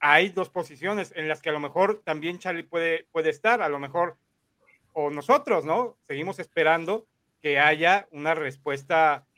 hay 0.00 0.30
dos 0.30 0.48
posiciones 0.48 1.12
en 1.14 1.28
las 1.28 1.42
que 1.42 1.50
a 1.50 1.52
lo 1.52 1.60
mejor 1.60 2.02
también 2.04 2.38
Charlie 2.38 2.62
puede, 2.62 3.06
puede 3.12 3.30
estar, 3.30 3.62
a 3.62 3.68
lo 3.68 3.78
mejor, 3.78 4.16
o 4.92 5.10
nosotros, 5.10 5.64
¿no? 5.64 5.96
Seguimos 6.08 6.38
esperando 6.38 7.06
que 7.40 7.58
haya 7.58 8.08
una 8.10 8.34
respuesta, 8.34 9.26
pues, 9.26 9.29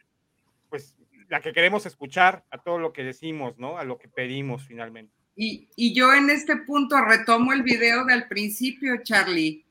la 1.32 1.40
que 1.40 1.54
queremos 1.54 1.86
escuchar 1.86 2.44
a 2.50 2.58
todo 2.58 2.78
lo 2.78 2.92
que 2.92 3.04
decimos, 3.04 3.56
¿no? 3.56 3.78
A 3.78 3.84
lo 3.84 3.98
que 3.98 4.06
pedimos 4.06 4.66
finalmente. 4.66 5.14
Y, 5.34 5.66
y 5.76 5.94
yo 5.94 6.12
en 6.12 6.28
este 6.28 6.58
punto 6.58 7.02
retomo 7.02 7.54
el 7.54 7.62
video 7.62 8.04
del 8.04 8.28
principio, 8.28 9.02
Charlie, 9.02 9.64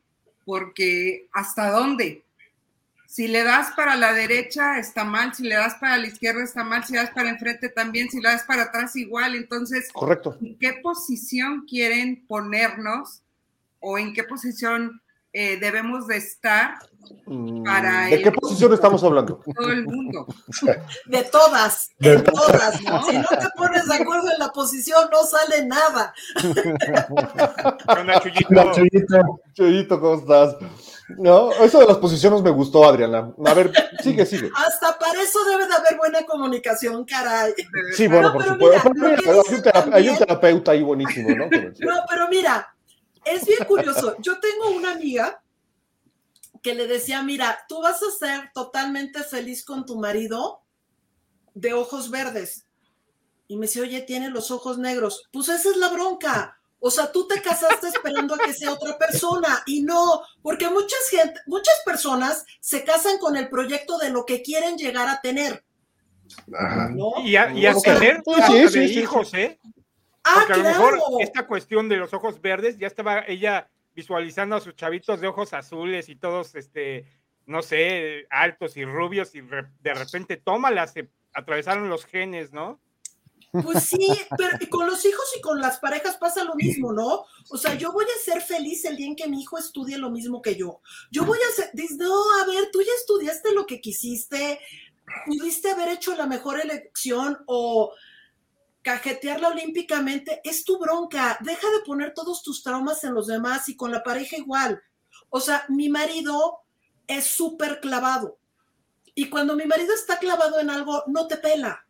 porque 0.43 1.27
¿hasta 1.31 1.69
dónde? 1.69 2.23
Si 3.05 3.27
le 3.27 3.43
das 3.43 3.73
para 3.75 3.95
la 3.95 4.11
derecha 4.11 4.79
está 4.79 5.03
mal, 5.03 5.35
si 5.35 5.43
le 5.43 5.53
das 5.53 5.75
para 5.75 5.97
la 5.97 6.07
izquierda 6.07 6.43
está 6.43 6.63
mal, 6.63 6.83
si 6.83 6.93
le 6.93 6.99
das 6.99 7.11
para 7.11 7.29
enfrente 7.29 7.69
también, 7.69 8.09
si 8.09 8.19
le 8.19 8.29
das 8.29 8.43
para 8.43 8.63
atrás 8.63 8.95
igual. 8.95 9.35
Entonces, 9.35 9.91
Correcto. 9.93 10.35
¿en 10.41 10.57
qué 10.57 10.73
posición 10.81 11.67
quieren 11.69 12.25
ponernos 12.25 13.21
o 13.79 13.99
en 13.99 14.13
qué 14.13 14.23
posición 14.23 14.99
eh, 15.33 15.57
debemos 15.59 16.07
de 16.07 16.17
estar 16.17 16.75
mm, 17.25 17.63
para 17.63 18.07
¿De 18.07 18.21
qué 18.21 18.31
posición 18.31 18.73
estamos 18.73 19.03
hablando? 19.03 19.41
Todo 19.55 19.71
el 19.71 19.85
mundo. 19.85 20.27
De 21.05 21.23
todas, 21.23 21.89
de, 21.99 22.19
todas. 22.19 22.81
¿no? 22.81 23.03
Si 23.03 23.17
no 23.17 23.27
te 23.27 23.49
pones 23.55 23.87
de 23.87 23.95
acuerdo 23.95 24.31
en 24.31 24.39
la 24.39 24.49
posición, 24.49 25.09
no 25.11 25.23
sale 25.23 25.65
nada. 25.65 26.13
Chuyito. 28.71 29.41
Chuyito, 29.53 29.99
¿cómo 29.99 30.19
estás? 30.19 30.55
No, 31.17 31.51
eso 31.51 31.79
de 31.79 31.87
las 31.87 31.97
posiciones 31.97 32.41
me 32.41 32.51
gustó, 32.51 32.85
Adriana. 32.85 33.33
A 33.45 33.53
ver, 33.53 33.71
sigue, 34.01 34.25
sigue. 34.25 34.49
Hasta 34.55 34.97
para 34.97 35.21
eso 35.21 35.43
debe 35.45 35.67
de 35.67 35.73
haber 35.73 35.97
buena 35.97 36.25
comunicación, 36.25 37.05
caray. 37.05 37.53
Sí, 37.93 38.07
bueno, 38.07 38.33
por 38.33 38.43
supuesto. 38.43 38.91
hay, 39.91 40.09
un 40.09 40.17
terapeuta 40.17 40.71
ahí 40.71 40.83
buenísimo, 40.83 41.29
¿no? 41.35 41.45
No, 41.79 42.05
pero 42.09 42.27
mira, 42.29 42.73
es 43.25 43.45
bien 43.45 43.65
curioso. 43.67 44.15
Yo 44.19 44.39
tengo 44.39 44.69
una 44.69 44.91
amiga 44.91 45.41
que 46.61 46.75
le 46.75 46.87
decía, 46.87 47.23
mira, 47.23 47.65
tú 47.67 47.81
vas 47.81 48.01
a 48.03 48.11
ser 48.11 48.51
totalmente 48.53 49.23
feliz 49.23 49.63
con 49.63 49.85
tu 49.85 49.97
marido 49.97 50.61
de 51.53 51.73
ojos 51.73 52.09
verdes. 52.09 52.67
Y 53.47 53.57
me 53.57 53.65
decía, 53.65 53.81
oye, 53.81 54.01
tiene 54.01 54.29
los 54.29 54.51
ojos 54.51 54.77
negros. 54.77 55.27
Pues 55.31 55.49
esa 55.49 55.69
es 55.69 55.77
la 55.77 55.89
bronca. 55.89 56.57
O 56.79 56.89
sea, 56.89 57.11
tú 57.11 57.27
te 57.27 57.41
casaste 57.41 57.89
esperando 57.89 58.33
a 58.33 58.39
que 58.39 58.53
sea 58.53 58.73
otra 58.73 58.97
persona 58.97 59.61
y 59.67 59.83
no, 59.83 60.23
porque 60.41 60.67
muchas 60.67 61.09
gente, 61.11 61.39
muchas 61.45 61.75
personas 61.85 62.43
se 62.59 62.83
casan 62.83 63.19
con 63.19 63.37
el 63.37 63.49
proyecto 63.49 63.99
de 63.99 64.09
lo 64.09 64.25
que 64.25 64.41
quieren 64.41 64.77
llegar 64.77 65.07
a 65.07 65.21
tener. 65.21 65.63
Y 67.23 67.35
a, 67.35 67.75
tener 67.75 68.23
hijos, 68.97 69.33
¿eh? 69.35 69.59
Ah, 70.23 70.35
porque 70.35 70.53
a 70.53 70.57
lo 70.57 70.63
mejor 70.63 70.99
esta 71.19 71.47
cuestión 71.47 71.89
de 71.89 71.97
los 71.97 72.13
ojos 72.13 72.41
verdes 72.41 72.77
ya 72.77 72.87
estaba 72.87 73.23
ella 73.27 73.69
visualizando 73.95 74.55
a 74.55 74.61
sus 74.61 74.75
chavitos 74.75 75.19
de 75.19 75.27
ojos 75.27 75.53
azules 75.53 76.09
y 76.09 76.15
todos, 76.15 76.55
este, 76.55 77.05
no 77.45 77.61
sé, 77.61 78.25
altos 78.29 78.77
y 78.77 78.85
rubios 78.85 79.35
y 79.35 79.41
de 79.41 79.93
repente 79.93 80.37
tómalas, 80.37 80.93
se 80.93 81.09
atravesaron 81.33 81.89
los 81.89 82.05
genes, 82.05 82.53
¿no? 82.53 82.79
Pues 83.51 83.83
sí, 83.83 84.07
pero 84.37 84.57
con 84.69 84.87
los 84.87 85.03
hijos 85.03 85.25
y 85.37 85.41
con 85.41 85.59
las 85.59 85.79
parejas 85.79 86.15
pasa 86.17 86.43
lo 86.43 86.55
mismo, 86.55 86.93
¿no? 86.93 87.25
O 87.49 87.57
sea, 87.57 87.73
yo 87.75 87.91
voy 87.91 88.05
a 88.05 88.23
ser 88.23 88.41
feliz 88.41 88.85
el 88.85 88.95
día 88.95 89.07
en 89.07 89.15
que 89.15 89.27
mi 89.27 89.41
hijo 89.41 89.57
estudie 89.57 89.97
lo 89.97 90.09
mismo 90.09 90.41
que 90.41 90.55
yo. 90.55 90.81
Yo 91.11 91.25
voy 91.25 91.37
a 91.37 91.55
ser, 91.55 91.69
dices, 91.73 91.97
no, 91.97 92.13
a 92.41 92.45
ver, 92.45 92.69
tú 92.71 92.81
ya 92.81 92.93
estudiaste 92.97 93.53
lo 93.53 93.65
que 93.65 93.81
quisiste, 93.81 94.59
pudiste 95.25 95.69
haber 95.69 95.89
hecho 95.89 96.15
la 96.15 96.27
mejor 96.27 96.61
elección 96.61 97.39
o 97.45 97.93
cajetearla 98.81 99.49
olímpicamente, 99.49 100.41
es 100.43 100.63
tu 100.63 100.79
bronca. 100.79 101.37
Deja 101.41 101.69
de 101.69 101.83
poner 101.85 102.13
todos 102.13 102.41
tus 102.43 102.63
traumas 102.63 103.03
en 103.03 103.13
los 103.13 103.27
demás 103.27 103.69
y 103.69 103.75
con 103.75 103.91
la 103.91 104.03
pareja 104.03 104.37
igual. 104.37 104.81
O 105.29 105.39
sea, 105.39 105.65
mi 105.69 105.89
marido 105.89 106.61
es 107.07 107.25
súper 107.25 107.79
clavado. 107.79 108.39
Y 109.13 109.29
cuando 109.29 109.55
mi 109.55 109.65
marido 109.65 109.93
está 109.93 110.17
clavado 110.17 110.59
en 110.59 110.69
algo, 110.69 111.03
no 111.07 111.27
te 111.27 111.37
pela 111.37 111.85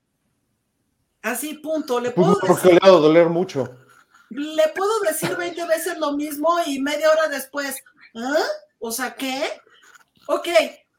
Así, 1.21 1.55
punto. 1.55 1.99
Le 1.99 2.11
puedo 2.11 2.37
porque 2.39 2.73
le 2.73 2.79
ha 2.81 2.89
doler 2.89 3.29
mucho. 3.29 3.77
Le 4.29 4.67
puedo 4.69 5.01
decir 5.01 5.35
20 5.35 5.65
veces 5.67 5.97
lo 5.99 6.13
mismo 6.13 6.49
y 6.65 6.79
media 6.79 7.11
hora 7.11 7.27
después, 7.27 7.83
¿ah? 8.15 8.43
O 8.79 8.91
sea, 8.91 9.13
¿qué? 9.13 9.43
Ok, 10.27 10.47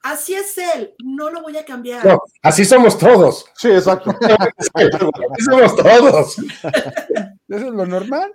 así 0.02 0.34
es 0.34 0.56
él, 0.58 0.94
no 1.02 1.30
lo 1.30 1.42
voy 1.42 1.56
a 1.56 1.64
cambiar. 1.64 2.04
No, 2.04 2.22
así 2.42 2.64
somos 2.64 2.98
todos. 2.98 3.46
Sí, 3.56 3.70
exacto. 3.70 4.16
así 4.20 5.44
somos 5.44 5.76
todos. 5.76 6.38
Eso 7.48 7.66
es 7.66 7.72
lo 7.72 7.86
normal. 7.86 8.32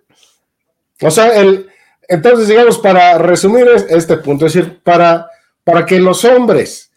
O 1.01 1.11
sea, 1.11 1.36
el, 1.39 1.70
entonces, 2.07 2.47
digamos, 2.47 2.78
para 2.80 3.18
resumir 3.18 3.68
este 3.89 4.18
punto, 4.18 4.45
es 4.45 4.53
decir, 4.53 4.82
para, 4.82 5.30
para 5.63 5.86
que 5.86 5.99
los 5.99 6.24
hombres 6.26 6.91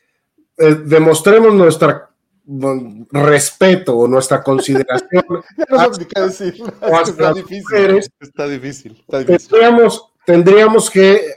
eh, 0.56 0.76
demostremos 0.84 1.52
nuestra 1.52 2.10
respeto 3.12 3.96
o 3.96 4.08
nuestra 4.08 4.42
consideración. 4.42 5.24
no 5.68 5.94
sé 5.94 6.06
qué 6.06 6.20
decir. 6.20 6.62
Está 7.02 7.32
difícil, 7.32 7.98
está 8.20 8.46
difícil. 8.46 9.04
Tendríamos, 9.08 10.12
tendríamos 10.24 10.90
que, 10.90 11.34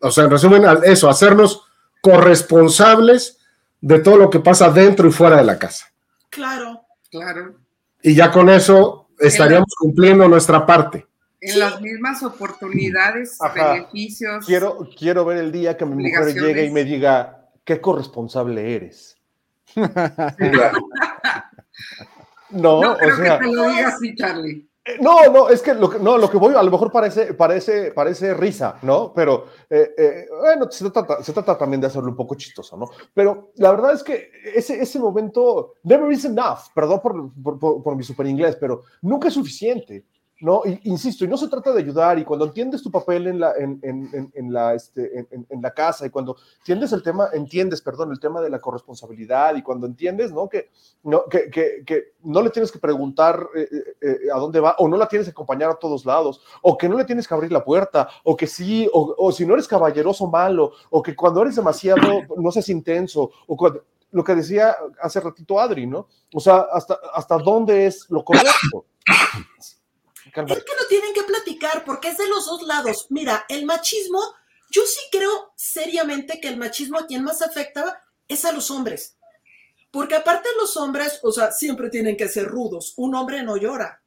o 0.00 0.10
sea, 0.10 0.24
en 0.24 0.30
resumen, 0.30 0.64
eso, 0.84 1.08
hacernos 1.08 1.63
corresponsables 2.04 3.38
de 3.80 3.98
todo 3.98 4.18
lo 4.18 4.28
que 4.28 4.38
pasa 4.38 4.68
dentro 4.68 5.08
y 5.08 5.10
fuera 5.10 5.38
de 5.38 5.44
la 5.44 5.58
casa. 5.58 5.86
Claro, 6.28 6.84
claro. 7.10 7.54
Y 8.02 8.14
ya 8.14 8.30
con 8.30 8.50
eso 8.50 9.08
estaríamos 9.18 9.74
cumpliendo 9.74 10.28
nuestra 10.28 10.66
parte. 10.66 11.06
En 11.40 11.58
las 11.58 11.80
mismas 11.80 12.22
oportunidades, 12.22 13.38
beneficios. 13.54 14.44
Quiero, 14.44 14.86
quiero 14.98 15.24
ver 15.24 15.38
el 15.38 15.50
día 15.50 15.78
que 15.78 15.86
mi 15.86 15.94
mujer 15.94 16.34
llegue 16.34 16.66
y 16.66 16.70
me 16.70 16.84
diga, 16.84 17.48
¿qué 17.64 17.80
corresponsable 17.80 18.74
eres? 18.76 19.16
no, 22.50 22.82
no 22.82 22.98
creo 22.98 23.16
que 23.16 23.46
te 23.46 23.52
lo 23.52 23.68
diga 23.70 23.88
así, 23.88 24.14
Charlie. 24.14 24.68
Eh, 24.84 24.98
No, 25.00 25.24
no, 25.32 25.48
es 25.48 25.62
que 25.62 25.72
lo 25.74 25.88
que, 25.88 25.98
no, 25.98 26.18
lo 26.18 26.28
que 26.30 26.36
voy 26.36 26.54
a 26.54 26.62
lo 26.62 26.70
mejor 26.70 26.90
parece, 26.92 27.32
parece, 27.34 27.92
parece 27.92 28.34
risa, 28.34 28.78
¿no? 28.82 29.12
Pero 29.14 29.46
eh, 29.70 29.94
eh, 29.96 30.26
bueno, 30.40 30.70
se 30.70 30.90
trata, 30.90 31.22
se 31.22 31.32
trata 31.32 31.56
también 31.56 31.80
de 31.80 31.86
hacerlo 31.86 32.10
un 32.10 32.16
poco 32.16 32.34
chistoso, 32.34 32.76
¿no? 32.76 32.90
Pero 33.14 33.52
la 33.56 33.70
verdad 33.70 33.94
es 33.94 34.02
que 34.02 34.30
ese, 34.54 34.80
ese 34.82 34.98
momento, 34.98 35.74
never 35.84 36.10
is 36.12 36.24
enough, 36.26 36.68
perdón 36.74 37.00
por, 37.00 37.32
por, 37.42 37.58
por- 37.58 37.82
por 37.82 37.96
mi 37.96 38.02
super 38.02 38.26
inglés, 38.26 38.56
pero 38.60 38.82
nunca 39.02 39.28
es 39.28 39.34
suficiente. 39.34 40.04
¿No? 40.44 40.60
Insisto, 40.82 41.24
y 41.24 41.28
no 41.28 41.38
se 41.38 41.48
trata 41.48 41.72
de 41.72 41.80
ayudar, 41.80 42.18
y 42.18 42.24
cuando 42.24 42.44
entiendes 42.44 42.82
tu 42.82 42.90
papel 42.90 43.28
en 43.28 43.40
la, 43.40 43.54
en, 43.58 43.80
en- 43.82 44.30
en- 44.34 44.52
la, 44.52 44.74
este, 44.74 45.26
en- 45.30 45.62
la 45.62 45.70
casa, 45.72 46.04
y 46.04 46.10
cuando 46.10 46.36
entiendes 46.58 46.92
el 46.92 47.02
tema, 47.02 47.30
entiendes, 47.32 47.80
perdón, 47.80 48.12
el 48.12 48.20
tema 48.20 48.42
de 48.42 48.50
la 48.50 48.60
corresponsabilidad, 48.60 49.56
y 49.56 49.62
cuando 49.62 49.86
entiendes, 49.86 50.32
¿no? 50.32 50.46
Que, 50.50 50.68
no, 51.04 51.24
que, 51.30 51.48
que, 51.50 52.12
no 52.24 52.42
le 52.42 52.50
tienes 52.50 52.70
que 52.70 52.78
preguntar 52.78 53.48
eh, 53.56 53.68
eh, 53.72 53.84
eh, 54.02 54.18
a 54.34 54.38
dónde 54.38 54.60
va, 54.60 54.76
o 54.78 54.86
no 54.86 54.98
la 54.98 55.08
tienes 55.08 55.26
que 55.26 55.30
acompañar 55.30 55.70
a 55.70 55.76
todos 55.76 56.04
lados, 56.04 56.42
o 56.60 56.76
que 56.76 56.90
no 56.90 56.98
le 56.98 57.06
tienes 57.06 57.26
que 57.26 57.32
abrir 57.32 57.50
la 57.50 57.64
puerta, 57.64 58.06
o 58.22 58.36
que 58.36 58.46
sí, 58.46 58.86
o, 58.92 59.14
o 59.16 59.32
si 59.32 59.46
no 59.46 59.54
eres 59.54 59.66
caballeroso 59.66 60.26
malo, 60.26 60.72
o 60.90 61.02
que 61.02 61.16
cuando 61.16 61.40
eres 61.40 61.56
demasiado, 61.56 62.02
no 62.36 62.50
seas 62.52 62.68
intenso, 62.68 63.30
o 63.46 63.56
lo 64.10 64.22
que 64.22 64.34
decía 64.34 64.76
hace 65.00 65.20
ratito 65.20 65.58
Adri, 65.58 65.86
¿no? 65.86 66.06
O 66.34 66.38
sea, 66.40 66.66
hasta, 66.70 66.98
hasta 67.14 67.38
dónde 67.38 67.86
es 67.86 68.10
lo 68.10 68.22
correcto. 68.22 68.84
Calma. 70.34 70.52
Es 70.52 70.64
que 70.64 70.72
lo 70.78 70.86
tienen 70.88 71.14
que 71.14 71.22
platicar 71.22 71.84
porque 71.84 72.08
es 72.08 72.18
de 72.18 72.28
los 72.28 72.46
dos 72.46 72.62
lados. 72.62 73.06
Mira, 73.10 73.46
el 73.48 73.64
machismo, 73.64 74.20
yo 74.70 74.82
sí 74.84 75.00
creo 75.10 75.52
seriamente 75.56 76.40
que 76.40 76.48
el 76.48 76.56
machismo 76.56 76.98
a 76.98 77.06
quien 77.06 77.22
más 77.22 77.40
afecta 77.40 78.02
es 78.28 78.44
a 78.44 78.52
los 78.52 78.70
hombres. 78.70 79.16
Porque 79.90 80.16
aparte 80.16 80.48
los 80.58 80.76
hombres, 80.76 81.20
o 81.22 81.30
sea, 81.30 81.52
siempre 81.52 81.88
tienen 81.88 82.16
que 82.16 82.28
ser 82.28 82.46
rudos. 82.46 82.94
Un 82.96 83.14
hombre 83.14 83.44
no 83.44 83.56
llora. 83.56 84.02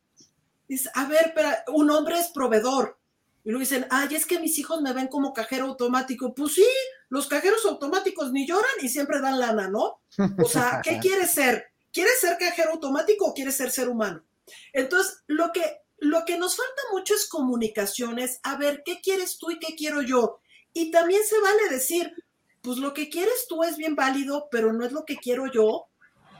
Dice, 0.68 0.90
a 0.94 1.06
ver, 1.06 1.32
pero 1.34 1.50
un 1.70 1.90
hombre 1.90 2.20
es 2.20 2.28
proveedor. 2.28 3.00
Y 3.46 3.52
luego 3.52 3.62
dicen, 3.62 3.88
ay, 3.90 4.14
es 4.14 4.26
que 4.26 4.40
mis 4.40 4.60
hijos 4.60 4.82
me 4.82 4.92
ven 4.92 5.08
como 5.08 5.34
cajero 5.34 5.68
automático. 5.68 6.34
Pues 6.34 6.56
sí, 6.56 6.68
los 7.08 7.28
cajeros 7.28 7.66
automáticos 7.66 8.34
ni 8.34 8.46
lloran 8.46 8.70
y 8.82 8.90
siempre 8.90 9.22
dan 9.22 9.40
lana, 9.40 9.70
¿no? 9.70 10.02
O 10.44 10.50
sea, 10.50 10.82
¿qué 10.84 11.00
quieres 11.02 11.32
ser? 11.32 11.68
¿Quieres 11.94 12.20
ser 12.20 12.38
cajero 12.38 12.72
automático 12.72 13.26
o 13.26 13.34
quieres 13.34 13.56
ser 13.56 13.72
ser 13.72 13.88
humano? 13.88 14.26
Entonces, 14.74 15.24
lo 15.28 15.54
que, 15.54 15.64
lo 16.00 16.26
que 16.26 16.38
nos 16.38 16.56
falta 16.56 16.82
mucho 16.92 17.14
es 17.16 17.28
comunicaciones. 17.28 18.40
A 18.44 18.58
ver, 18.58 18.84
¿qué 18.86 19.02
quieres 19.02 19.38
tú 19.38 19.52
y 19.52 19.60
qué 19.60 19.76
quiero 19.76 20.02
yo? 20.02 20.40
Y 20.74 20.92
también 20.92 21.22
se 21.24 21.40
vale 21.42 21.70
decir, 21.70 22.14
pues 22.62 22.78
lo 22.78 22.94
que 22.94 23.10
quieres 23.10 23.48
tú 23.48 23.64
es 23.64 23.78
bien 23.78 23.96
válido, 23.96 24.48
pero 24.52 24.74
no 24.74 24.86
es 24.86 24.92
lo 24.92 25.06
que 25.06 25.18
quiero 25.18 25.52
yo. 25.52 25.88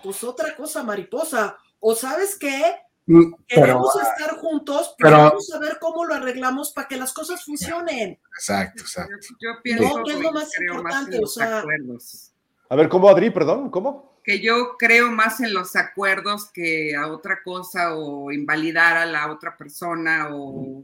Pues 0.04 0.24
otra 0.24 0.56
cosa, 0.56 0.84
mariposa. 0.84 1.58
O 1.80 1.96
sabes 1.96 2.38
qué, 2.38 2.78
Mm, 3.10 3.32
Pero, 3.48 3.62
queremos 3.62 3.96
estar 3.96 4.36
juntos, 4.36 4.94
pero 4.98 5.12
pero- 5.16 5.24
vamos 5.30 5.50
a 5.54 5.60
ver 5.60 5.80
cómo 5.80 6.04
lo 6.04 6.14
arreglamos 6.14 6.74
para 6.74 6.90
que 6.90 6.98
las 6.98 7.14
cosas 7.14 7.42
funcionen. 7.46 8.20
exacto, 8.38 8.82
exacto. 8.82 9.14
Yo 9.40 9.50
pienso 9.64 10.04
que 10.04 10.12
es 10.12 10.20
lo 10.20 10.34
más 10.34 10.50
importante, 10.60 11.18
o 11.24 11.26
sea- 11.26 11.60
acuerdos. 11.60 12.34
A 12.68 12.76
ver, 12.76 12.90
¿cómo, 12.90 13.08
Adri? 13.08 13.30
Perdón, 13.30 13.70
¿cómo? 13.70 14.17
Que 14.28 14.42
yo 14.42 14.76
creo 14.78 15.10
más 15.10 15.40
en 15.40 15.54
los 15.54 15.78
acuerdos 15.78 16.52
que 16.52 16.94
a 16.98 17.08
otra 17.08 17.42
cosa 17.44 17.96
o 17.96 18.30
invalidar 18.30 18.98
a 18.98 19.06
la 19.06 19.32
otra 19.32 19.56
persona 19.56 20.28
o 20.34 20.84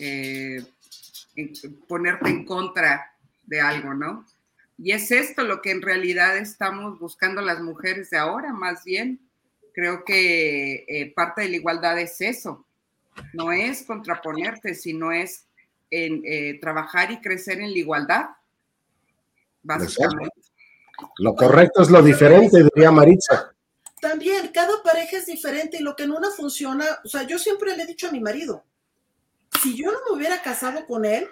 eh, 0.00 0.64
ponerte 1.86 2.28
en 2.28 2.44
contra 2.44 3.12
de 3.44 3.60
algo, 3.60 3.94
¿no? 3.94 4.26
Y 4.78 4.90
es 4.90 5.12
esto 5.12 5.44
lo 5.44 5.62
que 5.62 5.70
en 5.70 5.80
realidad 5.80 6.36
estamos 6.36 6.98
buscando 6.98 7.40
las 7.40 7.60
mujeres 7.60 8.10
de 8.10 8.18
ahora, 8.18 8.52
más 8.52 8.82
bien. 8.82 9.20
Creo 9.72 10.04
que 10.04 10.84
eh, 10.88 11.12
parte 11.14 11.42
de 11.42 11.50
la 11.50 11.56
igualdad 11.58 11.96
es 12.00 12.20
eso. 12.20 12.66
No 13.32 13.52
es 13.52 13.84
contraponerte, 13.84 14.74
sino 14.74 15.12
es 15.12 15.46
en, 15.92 16.20
eh, 16.24 16.58
trabajar 16.60 17.12
y 17.12 17.20
crecer 17.20 17.60
en 17.60 17.70
la 17.70 17.78
igualdad, 17.78 18.26
básicamente. 19.62 20.34
Lo 21.18 21.34
correcto 21.34 21.82
es 21.82 21.90
lo 21.90 22.02
diferente, 22.02 22.62
diría 22.74 22.90
Maritza. 22.90 23.52
También, 24.00 24.48
cada 24.48 24.82
pareja 24.82 25.16
es 25.18 25.26
diferente 25.26 25.78
y 25.78 25.82
lo 25.82 25.96
que 25.96 26.04
en 26.04 26.12
una 26.12 26.30
funciona, 26.30 26.84
o 27.04 27.08
sea, 27.08 27.22
yo 27.24 27.38
siempre 27.38 27.76
le 27.76 27.82
he 27.82 27.86
dicho 27.86 28.08
a 28.08 28.12
mi 28.12 28.20
marido, 28.20 28.64
si 29.62 29.76
yo 29.76 29.90
no 29.90 29.98
me 30.08 30.16
hubiera 30.16 30.42
casado 30.42 30.86
con 30.86 31.04
él, 31.04 31.26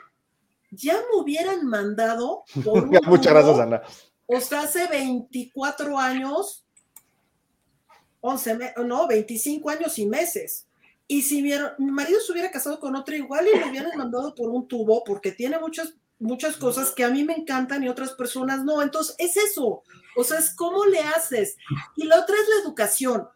ya 0.70 0.94
me 0.94 1.20
hubieran 1.20 1.66
mandado 1.66 2.44
por 2.64 2.82
un 2.84 2.88
Muchas 3.06 3.32
tubo, 3.32 3.34
gracias, 3.34 3.58
Ana. 3.58 3.82
O 4.26 4.40
sea, 4.40 4.62
hace 4.62 4.86
24 4.88 5.98
años, 5.98 6.64
11, 8.20 8.54
me- 8.56 8.74
no, 8.84 9.06
25 9.06 9.68
años 9.70 9.98
y 9.98 10.06
meses. 10.06 10.66
Y 11.06 11.20
si 11.20 11.42
mi, 11.42 11.52
marido 11.78 12.18
se 12.20 12.32
hubiera 12.32 12.50
casado 12.50 12.80
con 12.80 12.96
otro 12.96 13.14
igual 13.14 13.46
y 13.46 13.58
lo 13.58 13.68
hubieran 13.68 13.96
mandado 13.98 14.34
por 14.34 14.48
un 14.48 14.66
tubo, 14.66 15.04
porque 15.04 15.32
tiene 15.32 15.58
muchas, 15.58 15.94
muchas 16.24 16.56
cosas 16.56 16.90
que 16.90 17.04
a 17.04 17.10
mí 17.10 17.22
me 17.22 17.34
encantan 17.34 17.84
y 17.84 17.88
otras 17.88 18.12
personas 18.12 18.64
no. 18.64 18.82
Entonces, 18.82 19.14
es 19.18 19.36
eso. 19.36 19.82
O 20.16 20.24
sea, 20.24 20.38
es 20.38 20.54
cómo 20.54 20.86
le 20.86 21.00
haces. 21.00 21.56
Y 21.96 22.06
la 22.06 22.20
otra 22.20 22.34
es 22.34 22.48
la 22.48 22.62
educación. 22.62 23.28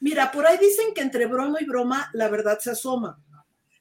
Mira, 0.00 0.30
por 0.30 0.46
ahí 0.46 0.58
dicen 0.58 0.92
que 0.94 1.00
entre 1.00 1.26
broma 1.26 1.60
y 1.60 1.64
broma 1.64 2.10
la 2.12 2.28
verdad 2.28 2.58
se 2.60 2.70
asoma. 2.70 3.18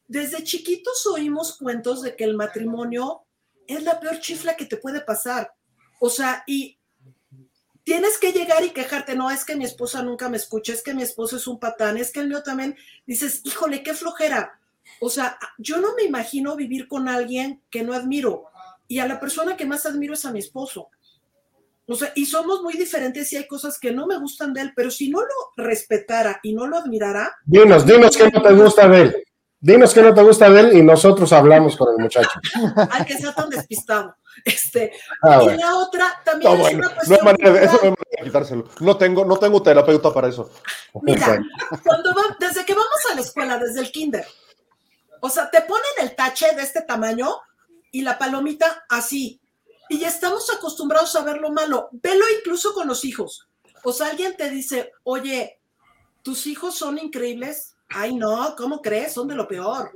Desde 0.08 0.44
chiquitos 0.44 1.06
oímos 1.08 1.58
cuentos 1.58 2.02
de 2.02 2.16
que 2.16 2.24
el 2.24 2.36
matrimonio 2.36 3.24
es 3.68 3.84
la 3.84 4.00
peor 4.00 4.20
chifla 4.20 4.56
que 4.56 4.66
te 4.66 4.78
puede 4.78 5.02
pasar. 5.02 5.54
O 6.00 6.10
sea, 6.10 6.44
y 6.48 6.80
tienes 7.84 8.18
que 8.18 8.32
llegar 8.32 8.64
y 8.64 8.70
quejarte, 8.70 9.16
no, 9.16 9.30
es 9.32 9.44
que 9.44 9.56
mi 9.56 9.66
esposa 9.66 10.02
nunca 10.02 10.30
me 10.30 10.38
escucha, 10.38 10.72
es 10.72 10.82
que 10.82 10.94
mi 10.94 11.04
esposo 11.04 11.36
es 11.36 11.48
un 11.48 11.60
patán, 11.60 11.98
es 11.98 12.12
que 12.12 12.22
el 12.22 12.30
mío 12.30 12.42
también, 12.42 12.78
dices, 13.06 13.42
híjole, 13.44 13.84
qué 13.84 13.94
flojera. 13.94 14.60
O 15.00 15.10
sea, 15.10 15.38
yo 15.58 15.80
no 15.80 15.96
me 15.96 16.04
imagino 16.04 16.56
vivir 16.56 16.88
con 16.88 17.08
alguien 17.10 17.62
que 17.70 17.84
no 17.84 17.94
admiro. 17.94 18.46
Y 18.88 19.00
a 19.00 19.08
la 19.08 19.20
persona 19.20 19.58
que 19.58 19.66
más 19.66 19.86
admiro 19.86 20.14
es 20.14 20.26
a 20.26 20.32
mi 20.32 20.40
esposo. 20.40 20.90
O 21.88 21.96
sea, 21.96 22.12
y 22.16 22.26
somos 22.26 22.62
muy 22.64 22.74
diferentes 22.74 23.32
y 23.34 23.38
hay 23.38 23.48
cosas 23.48 23.78
que 23.80 23.92
no 23.92 24.08
me 24.08 24.18
gustan 24.18 24.54
de 24.54 24.62
él, 24.62 24.74
pero 24.76 24.90
si 24.90 25.10
no 25.10 25.22
lo 25.22 25.28
respetara 25.64 26.40
y 26.42 26.54
no 26.54 26.66
lo 26.66 26.78
admirara, 26.78 27.36
Dinos, 27.46 27.86
dinos 27.86 28.18
qué 28.18 28.30
no 28.32 28.42
te 28.42 28.54
gusta 28.54 28.88
de 28.88 29.02
él. 29.02 29.24
Dinos 29.60 29.94
qué 29.94 30.02
no 30.02 30.14
te 30.14 30.22
gusta 30.22 30.50
de 30.50 30.60
él 30.62 30.78
y 30.78 30.82
nosotros 30.82 31.32
hablamos 31.32 31.76
con 31.78 31.94
el 31.94 32.04
muchacho. 32.04 32.40
al 32.92 33.06
que 33.06 33.18
sea 33.18 33.34
tan 33.34 33.50
despistado. 33.50 34.16
Este, 34.44 34.92
Ah, 35.22 35.40
y 35.42 35.44
bueno. 35.46 35.60
la 35.60 35.78
otra 35.78 36.22
también 36.26 36.52
No, 36.52 36.56
es 36.58 36.62
bueno, 36.62 36.78
una 36.80 36.88
no 36.88 36.92
hay 36.92 36.96
cuestión 36.96 37.26
manera 37.26 37.52
de, 37.52 37.66
eso 37.66 37.78
manera 37.78 37.96
de 38.20 38.24
quitárselo. 38.26 38.64
No 38.82 38.98
tengo, 38.98 39.26
no 39.26 39.38
tengo 39.38 39.62
terapeuta 39.64 40.14
para 40.14 40.28
eso. 40.28 40.52
Mira, 41.04 41.40
cuando 41.84 42.14
va, 42.16 42.36
desde 42.40 42.66
que 42.66 42.74
vamos 42.74 43.00
a 43.12 43.16
la 43.16 43.22
escuela, 43.22 43.58
desde 43.58 43.80
el 43.80 43.92
kinder, 43.92 44.26
o 45.26 45.30
sea, 45.32 45.50
te 45.50 45.62
ponen 45.62 45.84
el 46.02 46.16
tache 46.16 46.54
de 46.56 46.62
este 46.62 46.84
tamaño 46.84 47.28
y 47.90 48.04
la 48.04 48.20
palomita 48.20 48.86
así. 48.88 49.42
Y 49.90 50.04
estamos 50.04 50.54
acostumbrados 50.54 51.16
a 51.16 51.24
ver 51.24 51.38
lo 51.38 51.52
malo. 51.52 51.90
Velo 51.94 52.24
incluso 52.38 52.76
con 52.76 52.88
los 52.88 53.04
hijos. 53.04 53.48
O 53.84 53.92
sea, 53.92 54.10
alguien 54.10 54.38
te 54.38 54.52
dice, 54.52 54.92
oye, 55.04 55.60
tus 56.22 56.46
hijos 56.46 56.76
son 56.76 57.00
increíbles. 57.00 57.76
Ay, 57.90 58.14
no, 58.14 58.56
¿cómo 58.56 58.84
crees? 58.84 59.14
Son 59.14 59.28
de 59.28 59.34
lo 59.34 59.48
peor. 59.48 59.92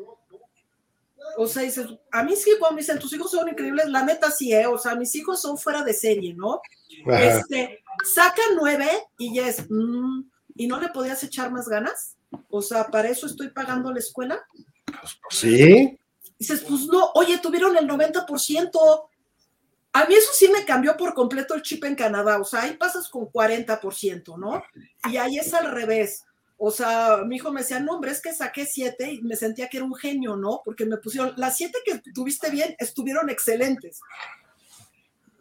O 1.37 1.45
sea, 1.45 1.61
dices, 1.61 1.85
a 2.11 2.23
mí 2.23 2.35
sí, 2.35 2.55
cuando 2.57 2.77
me 2.77 2.81
dicen, 2.81 2.97
tus 2.97 3.13
hijos 3.13 3.29
son 3.29 3.49
increíbles, 3.49 3.87
la 3.87 4.03
neta 4.03 4.31
sí, 4.31 4.51
¿eh? 4.51 4.65
O 4.65 4.79
sea, 4.79 4.95
mis 4.95 5.13
hijos 5.13 5.39
son 5.39 5.59
fuera 5.59 5.83
de 5.83 5.93
serie, 5.93 6.33
¿no? 6.33 6.59
Ajá. 7.05 7.23
Este, 7.23 7.83
saca 8.15 8.41
nueve 8.55 8.89
y 9.19 9.35
ya 9.35 9.47
es, 9.47 9.63
mm, 9.69 10.23
¿y 10.55 10.65
no 10.65 10.79
le 10.79 10.89
podías 10.89 11.23
echar 11.23 11.51
más 11.51 11.69
ganas? 11.69 12.17
O 12.49 12.63
sea, 12.63 12.87
¿para 12.87 13.09
eso 13.09 13.27
estoy 13.27 13.49
pagando 13.49 13.93
la 13.93 13.99
escuela? 13.99 14.43
Sí, 15.29 15.99
Dices, 16.39 16.63
pues 16.65 16.85
no, 16.85 17.11
oye, 17.15 17.37
tuvieron 17.39 17.75
el 17.75 17.85
90%. 17.85 19.09
A 19.91 20.05
mí 20.05 20.15
eso 20.15 20.31
sí 20.33 20.47
me 20.47 20.63
cambió 20.63 20.95
por 20.95 21.13
completo 21.13 21.53
el 21.53 21.61
chip 21.61 21.83
en 21.83 21.95
Canadá. 21.95 22.39
O 22.39 22.45
sea, 22.45 22.61
ahí 22.61 22.77
pasas 22.77 23.09
con 23.09 23.25
40%, 23.25 24.37
¿no? 24.37 24.63
Y 25.11 25.17
ahí 25.17 25.37
es 25.37 25.53
al 25.53 25.69
revés. 25.69 26.23
O 26.57 26.71
sea, 26.71 27.23
mi 27.25 27.35
hijo 27.35 27.51
me 27.51 27.61
decía, 27.61 27.81
no, 27.81 27.93
hombre, 27.93 28.11
es 28.11 28.21
que 28.21 28.33
saqué 28.33 28.65
siete 28.65 29.11
y 29.11 29.21
me 29.21 29.35
sentía 29.35 29.67
que 29.67 29.77
era 29.77 29.85
un 29.85 29.95
genio, 29.95 30.37
¿no? 30.37 30.61
Porque 30.63 30.85
me 30.85 30.97
pusieron, 30.97 31.33
las 31.35 31.57
siete 31.57 31.79
que 31.85 31.99
tuviste 32.13 32.49
bien 32.49 32.73
estuvieron 32.79 33.29
excelentes. 33.29 33.99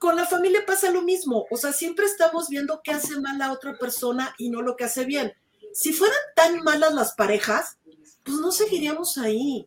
Con 0.00 0.16
la 0.16 0.26
familia 0.26 0.64
pasa 0.66 0.90
lo 0.90 1.02
mismo. 1.02 1.46
O 1.50 1.56
sea, 1.56 1.72
siempre 1.72 2.06
estamos 2.06 2.48
viendo 2.48 2.80
qué 2.82 2.92
hace 2.92 3.20
mal 3.20 3.38
la 3.38 3.52
otra 3.52 3.78
persona 3.78 4.34
y 4.38 4.50
no 4.50 4.62
lo 4.62 4.76
que 4.76 4.84
hace 4.84 5.04
bien. 5.04 5.32
Si 5.72 5.92
fueran 5.92 6.18
tan 6.34 6.62
malas 6.64 6.92
las 6.92 7.14
parejas, 7.14 7.77
pues 8.28 8.40
no 8.40 8.52
seguiríamos 8.52 9.18
ahí. 9.18 9.66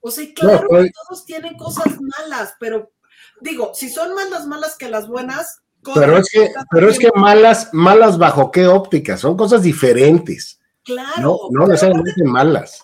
O 0.00 0.10
sea, 0.10 0.24
y 0.24 0.34
claro 0.34 0.66
pues- 0.68 0.84
que 0.86 0.92
todos 1.08 1.24
tienen 1.24 1.56
cosas 1.56 1.86
malas, 2.00 2.54
pero 2.60 2.90
digo, 3.40 3.72
si 3.74 3.88
son 3.90 4.14
más 4.14 4.30
las 4.30 4.46
malas 4.46 4.76
que 4.76 4.88
las 4.88 5.08
buenas, 5.08 5.60
pero 5.94 6.16
es 6.18 6.28
que, 6.30 6.50
pero 6.70 6.88
es 6.88 6.98
que 6.98 7.10
malas, 7.14 7.68
malas 7.72 8.16
bajo 8.18 8.50
qué 8.50 8.66
óptica, 8.66 9.16
son 9.16 9.36
cosas 9.36 9.62
diferentes, 9.62 10.58
claro, 10.82 11.20
no, 11.20 11.38
no 11.50 11.66
necesariamente 11.66 12.24
malas. 12.24 12.82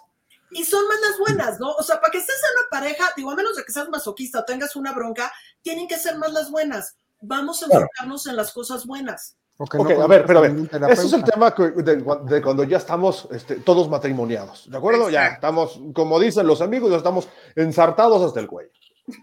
y 0.50 0.64
son 0.64 0.86
más 0.88 0.98
las 1.00 1.18
buenas, 1.18 1.60
¿no? 1.60 1.70
O 1.72 1.82
sea, 1.82 2.00
para 2.00 2.10
que 2.10 2.18
estés 2.18 2.36
en 2.36 2.58
una 2.58 2.68
pareja, 2.70 3.10
digo, 3.16 3.30
a 3.30 3.36
menos 3.36 3.56
de 3.56 3.64
que 3.64 3.72
seas 3.72 3.88
masoquista 3.88 4.40
o 4.40 4.44
tengas 4.44 4.74
una 4.76 4.92
bronca, 4.92 5.32
tienen 5.62 5.86
que 5.88 5.96
ser 5.98 6.18
más 6.18 6.32
las 6.32 6.50
buenas. 6.50 6.96
Vamos 7.22 7.62
a 7.62 7.66
Claro. 7.66 7.82
enfocarnos 7.82 8.26
en 8.26 8.36
las 8.36 8.50
cosas 8.52 8.84
buenas. 8.86 9.36
No 9.60 9.66
Ok, 9.82 9.90
a 9.90 10.06
ver, 10.06 10.24
pero 10.26 10.38
a 10.38 10.42
ver, 10.42 10.56
ese 10.90 11.06
es 11.06 11.12
el 11.12 11.22
tema 11.22 11.54
que- 11.54 11.70
de, 11.70 11.96
de 12.24 12.42
cuando 12.42 12.64
ya 12.64 12.78
estamos 12.78 13.28
este, 13.30 13.56
todos 13.56 13.90
matrimoniados, 13.90 14.70
¿de 14.70 14.76
acuerdo? 14.78 15.10
Ya 15.10 15.26
estamos, 15.28 15.78
como 15.92 16.18
dicen 16.18 16.46
los 16.46 16.62
amigos, 16.62 16.90
ya 16.90 16.96
estamos 16.96 17.28
ensartados 17.54 18.22
hasta 18.22 18.40
el 18.40 18.46
cuello. 18.46 18.70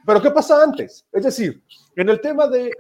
Pero 0.05 0.21
¿qué 0.21 0.29
pasa 0.31 0.61
antes? 0.61 1.05
Es 1.11 1.23
decir, 1.23 1.63
en 1.95 2.09
el 2.09 2.19
tema 2.21 2.47
de 2.47 2.71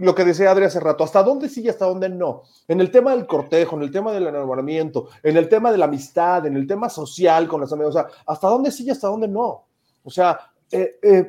lo 0.00 0.14
que 0.14 0.24
decía 0.24 0.50
Adri 0.50 0.64
hace 0.64 0.80
rato, 0.80 1.04
¿hasta 1.04 1.22
dónde 1.22 1.48
sí 1.48 1.62
y 1.62 1.68
hasta 1.68 1.84
dónde 1.84 2.08
no? 2.08 2.42
En 2.66 2.80
el 2.80 2.90
tema 2.90 3.12
del 3.14 3.26
cortejo, 3.26 3.76
en 3.76 3.82
el 3.82 3.92
tema 3.92 4.12
del 4.12 4.26
enamoramiento, 4.26 5.08
en 5.22 5.36
el 5.36 5.48
tema 5.48 5.70
de 5.70 5.78
la 5.78 5.84
amistad, 5.84 6.46
en 6.46 6.56
el 6.56 6.66
tema 6.66 6.88
social 6.88 7.46
con 7.46 7.60
las 7.60 7.72
amigos, 7.72 7.94
o 7.94 7.98
sea, 8.00 8.08
¿hasta 8.26 8.48
dónde 8.48 8.70
sí 8.72 8.84
y 8.84 8.90
hasta 8.90 9.06
dónde 9.08 9.28
no? 9.28 9.66
O 10.02 10.10
sea, 10.10 10.38
eh, 10.72 10.98
eh, 11.02 11.28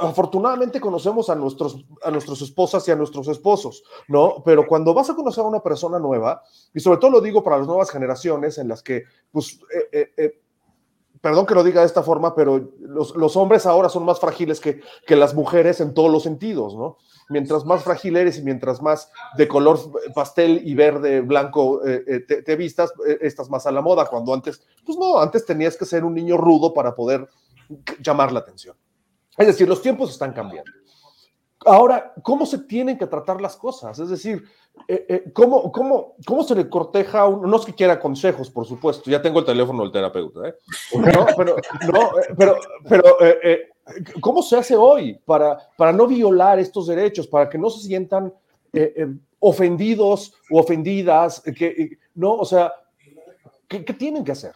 afortunadamente 0.00 0.80
conocemos 0.80 1.30
a, 1.30 1.34
nuestros, 1.34 1.84
a 2.02 2.10
nuestras 2.10 2.42
esposas 2.42 2.86
y 2.88 2.90
a 2.90 2.96
nuestros 2.96 3.26
esposos, 3.28 3.82
¿no? 4.08 4.42
Pero 4.44 4.66
cuando 4.66 4.92
vas 4.92 5.08
a 5.08 5.14
conocer 5.14 5.44
a 5.44 5.48
una 5.48 5.62
persona 5.62 5.98
nueva, 5.98 6.42
y 6.74 6.80
sobre 6.80 6.98
todo 6.98 7.10
lo 7.10 7.20
digo 7.20 7.42
para 7.42 7.58
las 7.58 7.66
nuevas 7.66 7.90
generaciones 7.90 8.58
en 8.58 8.68
las 8.68 8.82
que, 8.82 9.04
pues, 9.32 9.58
eh, 9.74 9.88
eh, 9.92 10.12
eh, 10.16 10.40
perdón 11.22 11.46
que 11.46 11.54
lo 11.54 11.64
diga 11.64 11.80
de 11.80 11.86
esta 11.86 12.02
forma, 12.02 12.34
pero 12.34 12.70
los, 12.80 13.16
los 13.16 13.36
hombres 13.36 13.64
ahora 13.64 13.88
son 13.88 14.04
más 14.04 14.20
frágiles 14.20 14.60
que, 14.60 14.82
que 15.06 15.16
las 15.16 15.34
mujeres 15.34 15.80
en 15.80 15.94
todos 15.94 16.10
los 16.10 16.22
sentidos, 16.22 16.76
¿no? 16.76 16.98
Mientras 17.30 17.64
más 17.64 17.82
frágil 17.82 18.16
eres 18.16 18.38
y 18.38 18.42
mientras 18.42 18.82
más 18.82 19.10
de 19.36 19.48
color 19.48 19.80
pastel 20.14 20.60
y 20.64 20.74
verde, 20.76 21.22
blanco 21.22 21.80
te, 21.82 22.56
vistas, 22.56 22.92
estás 23.20 23.50
más 23.50 23.66
a 23.66 23.72
la 23.72 23.80
moda, 23.80 24.06
cuando 24.06 24.32
antes, 24.32 24.62
pues 24.84 24.96
no, 24.96 25.18
antes 25.18 25.44
tenías 25.44 25.76
que 25.76 25.86
ser 25.86 26.04
un 26.04 26.14
niño 26.14 26.36
rudo 26.36 26.72
para 26.72 26.94
poder 26.94 27.26
llamar 28.00 28.30
la 28.30 28.38
atención. 28.38 28.76
Es 29.36 29.46
decir, 29.46 29.68
los 29.68 29.82
tiempos 29.82 30.10
están 30.10 30.32
cambiando. 30.32 30.70
Ahora, 31.64 32.12
¿cómo 32.22 32.46
se 32.46 32.58
tienen 32.58 32.96
que 32.96 33.06
tratar 33.06 33.40
las 33.40 33.56
cosas? 33.56 33.98
Es 33.98 34.08
decir, 34.08 34.44
eh, 34.86 35.06
eh, 35.08 35.24
¿cómo, 35.32 35.72
cómo, 35.72 36.14
¿cómo 36.24 36.44
se 36.44 36.54
le 36.54 36.68
corteja 36.68 37.20
a 37.20 37.28
uno? 37.28 37.48
No 37.48 37.56
es 37.56 37.64
que 37.64 37.74
quiera 37.74 37.98
consejos, 37.98 38.50
por 38.50 38.66
supuesto. 38.66 39.10
Ya 39.10 39.20
tengo 39.20 39.40
el 39.40 39.44
teléfono 39.44 39.82
del 39.82 39.90
terapeuta, 39.90 40.48
¿eh? 40.48 40.54
No, 40.94 41.26
pero, 41.36 41.56
no, 41.92 42.18
eh, 42.20 42.34
pero, 42.36 42.56
pero 42.88 43.16
¿cómo 44.20 44.42
se 44.42 44.56
hace 44.56 44.76
hoy 44.76 45.18
para, 45.24 45.58
para 45.76 45.92
no 45.92 46.06
violar 46.06 46.58
estos 46.58 46.86
derechos, 46.86 47.26
para 47.26 47.48
que 47.48 47.58
no 47.58 47.68
se 47.70 47.86
sientan 47.86 48.32
ofendidos 49.40 50.34
o 50.50 50.60
ofendidas? 50.60 51.40
Que, 51.40 51.98
no, 52.14 52.34
o 52.34 52.44
sea, 52.44 52.72
¿qué, 53.66 53.84
qué 53.84 53.92
tienen 53.92 54.24
que 54.24 54.32
hacer? 54.32 54.52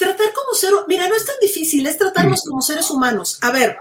Tratar 0.00 0.32
como 0.32 0.54
ser, 0.54 0.72
mira, 0.88 1.06
no 1.08 1.14
es 1.14 1.26
tan 1.26 1.36
difícil, 1.42 1.86
es 1.86 1.98
tratarnos 1.98 2.42
como 2.42 2.62
seres 2.62 2.90
humanos. 2.90 3.38
A 3.42 3.50
ver, 3.52 3.76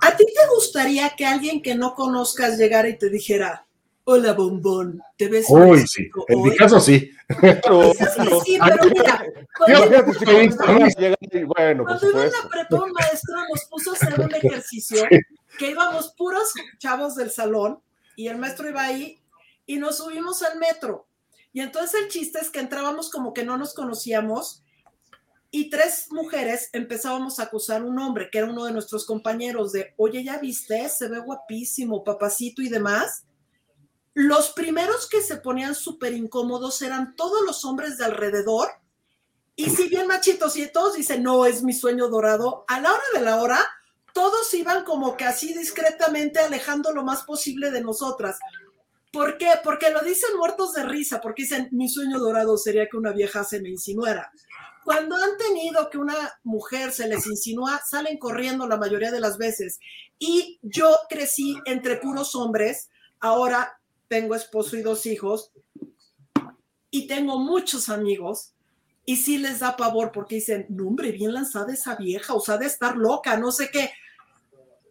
¿a 0.00 0.16
ti 0.16 0.24
te 0.24 0.54
gustaría 0.54 1.10
que 1.10 1.26
alguien 1.26 1.60
que 1.60 1.74
no 1.74 1.94
conozcas 1.94 2.56
llegara 2.56 2.88
y 2.88 2.96
te 2.96 3.10
dijera, 3.10 3.66
hola 4.04 4.32
bombón, 4.32 5.02
te 5.18 5.28
ves 5.28 5.44
Uy, 5.50 5.86
sí. 5.86 6.08
En 6.28 6.42
mi 6.42 6.50
hoy"? 6.50 6.56
caso, 6.56 6.80
sí. 6.80 7.10
Pero, 7.38 7.92
Sí, 7.92 7.98
sí, 7.98 8.28
sí, 8.44 8.58
pero 8.64 8.84
mira, 8.94 9.26
cuando, 9.58 9.80
bueno, 11.46 11.84
cuando 11.84 12.10
iba 12.10 12.24
en 12.24 12.32
la 12.32 12.48
prepa, 12.50 12.84
un 12.84 12.92
maestro 12.92 13.36
nos 13.48 13.64
puso 13.66 13.90
a 13.90 13.94
hacer 13.94 14.20
un 14.20 14.34
ejercicio 14.34 15.04
que 15.58 15.70
íbamos 15.70 16.14
puros 16.16 16.50
chavos 16.78 17.14
del 17.14 17.30
salón 17.30 17.78
y 18.16 18.28
el 18.28 18.38
maestro 18.38 18.70
iba 18.70 18.82
ahí 18.82 19.20
y 19.66 19.76
nos 19.76 19.98
subimos 19.98 20.42
al 20.42 20.58
metro. 20.58 21.06
Y 21.52 21.60
entonces 21.60 22.00
el 22.02 22.08
chiste 22.08 22.38
es 22.40 22.48
que 22.48 22.60
entrábamos 22.60 23.10
como 23.10 23.34
que 23.34 23.44
no 23.44 23.58
nos 23.58 23.74
conocíamos 23.74 24.61
y 25.54 25.68
tres 25.68 26.06
mujeres 26.10 26.70
empezábamos 26.72 27.38
a 27.38 27.42
acusar 27.42 27.82
a 27.82 27.84
un 27.84 27.98
hombre 27.98 28.30
que 28.32 28.38
era 28.38 28.50
uno 28.50 28.64
de 28.64 28.72
nuestros 28.72 29.04
compañeros 29.04 29.70
de, 29.72 29.92
oye, 29.98 30.24
ya 30.24 30.38
viste, 30.38 30.88
se 30.88 31.08
ve 31.08 31.20
guapísimo, 31.20 32.02
papacito 32.02 32.62
y 32.62 32.70
demás. 32.70 33.24
Los 34.14 34.52
primeros 34.52 35.06
que 35.06 35.20
se 35.20 35.36
ponían 35.36 35.74
súper 35.74 36.14
incómodos 36.14 36.80
eran 36.80 37.14
todos 37.16 37.42
los 37.44 37.66
hombres 37.66 37.98
de 37.98 38.06
alrededor. 38.06 38.70
Y 39.54 39.68
si 39.68 39.90
bien 39.90 40.06
machitos 40.06 40.56
y 40.56 40.66
todos 40.72 40.94
dicen, 40.94 41.22
no, 41.22 41.44
es 41.44 41.62
mi 41.62 41.74
sueño 41.74 42.08
dorado, 42.08 42.64
a 42.66 42.80
la 42.80 42.90
hora 42.90 43.04
de 43.12 43.20
la 43.20 43.42
hora, 43.42 43.60
todos 44.14 44.54
iban 44.54 44.84
como 44.84 45.18
que 45.18 45.24
así 45.24 45.52
discretamente 45.52 46.38
alejando 46.40 46.92
lo 46.92 47.04
más 47.04 47.24
posible 47.24 47.70
de 47.70 47.82
nosotras. 47.82 48.38
¿Por 49.12 49.36
qué? 49.36 49.50
Porque 49.62 49.90
lo 49.90 50.00
dicen 50.00 50.30
muertos 50.38 50.72
de 50.72 50.84
risa, 50.84 51.20
porque 51.20 51.42
dicen, 51.42 51.68
mi 51.72 51.90
sueño 51.90 52.18
dorado 52.18 52.56
sería 52.56 52.88
que 52.88 52.96
una 52.96 53.12
vieja 53.12 53.44
se 53.44 53.60
me 53.60 53.68
insinuara. 53.68 54.32
Cuando 54.84 55.16
han 55.16 55.36
tenido 55.38 55.88
que 55.90 55.98
una 55.98 56.14
mujer 56.42 56.92
se 56.92 57.06
les 57.08 57.26
insinúa, 57.26 57.80
salen 57.88 58.18
corriendo 58.18 58.66
la 58.66 58.76
mayoría 58.76 59.10
de 59.10 59.20
las 59.20 59.38
veces. 59.38 59.78
Y 60.18 60.58
yo 60.62 60.96
crecí 61.08 61.56
entre 61.66 61.96
puros 61.96 62.34
hombres, 62.34 62.88
ahora 63.20 63.78
tengo 64.08 64.34
esposo 64.34 64.76
y 64.76 64.82
dos 64.82 65.06
hijos, 65.06 65.52
y 66.90 67.06
tengo 67.06 67.38
muchos 67.38 67.88
amigos, 67.88 68.52
y 69.04 69.16
sí 69.16 69.38
les 69.38 69.60
da 69.60 69.76
pavor 69.76 70.12
porque 70.12 70.36
dicen, 70.36 70.66
no 70.68 70.88
hombre, 70.88 71.10
bien 71.12 71.32
lanzada 71.32 71.72
esa 71.72 71.96
vieja, 71.96 72.34
o 72.34 72.40
sea, 72.40 72.56
de 72.56 72.66
estar 72.66 72.96
loca, 72.96 73.36
no 73.36 73.50
sé 73.50 73.70
qué. 73.72 73.90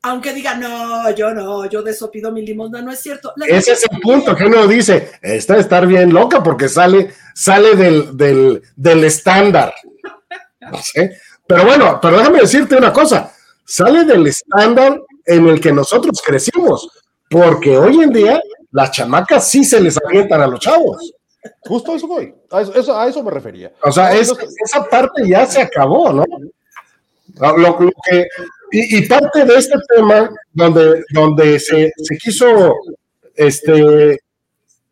Aunque 0.03 0.33
digan, 0.33 0.59
no, 0.59 1.11
yo 1.11 1.31
no, 1.33 1.69
yo 1.69 1.83
de 1.83 1.91
eso 1.91 2.09
pido 2.09 2.31
mi 2.31 2.43
limosna, 2.43 2.81
no 2.81 2.91
es 2.91 2.99
cierto. 2.99 3.31
La 3.35 3.45
Ese 3.45 3.73
es 3.73 3.85
el 3.89 3.99
punto 3.99 4.35
que 4.35 4.45
uno 4.45 4.67
dice, 4.67 5.11
está 5.21 5.53
de 5.53 5.61
estar 5.61 5.85
bien 5.85 6.11
loca 6.11 6.41
porque 6.41 6.67
sale, 6.67 7.13
sale 7.33 7.75
del, 7.75 8.15
del, 8.17 8.61
del 8.75 9.03
estándar. 9.03 9.73
No 10.71 10.77
sé. 10.81 11.17
Pero 11.47 11.65
bueno, 11.65 11.99
pero 12.01 12.17
déjame 12.17 12.39
decirte 12.41 12.75
una 12.77 12.93
cosa, 12.93 13.31
sale 13.65 14.05
del 14.05 14.27
estándar 14.27 15.01
en 15.25 15.47
el 15.47 15.59
que 15.59 15.71
nosotros 15.71 16.21
crecimos, 16.25 16.89
porque 17.29 17.77
hoy 17.77 18.01
en 18.03 18.11
día 18.11 18.41
las 18.71 18.91
chamacas 18.91 19.49
sí 19.49 19.63
se 19.63 19.79
les 19.81 19.97
avientan 20.03 20.41
a 20.41 20.47
los 20.47 20.59
chavos. 20.59 21.13
Justo 21.61 21.95
eso 21.95 22.07
voy. 22.07 22.33
A 22.51 22.61
eso, 22.61 22.97
a 22.97 23.07
eso 23.07 23.23
me 23.23 23.31
refería. 23.31 23.71
O 23.83 23.91
sea, 23.91 24.13
es- 24.15 24.31
esa 24.63 24.83
parte 24.85 25.27
ya 25.27 25.45
se 25.45 25.61
acabó, 25.61 26.13
¿no? 26.13 26.23
Lo- 27.39 27.57
lo 27.57 27.77
que- 27.77 28.27
y, 28.71 28.97
y 28.99 29.01
parte 29.07 29.43
de 29.43 29.55
este 29.55 29.75
tema 29.95 30.29
donde, 30.53 31.03
donde 31.11 31.59
se, 31.59 31.91
se 31.97 32.17
quiso 32.17 32.75
este, 33.35 34.19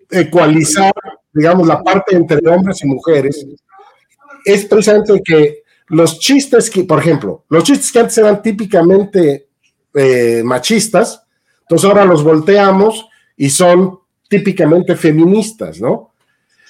ecualizar, 0.10 0.94
digamos, 1.34 1.68
la 1.68 1.82
parte 1.84 2.16
entre 2.16 2.40
hombres 2.50 2.84
y 2.84 2.88
mujeres, 2.88 3.46
es 4.46 4.66
precisamente 4.66 5.22
que 5.24 5.64
los 5.88 6.20
chistes 6.20 6.70
que, 6.70 6.84
por 6.84 7.00
ejemplo, 7.00 7.46
los 7.50 7.64
chistes 7.64 7.92
que 7.92 8.00
antes 8.00 8.18
eran 8.18 8.42
típicamente 8.42 9.48
eh, 9.94 10.42
machistas, 10.46 11.24
entonces 11.62 11.88
ahora 11.88 12.06
los 12.06 12.24
volteamos 12.24 13.08
y 13.36 13.50
son 13.50 14.00
típicamente 14.28 14.96
feministas, 14.96 15.80
¿no? 15.82 16.14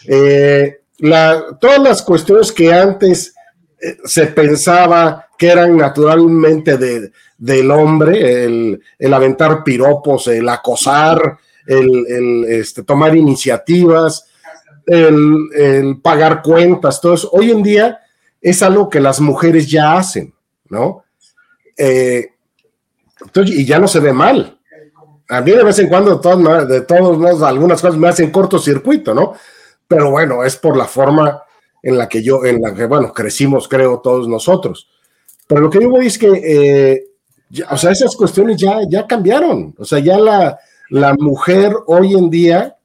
Eh, 0.07 0.77
la- 0.99 1.57
todas 1.59 1.79
las 1.79 2.01
cuestiones 2.01 2.51
que 2.51 2.73
antes 2.73 3.33
eh, 3.81 3.97
se 4.05 4.27
pensaba 4.27 5.27
que 5.37 5.47
eran 5.47 5.75
naturalmente 5.77 6.77
de- 6.77 7.11
del 7.37 7.71
hombre, 7.71 8.45
el, 8.45 8.81
el 8.97 9.13
aventar 9.13 9.63
piropos, 9.63 10.27
el 10.27 10.47
acosar, 10.49 11.37
el, 11.67 12.05
el, 12.07 12.45
este, 12.45 12.83
tomar 12.83 13.15
iniciativas, 13.15 14.25
el, 14.89 15.99
pagar 16.01 16.41
cuentas, 16.41 16.99
todo 16.99 17.13
eso, 17.13 17.29
hoy 17.31 17.51
en 17.51 17.63
día 17.63 17.99
es 18.41 18.63
algo 18.63 18.89
que 18.89 18.99
las 18.99 19.19
mujeres 19.19 19.69
ya 19.69 19.97
hacen, 19.97 20.33
¿no? 20.69 21.03
Eh, 21.77 22.29
y 23.45 23.65
ya 23.65 23.79
no 23.79 23.87
se 23.87 23.99
ve 23.99 24.13
mal. 24.13 24.57
A 25.29 25.41
mí 25.41 25.51
de 25.51 25.63
vez 25.63 25.77
en 25.79 25.89
cuando, 25.89 26.15
de 26.15 26.81
todos 26.81 27.17
modos, 27.17 27.43
algunas 27.43 27.81
cosas 27.81 27.97
me 27.97 28.07
hacen 28.07 28.31
cortocircuito, 28.31 29.13
¿no? 29.13 29.33
Pero 29.87 30.09
bueno, 30.11 30.43
es 30.43 30.55
por 30.55 30.75
la 30.75 30.85
forma 30.85 31.43
en 31.83 31.97
la 31.97 32.09
que 32.09 32.23
yo, 32.23 32.45
en 32.45 32.61
la 32.61 32.73
que, 32.73 32.85
bueno, 32.85 33.13
crecimos, 33.13 33.67
creo, 33.67 33.99
todos 33.99 34.27
nosotros. 34.27 34.89
Pero 35.47 35.61
lo 35.61 35.69
que 35.69 35.81
yo 35.81 35.89
voy 35.89 36.07
es 36.07 36.17
que, 36.17 36.27
eh, 36.27 37.03
o 37.69 37.77
sea, 37.77 37.91
esas 37.91 38.15
cuestiones 38.15 38.57
ya, 38.57 38.79
ya 38.89 39.05
cambiaron. 39.07 39.75
O 39.77 39.85
sea, 39.85 39.99
ya 39.99 40.17
la, 40.17 40.59
la 40.89 41.13
mujer 41.13 41.73
hoy 41.87 42.13
en 42.13 42.29
día, 42.29 42.77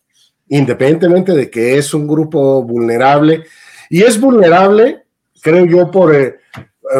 independientemente 0.56 1.32
de 1.32 1.50
que 1.50 1.76
es 1.76 1.92
un 1.94 2.06
grupo 2.06 2.62
vulnerable, 2.62 3.44
y 3.90 4.02
es 4.02 4.20
vulnerable, 4.20 5.04
creo 5.42 5.66
yo, 5.66 5.90
por, 5.90 6.14
eh, 6.14 6.36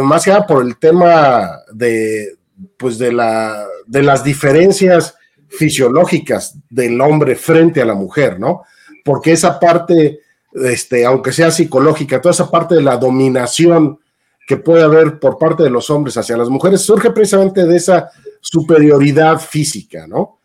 más 0.02 0.24
que 0.24 0.30
nada 0.30 0.46
por 0.46 0.64
el 0.64 0.76
tema 0.76 1.60
de, 1.72 2.36
pues 2.76 2.98
de, 2.98 3.12
la, 3.12 3.64
de 3.86 4.02
las 4.02 4.24
diferencias 4.24 5.14
fisiológicas 5.48 6.56
del 6.68 7.00
hombre 7.00 7.36
frente 7.36 7.80
a 7.80 7.84
la 7.84 7.94
mujer, 7.94 8.40
¿no? 8.40 8.62
Porque 9.04 9.32
esa 9.32 9.60
parte, 9.60 10.20
este, 10.52 11.04
aunque 11.04 11.32
sea 11.32 11.52
psicológica, 11.52 12.20
toda 12.20 12.32
esa 12.32 12.50
parte 12.50 12.74
de 12.74 12.82
la 12.82 12.96
dominación 12.96 14.00
que 14.48 14.56
puede 14.56 14.82
haber 14.82 15.20
por 15.20 15.38
parte 15.38 15.62
de 15.62 15.70
los 15.70 15.88
hombres 15.90 16.16
hacia 16.16 16.36
las 16.36 16.48
mujeres 16.48 16.80
surge 16.82 17.10
precisamente 17.12 17.64
de 17.64 17.76
esa 17.76 18.10
superioridad 18.40 19.38
física, 19.38 20.08
¿no? 20.08 20.40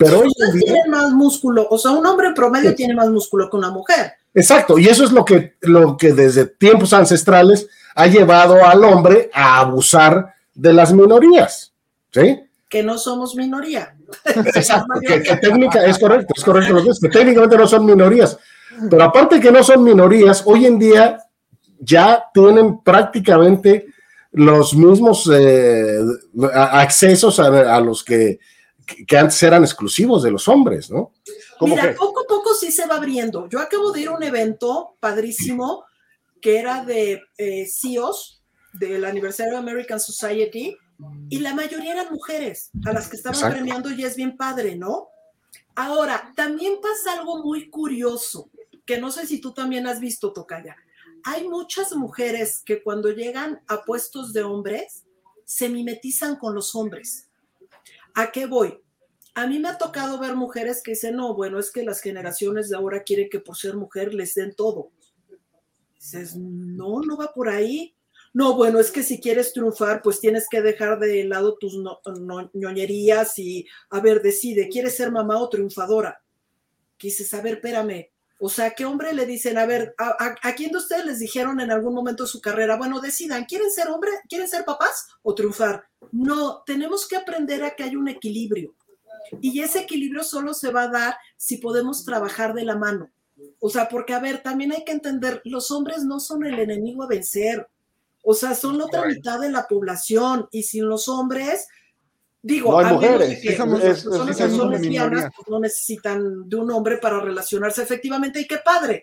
Pero 0.00 0.20
hoy 0.20 0.24
en 0.24 0.28
Ustedes 0.28 0.54
día, 0.54 0.72
tienen 0.72 0.90
más 0.90 1.12
músculo, 1.12 1.66
o 1.70 1.78
sea, 1.78 1.90
un 1.90 2.06
hombre 2.06 2.32
promedio 2.34 2.70
Sí. 2.70 2.76
tiene 2.76 2.94
más 2.94 3.10
músculo 3.10 3.50
que 3.50 3.56
una 3.56 3.70
mujer. 3.70 4.12
exacto, 4.34 4.78
y 4.78 4.88
eso 4.88 5.04
es 5.04 5.12
lo 5.12 5.24
que, 5.24 5.56
lo 5.60 5.96
que 5.96 6.12
desde 6.12 6.46
tiempos 6.46 6.92
ancestrales 6.92 7.68
ha 7.94 8.06
llevado 8.06 8.64
al 8.64 8.82
hombre 8.84 9.30
a 9.34 9.60
abusar 9.60 10.34
de 10.54 10.72
las 10.72 10.92
minorías, 10.92 11.72
¿sí? 12.12 12.40
que 12.70 12.82
no 12.84 12.96
somos 12.96 13.34
minoría. 13.34 13.94
Exacto, 14.24 14.94
que, 15.00 15.22
que 15.22 15.36
técnica, 15.42 15.84
es 15.84 15.98
correcto, 15.98 16.32
es 16.36 16.44
correcto 16.44 16.72
lo 16.72 16.84
que 16.84 16.90
es, 16.90 17.00
que 17.00 17.08
técnicamente 17.08 17.58
no 17.58 17.66
son 17.66 17.84
minorías. 17.84 18.38
Pero 18.88 19.02
aparte 19.02 19.40
que 19.40 19.50
no 19.50 19.62
son 19.62 19.82
minorías, 19.82 20.44
hoy 20.46 20.64
en 20.66 20.78
día 20.78 21.18
ya 21.80 22.24
tienen 22.32 22.80
prácticamente 22.80 23.86
los 24.32 24.72
mismos 24.74 25.28
eh, 25.32 25.98
accesos 26.54 27.40
a, 27.40 27.76
a 27.76 27.80
los 27.80 28.04
que, 28.04 28.38
que 29.06 29.18
antes 29.18 29.42
eran 29.42 29.62
exclusivos 29.62 30.22
de 30.22 30.30
los 30.30 30.48
hombres, 30.48 30.90
¿no? 30.90 31.12
¿Cómo 31.58 31.74
Mira, 31.74 31.88
que? 31.88 31.94
poco 31.94 32.20
a 32.20 32.26
poco 32.26 32.54
sí 32.54 32.72
se 32.72 32.86
va 32.86 32.96
abriendo. 32.96 33.48
Yo 33.48 33.60
acabo 33.60 33.92
de 33.92 34.02
ir 34.02 34.08
a 34.08 34.12
un 34.12 34.22
evento 34.22 34.96
padrísimo 35.00 35.84
que 36.40 36.58
era 36.58 36.84
de 36.84 37.22
eh, 37.36 37.66
CEOs 37.66 38.42
del 38.72 39.04
aniversario 39.04 39.52
de 39.52 39.58
American 39.58 40.00
Society 40.00 40.76
y 41.28 41.38
la 41.38 41.54
mayoría 41.54 41.92
eran 41.92 42.12
mujeres 42.12 42.70
a 42.84 42.92
las 42.92 43.08
que 43.08 43.16
estaban 43.16 43.36
Exacto. 43.36 43.56
premiando 43.56 43.90
y 43.90 44.04
es 44.04 44.16
bien 44.16 44.36
padre, 44.36 44.76
¿no? 44.76 45.08
Ahora, 45.74 46.32
también 46.36 46.74
pasa 46.80 47.18
algo 47.18 47.42
muy 47.42 47.70
curioso, 47.70 48.50
que 48.84 48.98
no 48.98 49.10
sé 49.10 49.26
si 49.26 49.40
tú 49.40 49.52
también 49.52 49.86
has 49.86 50.00
visto, 50.00 50.32
Tocaya. 50.32 50.76
Hay 51.24 51.48
muchas 51.48 51.94
mujeres 51.94 52.62
que 52.64 52.82
cuando 52.82 53.10
llegan 53.10 53.62
a 53.66 53.82
puestos 53.82 54.32
de 54.32 54.42
hombres 54.42 55.04
se 55.44 55.68
mimetizan 55.68 56.36
con 56.36 56.54
los 56.54 56.74
hombres. 56.74 57.29
¿A 58.14 58.30
qué 58.32 58.46
voy? 58.46 58.78
A 59.34 59.46
mí 59.46 59.58
me 59.58 59.68
ha 59.68 59.78
tocado 59.78 60.18
ver 60.18 60.34
mujeres 60.34 60.82
que 60.82 60.92
dicen, 60.92 61.16
no, 61.16 61.34
bueno, 61.34 61.58
es 61.58 61.70
que 61.70 61.84
las 61.84 62.00
generaciones 62.00 62.68
de 62.68 62.76
ahora 62.76 63.02
quieren 63.02 63.28
que 63.30 63.40
por 63.40 63.56
ser 63.56 63.76
mujer 63.76 64.12
les 64.12 64.34
den 64.34 64.54
todo. 64.54 64.90
Dices, 65.94 66.36
no, 66.36 67.00
no 67.00 67.16
va 67.16 67.32
por 67.32 67.48
ahí. 67.48 67.94
No, 68.32 68.54
bueno, 68.56 68.78
es 68.78 68.90
que 68.90 69.02
si 69.02 69.20
quieres 69.20 69.52
triunfar, 69.52 70.02
pues 70.02 70.20
tienes 70.20 70.46
que 70.48 70.62
dejar 70.62 70.98
de 71.00 71.24
lado 71.24 71.56
tus 71.58 71.76
no- 71.76 72.00
ñoñerías 72.54 73.38
y, 73.38 73.66
a 73.90 74.00
ver, 74.00 74.22
decide, 74.22 74.68
¿quieres 74.68 74.96
ser 74.96 75.10
mamá 75.10 75.38
o 75.38 75.48
triunfadora? 75.48 76.22
Que 76.96 77.08
dices, 77.08 77.32
a 77.34 77.40
ver, 77.42 77.54
espérame. 77.54 78.08
O 78.40 78.48
sea, 78.48 78.70
¿qué 78.70 78.86
hombre 78.86 79.12
le 79.12 79.26
dicen? 79.26 79.58
A 79.58 79.66
ver, 79.66 79.94
¿a, 79.98 80.16
a, 80.18 80.48
a 80.48 80.54
quién 80.54 80.72
de 80.72 80.78
ustedes 80.78 81.04
les 81.04 81.18
dijeron 81.18 81.60
en 81.60 81.70
algún 81.70 81.94
momento 81.94 82.24
de 82.24 82.28
su 82.30 82.40
carrera? 82.40 82.76
Bueno, 82.76 82.98
decidan, 82.98 83.44
¿quieren 83.44 83.70
ser 83.70 83.88
hombre? 83.88 84.10
¿Quieren 84.28 84.48
ser 84.48 84.64
papás 84.64 85.08
o 85.22 85.34
triunfar? 85.34 85.84
No, 86.10 86.62
tenemos 86.64 87.06
que 87.06 87.16
aprender 87.16 87.62
a 87.62 87.74
que 87.74 87.84
hay 87.84 87.96
un 87.96 88.08
equilibrio. 88.08 88.74
Y 89.42 89.60
ese 89.60 89.80
equilibrio 89.80 90.24
solo 90.24 90.54
se 90.54 90.72
va 90.72 90.84
a 90.84 90.88
dar 90.88 91.16
si 91.36 91.58
podemos 91.58 92.04
trabajar 92.04 92.54
de 92.54 92.64
la 92.64 92.76
mano. 92.76 93.10
O 93.58 93.68
sea, 93.68 93.88
porque, 93.88 94.14
a 94.14 94.20
ver, 94.20 94.42
también 94.42 94.72
hay 94.72 94.84
que 94.84 94.92
entender, 94.92 95.42
los 95.44 95.70
hombres 95.70 96.04
no 96.04 96.18
son 96.18 96.44
el 96.44 96.58
enemigo 96.58 97.02
a 97.02 97.08
vencer. 97.08 97.68
O 98.22 98.34
sea, 98.34 98.54
son 98.54 98.78
la 98.78 98.86
otra 98.86 99.04
mitad 99.06 99.38
de 99.38 99.50
la 99.50 99.66
población. 99.66 100.48
Y 100.50 100.62
sin 100.62 100.88
los 100.88 101.08
hombres, 101.08 101.68
digo, 102.42 102.72
No 102.72 102.78
hay 102.78 102.94
mujeres. 102.94 103.40
que 103.42 103.56
Somos- 103.56 103.80
las 103.84 103.98
es- 103.98 104.04
personas 104.04 104.40
es- 104.40 104.46
que 104.46 104.56
son 104.56 104.70
lesbianas 104.70 105.30
pues, 105.36 105.48
no 105.48 105.60
necesitan 105.60 106.48
de 106.48 106.56
un 106.56 106.70
hombre 106.70 106.98
para 106.98 107.20
relacionarse 107.20 107.82
efectivamente. 107.82 108.40
Y 108.40 108.46
qué 108.46 108.58
padre. 108.64 109.02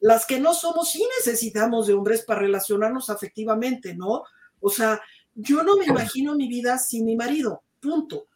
Las 0.00 0.26
que 0.26 0.38
no 0.38 0.54
somos, 0.54 0.90
sí 0.90 1.04
necesitamos 1.18 1.86
de 1.86 1.94
hombres 1.94 2.22
para 2.22 2.40
relacionarnos 2.40 3.10
afectivamente, 3.10 3.94
¿no? 3.94 4.22
O 4.60 4.70
sea, 4.70 5.00
yo 5.34 5.62
no 5.62 5.76
me 5.76 5.86
imagino 5.86 6.34
mi 6.36 6.46
vida 6.48 6.78
sin 6.78 7.04
mi 7.04 7.16
marido, 7.16 7.62
punto. 7.80 8.26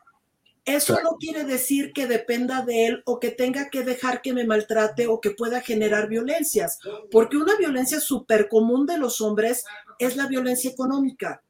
Eso 0.64 0.96
no 1.02 1.16
quiere 1.18 1.42
decir 1.44 1.92
que 1.92 2.06
dependa 2.06 2.62
de 2.64 2.86
él 2.86 3.02
o 3.04 3.18
que 3.18 3.32
tenga 3.32 3.68
que 3.68 3.82
dejar 3.82 4.22
que 4.22 4.32
me 4.32 4.46
maltrate 4.46 5.08
o 5.08 5.20
que 5.20 5.32
pueda 5.32 5.60
generar 5.60 6.08
violencias, 6.08 6.78
porque 7.10 7.36
una 7.36 7.56
violencia 7.56 7.98
súper 7.98 8.48
común 8.48 8.86
de 8.86 8.96
los 8.98 9.20
hombres 9.20 9.64
es 9.98 10.14
la 10.16 10.26
violencia 10.28 10.70
económica. 10.70 11.42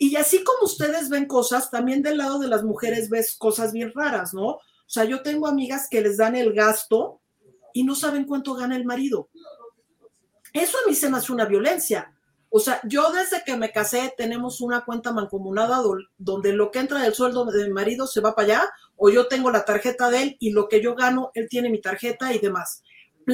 Y 0.00 0.16
así 0.16 0.42
como 0.42 0.64
ustedes 0.64 1.10
ven 1.10 1.26
cosas, 1.26 1.70
también 1.70 2.02
del 2.02 2.16
lado 2.16 2.38
de 2.38 2.48
las 2.48 2.64
mujeres 2.64 3.10
ves 3.10 3.36
cosas 3.36 3.72
bien 3.72 3.92
raras, 3.94 4.32
¿no? 4.32 4.46
O 4.46 4.60
sea, 4.86 5.04
yo 5.04 5.22
tengo 5.22 5.46
amigas 5.46 5.88
que 5.90 6.00
les 6.00 6.16
dan 6.16 6.34
el 6.36 6.54
gasto 6.54 7.20
y 7.74 7.84
no 7.84 7.94
saben 7.94 8.24
cuánto 8.24 8.54
gana 8.54 8.76
el 8.76 8.86
marido. 8.86 9.28
Eso 10.52 10.78
a 10.78 10.88
mí 10.88 10.94
se 10.94 11.08
me 11.10 11.18
hace 11.18 11.32
una 11.32 11.44
violencia. 11.44 12.12
O 12.48 12.58
sea, 12.58 12.80
yo 12.84 13.12
desde 13.12 13.44
que 13.44 13.56
me 13.56 13.70
casé 13.70 14.12
tenemos 14.16 14.60
una 14.60 14.84
cuenta 14.84 15.12
mancomunada 15.12 15.76
do- 15.76 15.98
donde 16.18 16.52
lo 16.52 16.70
que 16.72 16.80
entra 16.80 17.00
del 17.02 17.14
sueldo 17.14 17.44
de 17.44 17.64
mi 17.64 17.70
marido 17.72 18.06
se 18.08 18.20
va 18.20 18.34
para 18.34 18.46
allá, 18.46 18.70
o 18.96 19.10
yo 19.10 19.28
tengo 19.28 19.50
la 19.52 19.64
tarjeta 19.64 20.10
de 20.10 20.22
él 20.22 20.36
y 20.40 20.50
lo 20.50 20.66
que 20.68 20.82
yo 20.82 20.96
gano, 20.96 21.30
él 21.34 21.46
tiene 21.48 21.70
mi 21.70 21.80
tarjeta 21.80 22.32
y 22.32 22.38
demás. 22.40 22.82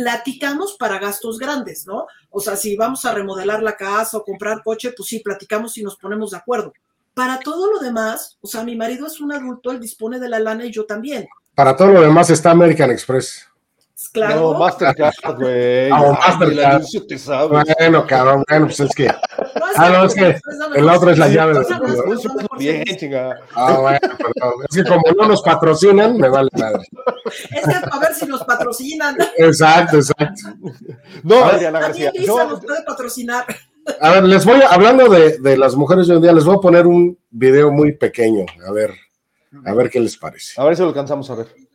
Platicamos 0.03 0.77
para 0.79 0.99
gastos 0.99 1.39
grandes, 1.39 1.87
¿no? 1.87 2.07
O 2.29 2.39
sea, 2.39 2.55
si 2.55 2.77
vamos 2.77 3.07
a 3.07 3.15
remodelar 3.15 3.63
la 3.63 3.77
casa 3.77 4.19
o 4.19 4.25
comprar 4.25 4.63
coche, 4.63 4.93
pues 4.95 5.09
sí, 5.09 5.21
platicamos 5.21 5.79
y 5.79 5.83
nos 5.83 5.97
ponemos 5.97 6.33
de 6.33 6.37
acuerdo. 6.37 6.75
Para 7.15 7.41
todo 7.41 7.73
lo 7.73 7.79
demás, 7.79 8.37
o 8.43 8.47
sea, 8.47 8.63
mi 8.63 8.77
marido 8.77 9.07
es 9.07 9.23
un 9.23 9.33
adulto, 9.33 9.71
él 9.71 9.81
dispone 9.81 10.21
de 10.21 10.29
la 10.29 10.39
lana 10.39 10.67
y 10.67 10.71
yo 10.71 10.85
también. 10.85 11.27
Para 11.55 11.75
todo 11.75 11.89
lo 11.89 12.03
demás 12.03 12.29
está 12.29 12.51
American 12.51 12.91
Express. 12.91 13.49
Claro. 14.13 14.53
No, 14.53 14.59
Mastercard, 14.59 15.15
güey. 15.39 15.91
Ah, 15.91 16.39
anuncio 16.39 17.07
te 17.07 17.19
sabes. 17.19 17.65
Bueno, 17.79 18.07
cabrón, 18.07 18.45
bueno, 18.49 18.67
pues 18.67 18.81
es 18.81 18.95
que. 18.95 19.07
No, 19.07 19.15
Ah, 19.77 19.91
no, 19.91 20.05
es 20.05 20.15
que 20.15 20.37
el 20.75 20.89
otro 20.89 21.11
es 21.11 21.19
la 21.19 21.29
llave 21.29 21.59
de 21.59 21.65
Bien, 22.59 22.85
chinga. 22.97 23.37
Ah, 23.55 23.79
bueno, 23.79 23.99
perdón. 24.01 24.53
Es 24.69 24.77
que 24.77 24.85
como 24.85 25.03
no 25.17 25.29
nos 25.29 25.43
patrocinan, 25.43 26.17
me 26.19 26.29
vale 26.29 26.49
madre. 26.59 26.87
Es 27.51 27.65
que 27.65 27.75
a 27.91 27.99
ver 27.99 28.15
si 28.15 28.27
nos 28.27 28.45
patrocinan. 28.45 29.17
Exacto, 29.37 29.97
exacto. 29.97 30.43
No, 31.23 31.45
Adriana 31.45 31.81
García. 31.81 32.13
Yo, 32.15 32.47
nos 32.47 32.61
puede 32.65 32.83
patrocinar. 32.85 33.45
A 34.01 34.11
ver, 34.11 34.25
les 34.25 34.45
voy 34.45 34.61
a, 34.63 34.69
hablando 34.69 35.09
de, 35.09 35.39
de 35.39 35.57
las 35.57 35.75
mujeres 35.75 36.07
de 36.07 36.13
hoy 36.15 36.17
en 36.19 36.23
día, 36.23 36.33
les 36.33 36.45
voy 36.45 36.57
a 36.57 36.61
poner 36.61 36.87
un 36.87 37.19
video 37.31 37.71
muy 37.71 37.93
pequeño. 37.93 38.45
A 38.67 38.73
ver, 38.73 38.93
a 39.65 39.75
ver 39.75 39.91
qué 39.91 40.01
les 40.01 40.17
parece. 40.17 40.61
a 40.61 40.65
ver 40.65 40.77
si 40.77 40.83
lo 40.83 40.89
alcanzamos 40.89 41.31
a 41.31 41.35
ver. 41.37 41.66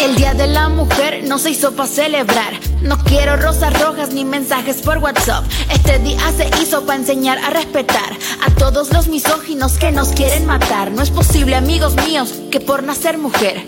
El 0.00 0.16
Día 0.16 0.34
de 0.34 0.46
la 0.46 0.68
Mujer 0.68 1.24
no 1.26 1.38
se 1.38 1.50
hizo 1.50 1.72
para 1.72 1.88
celebrar. 1.88 2.52
No 2.82 2.98
quiero 2.98 3.36
rosas 3.36 3.72
rojas 3.80 4.12
ni 4.12 4.24
mensajes 4.24 4.82
por 4.82 4.98
WhatsApp. 4.98 5.44
Este 5.72 5.98
día 5.98 6.20
se 6.36 6.50
hizo 6.62 6.84
para 6.84 6.98
enseñar 6.98 7.38
a 7.38 7.50
respetar 7.50 8.12
a 8.46 8.50
todos 8.54 8.92
los 8.92 9.08
misóginos 9.08 9.78
que 9.78 9.92
nos 9.92 10.08
quieren 10.08 10.46
matar. 10.46 10.90
No 10.90 11.02
es 11.02 11.10
posible, 11.10 11.56
amigos 11.56 11.94
míos, 12.06 12.34
que 12.50 12.60
por 12.60 12.82
nacer 12.82 13.18
mujer 13.18 13.64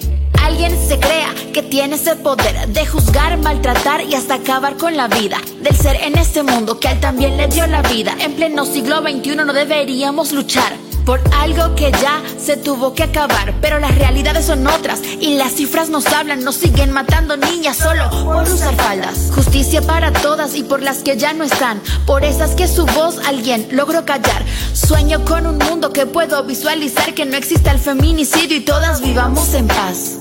alguien 0.47 0.77
se 0.87 1.01
crea 1.01 1.35
que 1.53 1.63
tiene 1.63 1.97
ese 1.97 2.15
poder 2.15 2.69
de 2.69 2.87
juzgar, 2.87 3.37
maltratar 3.39 4.03
y 4.03 4.15
hasta 4.15 4.35
acabar 4.35 4.77
con 4.77 4.97
la 4.97 5.09
vida 5.09 5.39
del 5.61 5.75
ser 5.75 5.97
en 6.03 6.17
este 6.19 6.43
mundo 6.43 6.79
que 6.79 6.89
a 6.89 6.93
él 6.93 7.01
también 7.01 7.37
le 7.37 7.49
dio 7.49 7.67
la 7.67 7.83
vida. 7.83 8.15
En 8.21 8.35
pleno 8.35 8.65
siglo 8.65 9.01
XXI 9.01 9.37
no 9.37 9.53
deberíamos 9.53 10.33
luchar 10.33 10.73
por 11.07 11.21
algo 11.33 11.77
que 11.77 11.93
ya 11.93 12.21
se 12.37 12.57
tuvo 12.57 12.93
que 12.93 13.05
acabar, 13.05 13.55
pero 13.63 13.79
las 13.79 13.97
realidades 13.97 14.45
son 14.45 14.67
otras 14.67 15.01
y 15.03 15.37
las 15.37 15.53
cifras 15.53 15.89
nos 15.89 16.05
hablan, 16.07 16.43
nos 16.43 16.57
siguen 16.57 16.91
matando 16.91 17.37
niñas 17.37 17.77
solo 17.77 18.11
por 18.25 18.43
usar 18.43 18.75
faldas. 18.75 19.31
Justicia 19.33 19.81
para 19.83 20.13
todas 20.13 20.57
y 20.57 20.65
por 20.65 20.83
las 20.83 21.05
que 21.05 21.17
ya 21.17 21.33
no 21.33 21.45
están, 21.45 21.81
por 22.07 22.25
esas 22.25 22.57
que 22.57 22.67
su 22.67 22.85
voz 22.87 23.19
alguien 23.25 23.69
logró 23.71 24.05
callar. 24.05 24.45
Sueño 24.75 25.25
con 25.25 25.47
un 25.47 25.59
mundo 25.59 25.93
que 25.93 26.07
puedo 26.07 26.43
visualizar 26.43 27.15
que 27.15 27.25
no 27.25 27.37
exista 27.37 27.71
el 27.71 27.79
feminicidio 27.79 28.57
y 28.57 28.61
todas 28.61 29.01
vivamos 29.01 29.55
en 29.55 29.69
paz. 29.69 30.19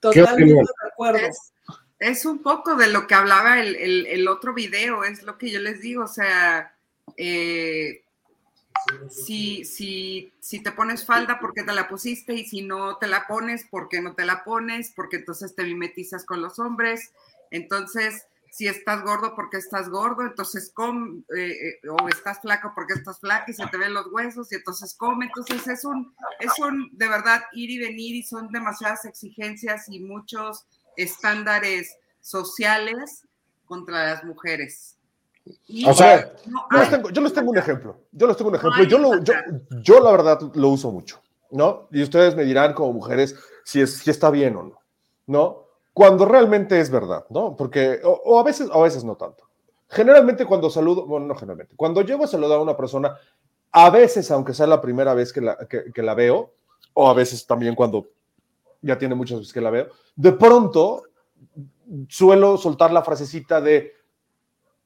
Totalmente 0.00 0.54
de 0.54 0.88
acuerdo. 0.92 1.28
Es, 1.98 2.24
un 2.24 2.38
poco 2.42 2.76
de 2.76 2.88
lo 2.88 3.06
que 3.06 3.14
hablaba 3.14 3.60
el, 3.60 3.74
el- 4.06 4.28
otro 4.28 4.54
video, 4.54 5.04
es 5.04 5.22
lo 5.24 5.36
que 5.38 5.50
yo 5.50 5.58
les 5.60 5.80
digo, 5.80 6.04
o 6.04 6.08
sea, 6.08 6.74
eh, 7.16 8.02
si, 9.10 9.64
si, 9.64 10.32
si 10.40 10.60
te 10.62 10.72
pones 10.72 11.04
falda, 11.04 11.38
¿por 11.40 11.52
qué 11.54 11.62
te 11.62 11.72
la 11.72 11.88
pusiste? 11.88 12.34
Y 12.34 12.44
si 12.46 12.62
no 12.62 12.96
te 12.96 13.06
la 13.06 13.26
pones, 13.26 13.64
¿por 13.64 13.88
qué 13.88 14.00
no 14.00 14.14
te 14.14 14.24
la 14.24 14.44
pones? 14.44 14.92
Porque 14.94 15.16
entonces 15.16 15.54
te 15.54 15.64
mimetizas 15.64 16.24
con 16.24 16.40
los 16.40 16.58
hombres. 16.58 17.10
Entonces, 17.50 18.26
si 18.50 18.66
estás 18.66 19.02
gordo, 19.02 19.34
¿por 19.34 19.50
qué 19.50 19.58
estás 19.58 19.88
gordo? 19.88 20.22
Entonces, 20.22 20.70
com, 20.74 21.22
eh, 21.36 21.78
eh, 21.82 21.88
o 21.88 22.08
estás 22.08 22.40
flaco, 22.40 22.72
porque 22.74 22.94
estás 22.94 23.20
flaco 23.20 23.50
y 23.50 23.54
se 23.54 23.66
te 23.66 23.76
ven 23.76 23.94
los 23.94 24.06
huesos 24.12 24.50
y 24.52 24.56
entonces 24.56 24.94
come. 24.94 25.26
Entonces, 25.26 25.66
es 25.68 25.84
un, 25.84 26.14
es 26.40 26.58
un, 26.58 26.88
de 26.92 27.08
verdad, 27.08 27.42
ir 27.52 27.70
y 27.70 27.78
venir 27.78 28.14
y 28.16 28.22
son 28.22 28.50
demasiadas 28.50 29.04
exigencias 29.04 29.88
y 29.88 30.00
muchos 30.00 30.66
estándares 30.98 31.96
sociales 32.20 33.24
contra 33.64 34.08
las 34.08 34.24
mujeres. 34.24 34.96
Y 35.66 35.88
O 35.88 35.94
sea, 35.94 36.34
no 36.46 36.66
Yo 36.70 36.78
les, 36.78 36.90
tengo, 36.90 37.10
yo 37.10 37.22
les 37.22 37.32
tengo 37.32 37.50
un 37.50 37.58
ejemplo. 37.58 37.96
Yo 38.12 38.26
les 38.26 38.36
tengo 38.36 38.50
un 38.50 38.56
ejemplo. 38.56 38.78
Ay, 38.78 38.86
Yo, 38.86 38.98
lo, 38.98 39.22
yo, 39.22 39.32
yo 39.82 40.00
la 40.00 40.10
verdad 40.10 40.40
lo 40.54 40.68
uso 40.68 40.90
mucho, 40.90 41.22
¿no? 41.50 41.88
Y 41.90 42.02
ustedes 42.02 42.34
me 42.34 42.44
dirán 42.44 42.74
como 42.74 42.92
mujeres 42.92 43.34
si, 43.64 43.80
es, 43.80 43.96
si 43.96 44.10
está 44.10 44.30
bien 44.30 44.56
o 44.56 44.62
no, 44.64 44.78
¿no? 45.26 45.64
Cuando 45.94 46.26
realmente 46.26 46.78
es 46.80 46.90
verdad, 46.90 47.24
¿no? 47.30 47.56
Porque, 47.56 48.00
o, 48.04 48.10
o 48.24 48.40
a 48.40 48.42
veces, 48.42 48.68
o 48.70 48.80
a 48.80 48.84
veces 48.84 49.04
no 49.04 49.16
tanto. 49.16 49.44
Generalmente 49.88 50.44
cuando 50.44 50.68
saludo, 50.68 51.06
bueno, 51.06 51.26
no 51.26 51.34
generalmente, 51.34 51.74
cuando 51.76 52.02
llego 52.02 52.24
a 52.24 52.28
saludar 52.28 52.58
a 52.58 52.62
una 52.62 52.76
persona, 52.76 53.16
a 53.72 53.88
veces, 53.90 54.30
aunque 54.30 54.52
sea 54.52 54.66
la 54.66 54.80
primera 54.80 55.14
vez 55.14 55.32
que 55.32 55.40
la, 55.40 55.56
que, 55.66 55.92
que 55.92 56.02
la 56.02 56.14
veo, 56.14 56.52
o 56.92 57.08
a 57.08 57.14
veces 57.14 57.46
también 57.46 57.74
cuando 57.74 58.08
ya 58.80 58.98
tiene 58.98 59.14
muchas 59.14 59.38
veces 59.38 59.52
que 59.52 59.60
la 59.60 59.70
veo, 59.70 59.88
de 60.14 60.32
pronto 60.32 61.02
suelo 62.08 62.56
soltar 62.56 62.92
la 62.92 63.02
frasecita 63.02 63.60
de, 63.60 63.94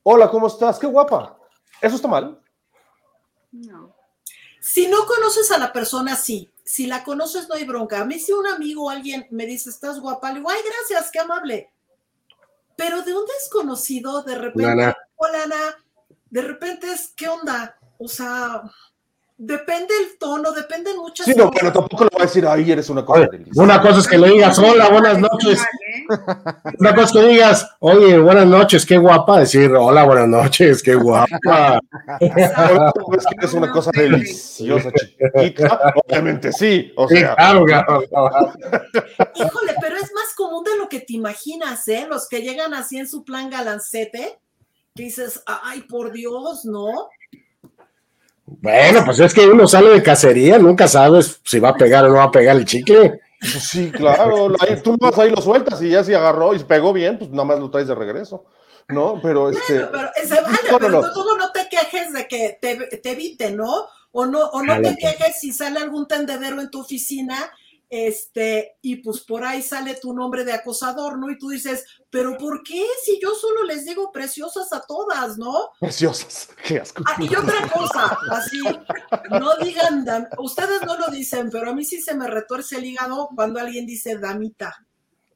hola, 0.03 0.31
¿cómo 0.31 0.47
estás? 0.47 0.79
Qué 0.79 0.87
guapa. 0.87 1.39
¿Eso 1.81 1.97
está 1.97 2.09
mal? 2.09 2.41
No. 3.51 3.95
Si 4.61 4.87
no 4.87 5.07
conoces 5.07 5.51
a 5.51 5.59
la 5.59 5.73
persona, 5.73 6.15
sí. 6.15 6.53
Si 6.65 6.87
la 6.87 7.03
conoces, 7.03 7.49
no 7.49 7.57
hay 7.57 7.65
bronca. 7.65 8.01
A 8.01 8.05
mí 8.05 8.19
si 8.19 8.33
un 8.33 8.47
amigo 8.47 8.85
o 8.85 8.91
alguien 8.91 9.27
me 9.31 9.47
dice, 9.47 9.71
estás 9.71 9.99
guapa, 9.99 10.31
le 10.31 10.39
digo, 10.39 10.51
ay, 10.51 10.61
gracias, 10.65 11.11
qué 11.11 11.19
amable. 11.19 11.71
Pero 12.77 13.03
de 13.03 13.15
un 13.15 13.25
desconocido, 13.27 14.23
de 14.23 14.37
repente, 14.37 14.95
hola, 15.17 15.43
Ana, 15.45 15.85
de 16.31 16.43
repente 16.43 16.91
es, 16.91 17.13
¿qué 17.17 17.29
onda? 17.29 17.77
O 17.99 18.09
sea, 18.09 18.63
depende 19.37 19.93
el 20.03 20.19
tono, 20.19 20.53
dependen 20.53 20.97
muchas 20.99 21.27
Sí, 21.27 21.33
no, 21.37 21.45
cosas. 21.47 21.59
pero 21.61 21.73
tampoco 21.73 22.05
le 22.05 22.11
voy 22.13 22.23
a 22.23 22.27
decir, 22.27 22.47
ay, 22.47 22.71
eres 22.71 22.89
una 22.91 23.05
cosa 23.05 23.21
Oye, 23.23 23.29
deliciosa. 23.33 23.63
una 23.63 23.81
cosa 23.83 23.99
es 24.01 24.09
que 24.09 24.19
le 24.19 24.29
digas, 24.31 24.59
hola, 24.59 24.89
buenas 24.91 25.19
noches. 25.19 25.61
¿eh? 25.61 26.05
Una 26.79 26.95
cosa 26.95 27.07
es 27.07 27.13
que 27.13 27.23
digas, 27.29 27.71
oye, 27.81 28.19
buenas 28.19 28.47
noches, 28.47 28.87
qué 28.87 28.99
guapa. 28.99 29.41
Decir, 29.41 29.73
hola, 29.75 30.05
buenas 30.05 30.29
noches, 30.29 30.83
qué 30.83 30.95
guapa. 30.95 31.81
Es 32.21 33.27
que 33.27 33.35
eres 33.39 33.53
una 33.55 33.71
cosa 33.73 33.91
deliciosa, 33.95 34.91
chiquita. 34.93 35.93
Obviamente 36.07 36.53
sí. 36.53 36.93
O 36.97 37.09
Sí, 37.09 37.17
sea, 37.19 37.35
claro, 37.35 37.65
claro. 37.65 38.03
Híjole, 39.35 39.75
pero 39.81 39.97
es 39.97 40.13
más 40.15 40.35
común 40.37 40.65
de 40.65 40.77
lo 40.79 40.89
que 40.89 41.01
te 41.01 41.15
imaginas, 41.15 41.87
¿eh? 41.89 42.07
Los 42.09 42.29
que 42.29 42.43
llegan 42.43 42.75
así 42.75 42.99
en 42.99 43.09
su 43.09 43.25
plan 43.25 43.51
galancete, 43.51 44.39
que 44.95 45.03
dices, 45.05 45.43
ay, 45.47 45.83
por 45.83 46.13
Dios, 46.13 46.65
¿no? 46.65 47.09
Bueno, 48.61 49.03
pues 49.05 49.19
es 49.21 49.33
que 49.35 49.47
uno 49.47 49.67
sale 49.67 49.91
de 49.91 50.03
cacería, 50.03 50.59
nunca 50.59 50.87
sabes 50.89 51.41
si 51.45 51.59
va 51.61 51.71
a 51.71 51.77
pegar 51.77 52.05
o 52.05 52.09
no 52.09 52.15
va 52.17 52.25
a 52.25 52.31
pegar 52.31 52.57
el 52.57 52.65
chicle. 52.65 53.21
pues 53.41 53.65
sí, 53.69 53.91
claro. 53.91 54.49
ahí- 54.61 54.81
tú 54.83 54.97
más 55.01 55.19
ahí 55.19 55.31
lo 55.31 55.41
sueltas 55.43 55.81
y 55.83 55.91
ya 55.91 56.05
si 56.05 56.15
agarró 56.15 56.55
y 56.55 56.59
pegó 56.61 56.93
bien, 56.93 57.19
pues 57.19 57.31
nada 57.31 57.45
más 57.45 57.59
lo 57.59 57.71
traes 57.71 57.89
de 57.89 57.95
regreso. 57.95 58.45
¿No? 58.89 59.21
Pero 59.23 59.49
este. 59.49 59.75
Bueno, 59.75 59.89
pero 59.93 60.09
ese 60.17 60.35
vale, 60.43 60.57
No, 60.67 60.73
no, 60.73 60.79
pero 60.79 60.91
no. 60.91 61.13
tú 61.13 61.23
luego 61.23 61.39
no 61.39 61.53
te 61.53 61.69
quejes 61.69 62.13
de 62.13 62.27
que 62.27 62.59
te, 62.61 62.77
te 62.99 63.11
evite, 63.13 63.51
¿no? 63.53 63.87
O 64.11 64.27
no, 64.27 64.41
o 64.49 64.63
no 64.63 64.81
te 64.83 64.97
quejes 64.97 65.39
si 65.41 65.53
sale 65.53 65.79
algún 65.81 66.07
tendedero 66.07 66.61
en 66.61 66.69
tu 66.71 66.81
oficina, 66.81 67.37
este, 67.95 68.79
y 68.81 68.97
pues 68.97 69.21
por 69.21 69.45
ahí 69.45 69.61
sale 69.61 69.97
tu 70.01 70.15
nombre 70.15 70.47
de 70.47 70.55
acosador, 70.55 71.19
¿no? 71.19 71.31
Y 71.31 71.37
tú 71.37 71.51
dices, 71.51 71.85
pero 72.09 72.39
¿por 72.39 72.63
qué? 72.63 72.83
Si 73.05 73.21
yo 73.21 73.35
solo 73.35 73.65
les 73.65 73.85
digo 73.85 74.11
preciosas 74.11 74.73
a 74.73 74.81
todas, 74.81 75.37
¿no? 75.37 75.69
Preciosas. 75.79 76.49
Qué 76.65 76.81
asco. 76.81 77.05
Ah, 77.07 77.17
y 77.21 77.29
otra 77.37 77.69
cosa, 77.69 78.17
así, 78.31 78.63
no 79.29 79.59
digan, 79.59 80.07
dam- 80.07 80.27
ustedes 80.39 80.81
no 80.87 80.97
lo 80.97 81.09
dicen, 81.09 81.51
pero 81.53 81.69
a 81.69 81.75
mí 81.75 81.85
sí 81.85 82.01
se 82.01 82.15
me 82.15 82.27
retuerce 82.29 82.79
el 82.79 82.87
hígado 82.87 83.29
cuando 83.37 83.61
alguien 83.61 83.85
dice 83.85 84.17
damita. 84.17 84.75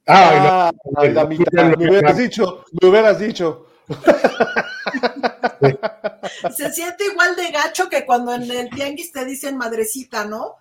Ay, 0.06 0.40
no. 0.40 0.48
Ah, 0.48 0.72
ay, 0.96 1.12
damita, 1.12 1.62
me 1.76 1.90
hubieras 1.90 2.16
dicho, 2.16 2.64
me 2.80 2.88
hubieras 2.88 3.18
dicho. 3.18 3.66
Se 6.56 6.72
siente 6.72 7.04
igual 7.04 7.36
de 7.36 7.50
gacho 7.50 7.90
que 7.90 8.06
cuando 8.06 8.32
en 8.32 8.50
el 8.50 8.70
tianguis 8.70 9.12
te 9.12 9.26
dicen 9.26 9.58
madrecita, 9.58 10.24
¿no? 10.24 10.54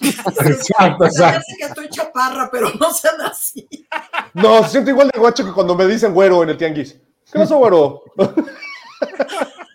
Exacto, 0.00 1.04
exacto. 1.04 1.42
que 1.58 1.64
estoy 1.64 1.88
chaparra, 1.90 2.48
pero 2.50 2.70
no 2.80 2.92
sean 2.92 3.20
así. 3.20 3.68
No, 4.34 4.62
se 4.64 4.70
siente 4.70 4.90
igual 4.90 5.10
de 5.12 5.18
guacho 5.18 5.44
que 5.44 5.52
cuando 5.52 5.74
me 5.74 5.86
dicen 5.86 6.14
güero 6.14 6.42
en 6.42 6.50
el 6.50 6.56
tianguis. 6.56 6.94
¿Qué 7.30 7.38
pasó, 7.38 7.58
güero? 7.58 8.02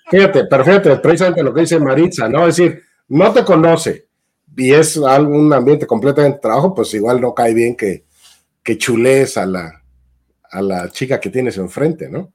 Fíjate, 0.09 0.45
pero 0.45 0.63
fíjate, 0.63 0.95
precisamente 0.97 1.43
lo 1.43 1.53
que 1.53 1.61
dice 1.61 1.79
Maritza, 1.79 2.27
¿no? 2.29 2.47
Es 2.47 2.55
decir, 2.57 2.81
no 3.09 3.31
te 3.33 3.43
conoce 3.43 4.07
y 4.55 4.73
es 4.73 4.97
algún 4.97 5.53
ambiente 5.53 5.85
completamente 5.85 6.37
de 6.37 6.41
trabajo, 6.41 6.73
pues 6.73 6.93
igual 6.93 7.19
no 7.21 7.33
cae 7.35 7.53
bien 7.53 7.75
que, 7.75 8.05
que 8.63 8.77
chulees 8.77 9.37
a 9.37 9.45
la, 9.45 9.83
a 10.49 10.61
la 10.61 10.89
chica 10.89 11.19
que 11.19 11.29
tienes 11.29 11.57
enfrente, 11.57 12.09
¿no? 12.09 12.33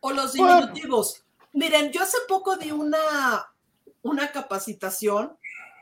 O 0.00 0.12
los 0.12 0.36
Bueno. 0.36 0.60
diminutivos. 0.60 1.24
Miren, 1.54 1.90
yo 1.90 2.02
hace 2.02 2.18
poco 2.28 2.56
di 2.56 2.70
una, 2.70 2.98
una 4.02 4.30
capacitación 4.30 5.36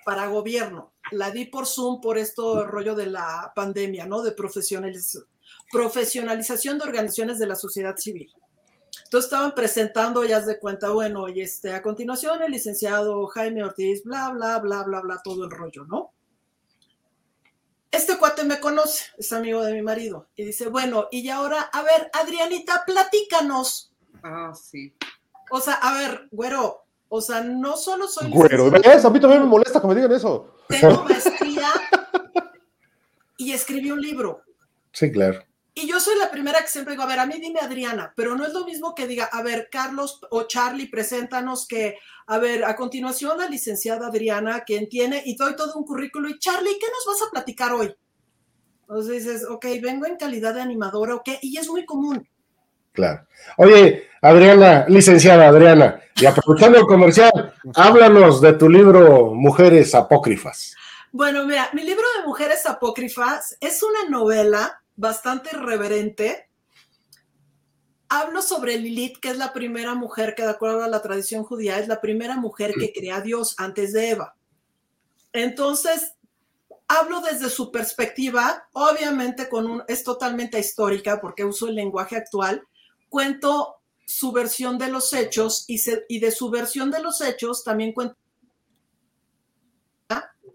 para 0.04 0.26
gobierno. 0.28 0.92
La 1.12 1.30
di 1.30 1.44
por 1.44 1.66
Zoom 1.66 2.00
por 2.00 2.18
esto 2.18 2.66
rollo 2.66 2.94
de 2.94 3.06
la 3.06 3.52
pandemia, 3.54 4.06
¿no? 4.06 4.22
De 4.22 4.34
profesionaliz- 4.34 5.24
profesionalización 5.70 6.78
de 6.78 6.84
organizaciones 6.84 7.38
de 7.38 7.46
la 7.46 7.56
sociedad 7.56 7.96
civil. 7.96 8.32
Entonces 9.04 9.26
estaban 9.26 9.54
presentando, 9.54 10.24
ya 10.24 10.40
de 10.40 10.58
cuenta, 10.58 10.90
bueno, 10.90 11.28
y 11.28 11.40
este, 11.40 11.72
a 11.72 11.82
continuación 11.82 12.42
el 12.42 12.52
licenciado 12.52 13.26
Jaime 13.26 13.64
Ortiz, 13.64 14.02
bla, 14.04 14.30
bla, 14.30 14.58
bla, 14.60 14.82
bla, 14.84 15.00
bla, 15.00 15.20
todo 15.22 15.44
el 15.44 15.50
rollo, 15.50 15.84
¿no? 15.84 16.12
Este 17.90 18.18
cuate 18.18 18.44
me 18.44 18.58
conoce, 18.58 19.04
es 19.18 19.32
amigo 19.32 19.62
de 19.62 19.72
mi 19.72 19.82
marido, 19.82 20.28
y 20.34 20.44
dice, 20.46 20.68
bueno, 20.68 21.06
y 21.12 21.28
ahora, 21.28 21.62
a 21.62 21.82
ver, 21.82 22.10
Adrianita, 22.12 22.84
platícanos. 22.84 23.92
Ah, 24.22 24.52
sí. 24.54 24.94
O 25.50 25.60
sea, 25.60 25.74
a 25.74 25.94
ver, 25.94 26.28
güero, 26.32 26.83
o 27.16 27.20
sea, 27.20 27.42
no 27.42 27.76
solo 27.76 28.08
soy 28.08 28.28
Güero. 28.28 28.72
¿Ves? 28.72 29.04
A 29.04 29.10
mí 29.10 29.20
también 29.20 29.42
me 29.42 29.48
molesta 29.48 29.80
que 29.80 29.86
me 29.86 29.94
digan 29.94 30.10
eso. 30.10 30.56
tengo 30.68 31.04
maestría 31.04 31.68
y 33.36 33.52
escribí 33.52 33.92
un 33.92 34.00
libro. 34.00 34.42
Sí, 34.90 35.12
claro. 35.12 35.44
Y 35.74 35.86
yo 35.86 36.00
soy 36.00 36.18
la 36.18 36.32
primera 36.32 36.60
que 36.60 36.66
siempre 36.66 36.94
digo, 36.94 37.04
a 37.04 37.06
ver, 37.06 37.20
a 37.20 37.26
mí 37.26 37.38
dime 37.40 37.60
Adriana, 37.60 38.12
pero 38.16 38.34
no 38.34 38.44
es 38.44 38.52
lo 38.52 38.64
mismo 38.64 38.96
que 38.96 39.06
diga, 39.06 39.26
a 39.26 39.42
ver, 39.42 39.68
Carlos 39.70 40.20
o 40.30 40.42
Charlie, 40.42 40.88
preséntanos 40.88 41.68
que, 41.68 41.98
a 42.26 42.38
ver, 42.38 42.64
a 42.64 42.74
continuación 42.74 43.38
la 43.38 43.48
licenciada 43.48 44.08
Adriana, 44.08 44.64
quien 44.64 44.88
tiene, 44.88 45.22
y 45.24 45.36
doy 45.36 45.54
todo 45.54 45.72
un 45.76 45.84
currículo, 45.84 46.28
y 46.28 46.38
Charlie, 46.40 46.78
¿qué 46.80 46.86
nos 46.86 47.06
vas 47.06 47.28
a 47.28 47.30
platicar 47.30 47.72
hoy? 47.72 47.94
Entonces 48.80 49.24
dices, 49.24 49.46
ok, 49.48 49.66
vengo 49.80 50.06
en 50.06 50.16
calidad 50.16 50.54
de 50.54 50.62
animadora, 50.62 51.14
ok, 51.14 51.28
y 51.42 51.58
es 51.58 51.68
muy 51.68 51.84
común. 51.84 52.28
Claro. 52.92 53.26
Oye, 53.56 54.08
Adriana, 54.24 54.86
licenciada 54.88 55.48
Adriana, 55.48 56.00
y 56.16 56.24
aprovechando 56.24 56.78
el 56.78 56.86
comercial, 56.86 57.52
háblanos 57.74 58.40
de 58.40 58.54
tu 58.54 58.70
libro 58.70 59.34
Mujeres 59.34 59.94
Apócrifas. 59.94 60.74
Bueno, 61.12 61.44
mira, 61.44 61.68
mi 61.74 61.84
libro 61.84 62.06
de 62.16 62.26
Mujeres 62.26 62.64
Apócrifas 62.64 63.54
es 63.60 63.82
una 63.82 64.08
novela 64.08 64.82
bastante 64.96 65.50
irreverente. 65.52 66.48
Hablo 68.08 68.40
sobre 68.40 68.78
Lilith, 68.78 69.18
que 69.18 69.28
es 69.28 69.36
la 69.36 69.52
primera 69.52 69.94
mujer 69.94 70.34
que, 70.34 70.44
de 70.44 70.52
acuerdo 70.52 70.82
a 70.82 70.88
la 70.88 71.02
tradición 71.02 71.44
judía, 71.44 71.78
es 71.78 71.86
la 71.86 72.00
primera 72.00 72.38
mujer 72.38 72.72
que 72.80 72.94
crea 72.94 73.16
a 73.16 73.20
Dios 73.20 73.54
antes 73.58 73.92
de 73.92 74.08
Eva. 74.08 74.36
Entonces, 75.34 76.14
hablo 76.88 77.20
desde 77.20 77.50
su 77.50 77.70
perspectiva, 77.70 78.68
obviamente 78.72 79.50
con 79.50 79.66
un, 79.66 79.82
es 79.86 80.02
totalmente 80.02 80.58
histórica 80.58 81.20
porque 81.20 81.44
uso 81.44 81.68
el 81.68 81.74
lenguaje 81.74 82.16
actual, 82.16 82.62
cuento 83.10 83.82
su 84.06 84.32
versión 84.32 84.78
de 84.78 84.88
los 84.88 85.12
hechos 85.12 85.64
y, 85.68 85.78
se- 85.78 86.04
y 86.08 86.18
de 86.20 86.30
su 86.30 86.50
versión 86.50 86.90
de 86.90 87.00
los 87.02 87.20
hechos 87.20 87.64
también 87.64 87.92
cuento 87.92 88.16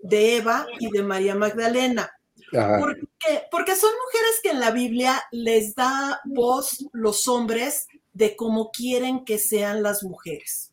de 0.01 0.37
Eva 0.37 0.65
y 0.79 0.89
de 0.91 1.03
María 1.03 1.35
Magdalena. 1.35 2.09
Ajá. 2.53 2.79
¿Por 2.79 2.97
qué? 3.19 3.43
Porque 3.51 3.75
son 3.75 3.91
mujeres 3.91 4.39
que 4.41 4.49
en 4.51 4.59
la 4.59 4.71
Biblia 4.71 5.21
les 5.31 5.75
da 5.75 6.19
voz 6.25 6.85
los 6.93 7.27
hombres 7.27 7.87
de 8.13 8.35
cómo 8.35 8.71
quieren 8.71 9.23
que 9.25 9.37
sean 9.37 9.83
las 9.83 10.03
mujeres. 10.03 10.71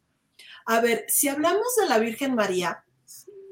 A 0.64 0.80
ver, 0.80 1.04
si 1.08 1.28
hablamos 1.28 1.76
de 1.80 1.86
la 1.86 1.98
Virgen 1.98 2.34
María, 2.34 2.82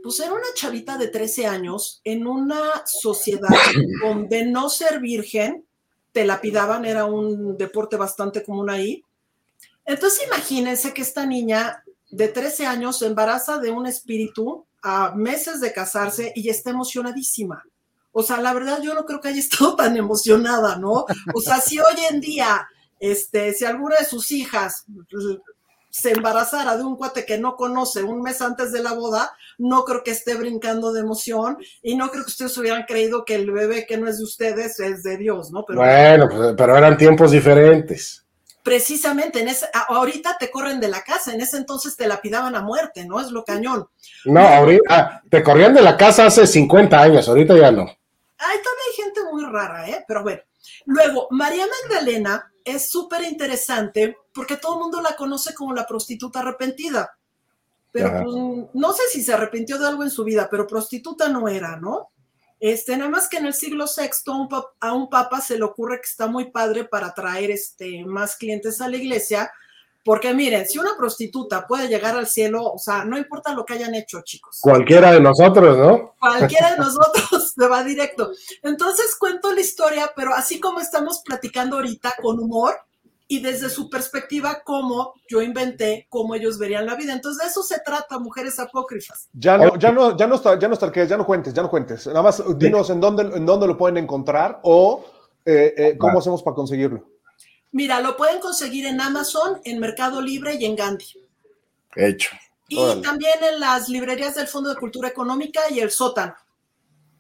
pues 0.03 0.21
era 0.21 0.33
una 0.33 0.53
chavita 0.55 0.97
de 0.97 1.09
13 1.09 1.47
años 1.47 2.01
en 2.05 2.27
una 2.27 2.85
sociedad 2.87 3.49
donde 4.03 4.45
no 4.47 4.69
ser 4.69 5.01
virgen, 5.01 5.67
te 6.13 6.25
lapidaban, 6.25 6.85
era 6.85 7.05
un 7.07 7.57
deporte 7.57 7.97
bastante 7.97 8.43
común 8.45 8.71
ahí. 8.71 9.03
Entonces 9.87 10.27
imagínense 10.27 10.93
que 10.95 11.03
esta 11.03 11.27
niña 11.27 11.83
de 12.11 12.29
13 12.29 12.67
años 12.67 12.99
se 12.99 13.07
embaraza 13.07 13.59
de 13.59 13.71
un 13.71 13.87
espíritu 13.87 14.67
a 14.83 15.13
meses 15.15 15.61
de 15.61 15.73
casarse 15.73 16.33
y 16.35 16.49
está 16.49 16.71
emocionadísima. 16.71 17.65
O 18.13 18.23
sea, 18.23 18.41
la 18.41 18.55
verdad 18.55 18.81
yo 18.81 18.95
no 18.95 19.05
creo 19.05 19.21
que 19.21 19.29
haya 19.29 19.41
estado 19.41 19.77
tan 19.77 19.97
emocionada, 19.97 20.77
¿no? 20.77 21.05
O 21.35 21.41
sea, 21.41 21.61
si 21.61 21.79
hoy 21.79 21.97
en 22.11 22.21
día, 22.21 22.67
este, 23.01 23.53
si 23.53 23.65
alguna 23.65 23.97
de 23.97 24.05
sus 24.05 24.31
hijas 24.31 24.85
pues, 25.11 25.25
se 25.91 26.13
embarazara 26.13 26.77
de 26.77 26.85
un 26.85 26.97
cuate 26.97 27.25
que 27.25 27.39
no 27.39 27.57
conoce 27.57 28.03
un 28.03 28.23
mes 28.23 28.41
antes 28.41 28.73
de 28.73 28.83
la 28.83 28.95
boda, 28.95 29.31
no 29.59 29.85
creo 29.85 30.03
que 30.03 30.11
esté 30.13 30.35
brincando 30.35 30.93
de 30.93 31.01
emoción 31.01 31.57
y 31.83 31.97
no 31.97 32.11
creo 32.11 32.25
que 32.25 32.31
ustedes 32.31 32.57
hubieran 32.59 32.85
creído 32.85 33.25
que 33.25 33.37
el 33.37 33.51
bebé 33.51 33.87
que 33.87 33.97
no 33.97 34.09
es 34.09 34.19
de 34.19 34.25
ustedes 34.25 34.81
es 34.81 35.03
de 35.03 35.17
Dios, 35.17 35.51
¿no? 35.51 35.65
Bueno, 35.69 36.29
pues, 36.29 36.55
pero 36.57 36.77
eran 36.77 36.97
tiempos 36.97 37.31
diferentes. 37.31 38.24
Precisamente 38.65 39.41
en 39.41 39.49
ese, 39.49 39.67
ahorita 39.89 40.39
te 40.41 40.51
corren 40.51 40.81
de 40.81 40.89
la 40.89 41.03
casa, 41.03 41.33
en 41.33 41.41
ese 41.43 41.59
entonces 41.59 41.97
te 41.97 42.09
lapidaban 42.09 42.57
a 42.57 42.63
muerte, 42.63 43.05
¿no? 43.05 43.21
Es 43.21 43.31
lo 43.31 43.45
cañón. 43.45 43.87
No, 44.25 44.41
ahorita 44.41 44.83
ah, 44.89 45.23
te 45.29 45.43
corrían 45.43 45.75
de 45.75 45.83
la 45.83 45.97
casa 45.99 46.27
hace 46.27 46.47
50 46.47 47.01
años, 47.01 47.29
ahorita 47.29 47.57
ya 47.57 47.71
no. 47.71 47.83
Ay, 47.83 48.59
todavía 48.59 48.85
hay 48.89 49.05
gente 49.05 49.21
muy 49.31 49.45
rara, 49.45 49.89
¿eh? 49.89 50.05
Pero 50.09 50.23
bueno. 50.23 50.41
Luego, 50.87 51.29
María 51.31 51.67
Magdalena 51.67 52.51
es 52.65 52.91
súper 52.91 53.23
interesante 53.25 54.17
porque 54.33 54.57
todo 54.57 54.75
el 54.75 54.81
mundo 54.81 55.03
la 55.03 55.15
conoce 55.15 55.55
como 55.55 55.75
la 55.75 55.87
prostituta 55.87 56.41
arrepentida. 56.41 57.17
Pero 57.93 58.25
pues, 58.25 58.35
no 58.73 58.93
sé 58.95 59.03
si 59.13 59.23
se 59.23 59.35
arrepintió 59.35 59.79
de 59.79 59.87
algo 59.87 60.03
en 60.03 60.11
su 60.11 60.25
vida, 60.25 60.49
pero 60.51 60.67
prostituta 60.67 61.29
no 61.29 61.49
era, 61.49 61.77
¿no? 61.77 62.11
Este, 62.65 62.97
nada 62.97 63.11
más 63.11 63.29
que 63.29 63.37
en 63.37 63.45
el 63.45 63.53
siglo 63.53 63.85
VI 63.85 64.09
a 64.27 64.33
un, 64.33 64.49
a 64.81 64.93
un 64.95 65.11
papa 65.11 65.43
se 65.43 65.59
le 65.59 65.65
ocurre 65.65 65.99
que 65.99 66.09
está 66.09 66.29
muy 66.29 66.51
padre 66.51 66.85
para 66.85 67.13
traer 67.13 67.51
este, 67.51 68.07
más 68.07 68.37
clientes 68.37 68.81
a 68.81 68.89
la 68.89 68.97
iglesia, 68.97 69.53
Porque 70.03 70.33
miren, 70.33 70.67
si 70.67 70.79
una 70.79 70.97
prostituta 70.97 71.67
puede 71.67 71.89
llegar 71.89 72.17
al 72.17 72.27
cielo, 72.27 72.65
o 72.73 72.79
sea, 72.79 73.05
no 73.05 73.19
importa 73.19 73.53
lo 73.53 73.67
que 73.67 73.75
hayan 73.75 73.95
hecho, 73.95 74.23
chicos. 74.23 74.61
Cualquiera 74.63 75.13
de 75.13 75.21
nosotros, 75.21 75.77
¿no? 75.77 76.15
Cualquiera 76.19 76.71
de 76.71 76.79
nosotros 76.85 77.53
se 77.55 77.69
va 77.69 77.85
directo. 77.85 78.31
Entonces 78.63 79.15
cuento 79.17 79.53
la 79.53 79.61
historia, 79.61 80.11
pero 80.17 80.33
así 80.33 80.59
como 80.59 80.81
estamos 80.81 81.21
platicando 81.23 81.77
ahorita, 81.77 82.15
con 82.23 82.41
humor 82.41 82.75
y 83.27 83.41
desde 83.41 83.71
su 83.71 83.89
perspectiva, 83.89 84.63
cómo 84.65 85.15
yo 85.29 85.41
inventé 85.41 86.07
cómo 86.11 86.35
ellos 86.35 86.59
verían 86.59 86.87
la 86.87 86.95
vida. 86.95 87.13
Entonces 87.13 87.43
de 87.43 87.49
eso 87.49 87.63
se 87.63 87.81
trata, 87.81 88.19
mujeres 88.19 88.59
apócrifas. 88.59 89.29
Ya 89.33 89.57
no, 89.57 89.77
ya 89.79 89.93
no, 89.93 90.17
ya 90.17 90.27
no 90.27 90.35
está, 90.35 90.59
ya 90.59 90.69
no 90.69 90.75
está, 90.75 90.93
ya 90.93 91.17
no 91.17 91.25
cuentes, 91.25 91.55
ya 91.55 91.63
no 91.63 91.71
cuentes. 91.71 92.07
Nada 92.07 92.23
más 92.23 92.43
dinos 92.59 92.91
en 92.91 93.01
dónde, 93.01 93.23
en 93.23 93.47
dónde 93.47 93.67
lo 93.67 93.79
pueden 93.79 93.97
encontrar 93.97 94.61
o 94.63 95.05
eh, 95.45 95.75
eh, 95.77 95.99
cómo 95.99 96.19
hacemos 96.19 96.43
para 96.43 96.55
conseguirlo. 96.55 97.05
Mira, 97.73 98.01
lo 98.01 98.17
pueden 98.17 98.41
conseguir 98.41 98.87
en 98.87 99.01
Amazon, 99.01 99.61
en 99.65 99.81
Mercado 99.81 100.21
Libre 100.21 100.55
y 100.55 100.65
en 100.65 100.77
Gandhi. 100.77 101.07
Hecho. 101.97 102.31
Y 102.69 102.79
Órale. 102.79 103.03
también 103.03 103.35
en 103.43 103.61
las 103.61 103.89
librerías 103.89 104.35
del 104.35 104.47
Fondo 104.47 104.71
de 104.71 104.77
Cultura 104.77 105.09
Económica 105.09 105.61
y 105.71 105.81
el 105.81 105.91
sótano. 105.91 106.35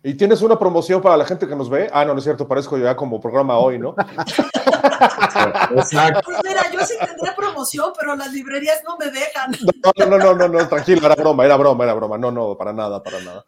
¿Y 0.06 0.14
tienes 0.14 0.42
una 0.42 0.58
promoción 0.58 1.00
para 1.00 1.16
la 1.16 1.24
gente 1.24 1.48
que 1.48 1.56
nos 1.56 1.70
ve? 1.70 1.88
Ah, 1.90 2.04
no, 2.04 2.12
no 2.12 2.18
es 2.18 2.24
cierto, 2.24 2.46
parezco 2.46 2.76
ya 2.76 2.94
como 2.94 3.18
programa 3.20 3.56
hoy, 3.56 3.78
¿no? 3.78 3.94
Exacto. 5.76 6.20
Pues 6.26 6.38
mira, 6.44 6.70
yo 6.70 6.80
sí 6.84 6.94
tendré 6.98 7.32
promoción, 7.36 7.92
pero 7.98 8.14
las 8.14 8.32
librerías 8.32 8.82
no 8.84 8.96
me 8.98 9.10
dejan. 9.10 9.52
No, 9.98 10.06
no, 10.06 10.18
no, 10.18 10.34
no, 10.34 10.48
no, 10.48 10.68
tranquilo, 10.68 11.06
era 11.06 11.14
broma, 11.14 11.44
era 11.44 11.56
broma, 11.56 11.84
era 11.84 11.94
broma. 11.94 12.18
No, 12.18 12.30
no, 12.30 12.56
para 12.56 12.72
nada, 12.72 13.02
para 13.02 13.20
nada. 13.20 13.44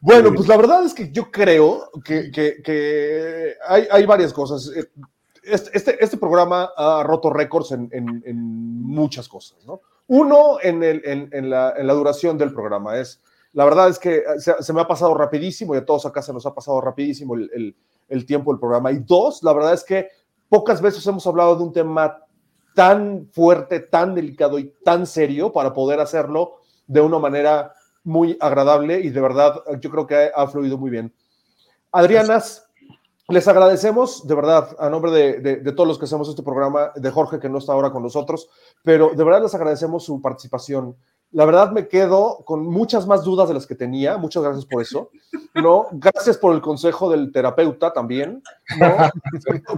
Bueno, 0.00 0.32
pues 0.34 0.48
la 0.48 0.56
verdad 0.56 0.84
es 0.84 0.92
que 0.94 1.12
yo 1.12 1.30
creo 1.30 1.88
que, 2.04 2.30
que- 2.32 2.60
que 2.62 3.54
hay, 3.68 3.86
hay 3.90 4.04
varias 4.06 4.32
cosas. 4.32 4.70
Eh, 4.74 4.90
Este, 5.44 5.70
este, 5.76 6.04
este 6.04 6.16
programa 6.18 6.70
ha 6.76 7.02
roto 7.02 7.28
récords 7.30 7.72
en, 7.72 7.88
en- 7.92 8.22
en 8.26 8.82
muchas 8.82 9.26
cosas, 9.28 9.58
¿no? 9.66 9.80
Uno, 10.06 10.58
en, 10.62 10.82
el- 10.84 11.02
en- 11.04 11.28
en 11.32 11.50
la, 11.50 11.74
en 11.76 11.86
la 11.88 11.94
duración 11.94 12.38
del 12.38 12.52
programa. 12.52 12.96
Es, 12.98 13.20
la 13.54 13.64
verdad 13.64 13.88
es 13.88 13.98
que 13.98 14.22
se, 14.38 14.62
se 14.62 14.72
me 14.72 14.80
ha 14.80 14.86
pasado 14.88 15.14
rapidísimo 15.14 15.74
y 15.74 15.78
a 15.78 15.84
todos 15.84 16.06
acá 16.06 16.22
se 16.22 16.32
nos 16.32 16.46
ha 16.46 16.54
pasado 16.54 16.80
rapidísimo 16.80 17.34
el, 17.34 17.50
el- 17.54 17.76
el 18.08 18.26
tiempo 18.26 18.52
del 18.52 18.60
programa. 18.60 18.92
Y 18.92 18.98
dos, 18.98 19.42
la 19.42 19.52
verdad 19.54 19.72
es 19.72 19.84
que 19.84 20.08
pocas 20.50 20.82
veces 20.82 21.06
hemos 21.06 21.26
hablado 21.26 21.56
de 21.56 21.62
un 21.62 21.72
tema 21.72 22.18
tan 22.74 23.28
fuerte, 23.32 23.80
tan 23.80 24.14
delicado 24.14 24.58
y 24.58 24.74
tan 24.84 25.06
serio 25.06 25.50
para 25.52 25.72
poder 25.72 25.98
hacerlo 26.00 26.56
de 26.86 27.00
una 27.00 27.18
manera 27.18 27.72
muy 28.04 28.36
agradable 28.40 29.00
y 29.00 29.08
de 29.10 29.20
verdad 29.20 29.62
yo 29.80 29.90
creo 29.90 30.06
que 30.06 30.30
ha, 30.34 30.46
fluido 30.46 30.76
muy 30.76 30.90
bien. 30.90 31.14
Adrianas, 31.90 32.66
les 33.28 33.46
agradecemos 33.48 34.26
de 34.26 34.34
verdad 34.34 34.76
a 34.78 34.90
nombre 34.90 35.10
de, 35.10 35.38
de- 35.40 35.56
de 35.56 35.72
todos 35.72 35.86
los 35.88 35.98
que 35.98 36.04
hacemos 36.06 36.28
este 36.28 36.42
programa, 36.42 36.92
de 36.96 37.10
Jorge 37.10 37.38
que 37.38 37.48
no 37.48 37.58
está 37.58 37.72
ahora 37.72 37.92
con 37.92 38.02
nosotros, 38.02 38.48
pero 38.82 39.10
de 39.16 39.24
verdad 39.24 39.42
les 39.42 39.54
agradecemos 39.54 40.04
su 40.04 40.20
participación. 40.20 40.96
La 41.32 41.46
verdad 41.46 41.70
me 41.72 41.88
quedo 41.88 42.42
con 42.44 42.64
muchas 42.66 43.06
más 43.06 43.24
dudas 43.24 43.48
de 43.48 43.54
las 43.54 43.66
que 43.66 43.74
tenía, 43.74 44.18
muchas 44.18 44.42
gracias 44.42 44.66
por 44.66 44.82
eso, 44.82 45.08
¿no? 45.54 45.86
Gracias 45.92 46.36
por 46.36 46.54
el 46.54 46.60
consejo 46.60 47.10
del 47.10 47.32
terapeuta 47.32 47.92
también, 47.92 48.42
¿no? 48.78 48.96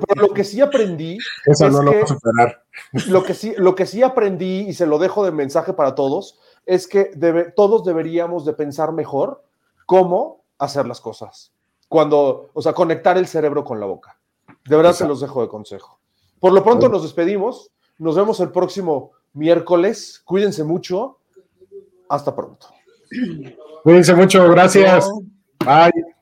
Pero 0.09 0.21
lo 0.29 0.35
que 0.35 0.43
sí 0.43 0.61
aprendí 0.61 1.17
Eso 1.47 1.67
es 1.67 1.73
no 1.73 1.83
lo 1.83 1.93
que- 1.93 2.01
a 2.03 2.07
superar. 2.09 2.63
lo 3.07 3.23
que 3.23 3.35
sí, 3.35 3.55
lo 3.57 3.75
que 3.77 3.87
sí 3.87 4.03
aprendí 4.03 4.67
y 4.69 4.75
se 4.75 4.87
lo 4.87 4.99
dejo 4.99 5.25
de 5.25 5.31
mensaje 5.31 5.73
para 5.73 5.95
todos 5.95 6.41
es 6.67 6.89
que 6.89 7.13
debe- 7.15 7.53
todos 7.55 7.85
deberíamos 7.85 8.45
de 8.45 8.53
pensar 8.55 8.93
mejor 8.93 9.45
cómo 9.87 10.43
hacer 10.59 10.87
las 10.87 11.01
cosas. 11.01 11.53
Cuando, 11.89 12.51
o 12.53 12.63
sea, 12.63 12.73
conectar 12.73 13.17
el 13.17 13.29
cerebro 13.29 13.63
con 13.63 13.79
la 13.79 13.87
boca. 13.87 14.19
De 14.67 14.77
verdad 14.77 14.93
se 14.93 15.07
los 15.07 15.21
dejo 15.21 15.41
de 15.43 15.49
consejo. 15.49 15.99
Por 16.41 16.53
lo 16.53 16.65
pronto 16.65 16.89
nos 16.89 17.03
despedimos. 17.03 17.71
Nos 17.99 18.17
vemos 18.17 18.41
el 18.41 18.51
próximo 18.51 19.13
miércoles. 19.35 20.21
Cuídense 20.25 20.65
mucho. 20.65 21.19
Hasta 22.09 22.35
pronto. 22.35 22.67
Cuídense 23.83 24.15
mucho, 24.15 24.49
gracias. 24.49 25.09
Bye. 25.65 26.14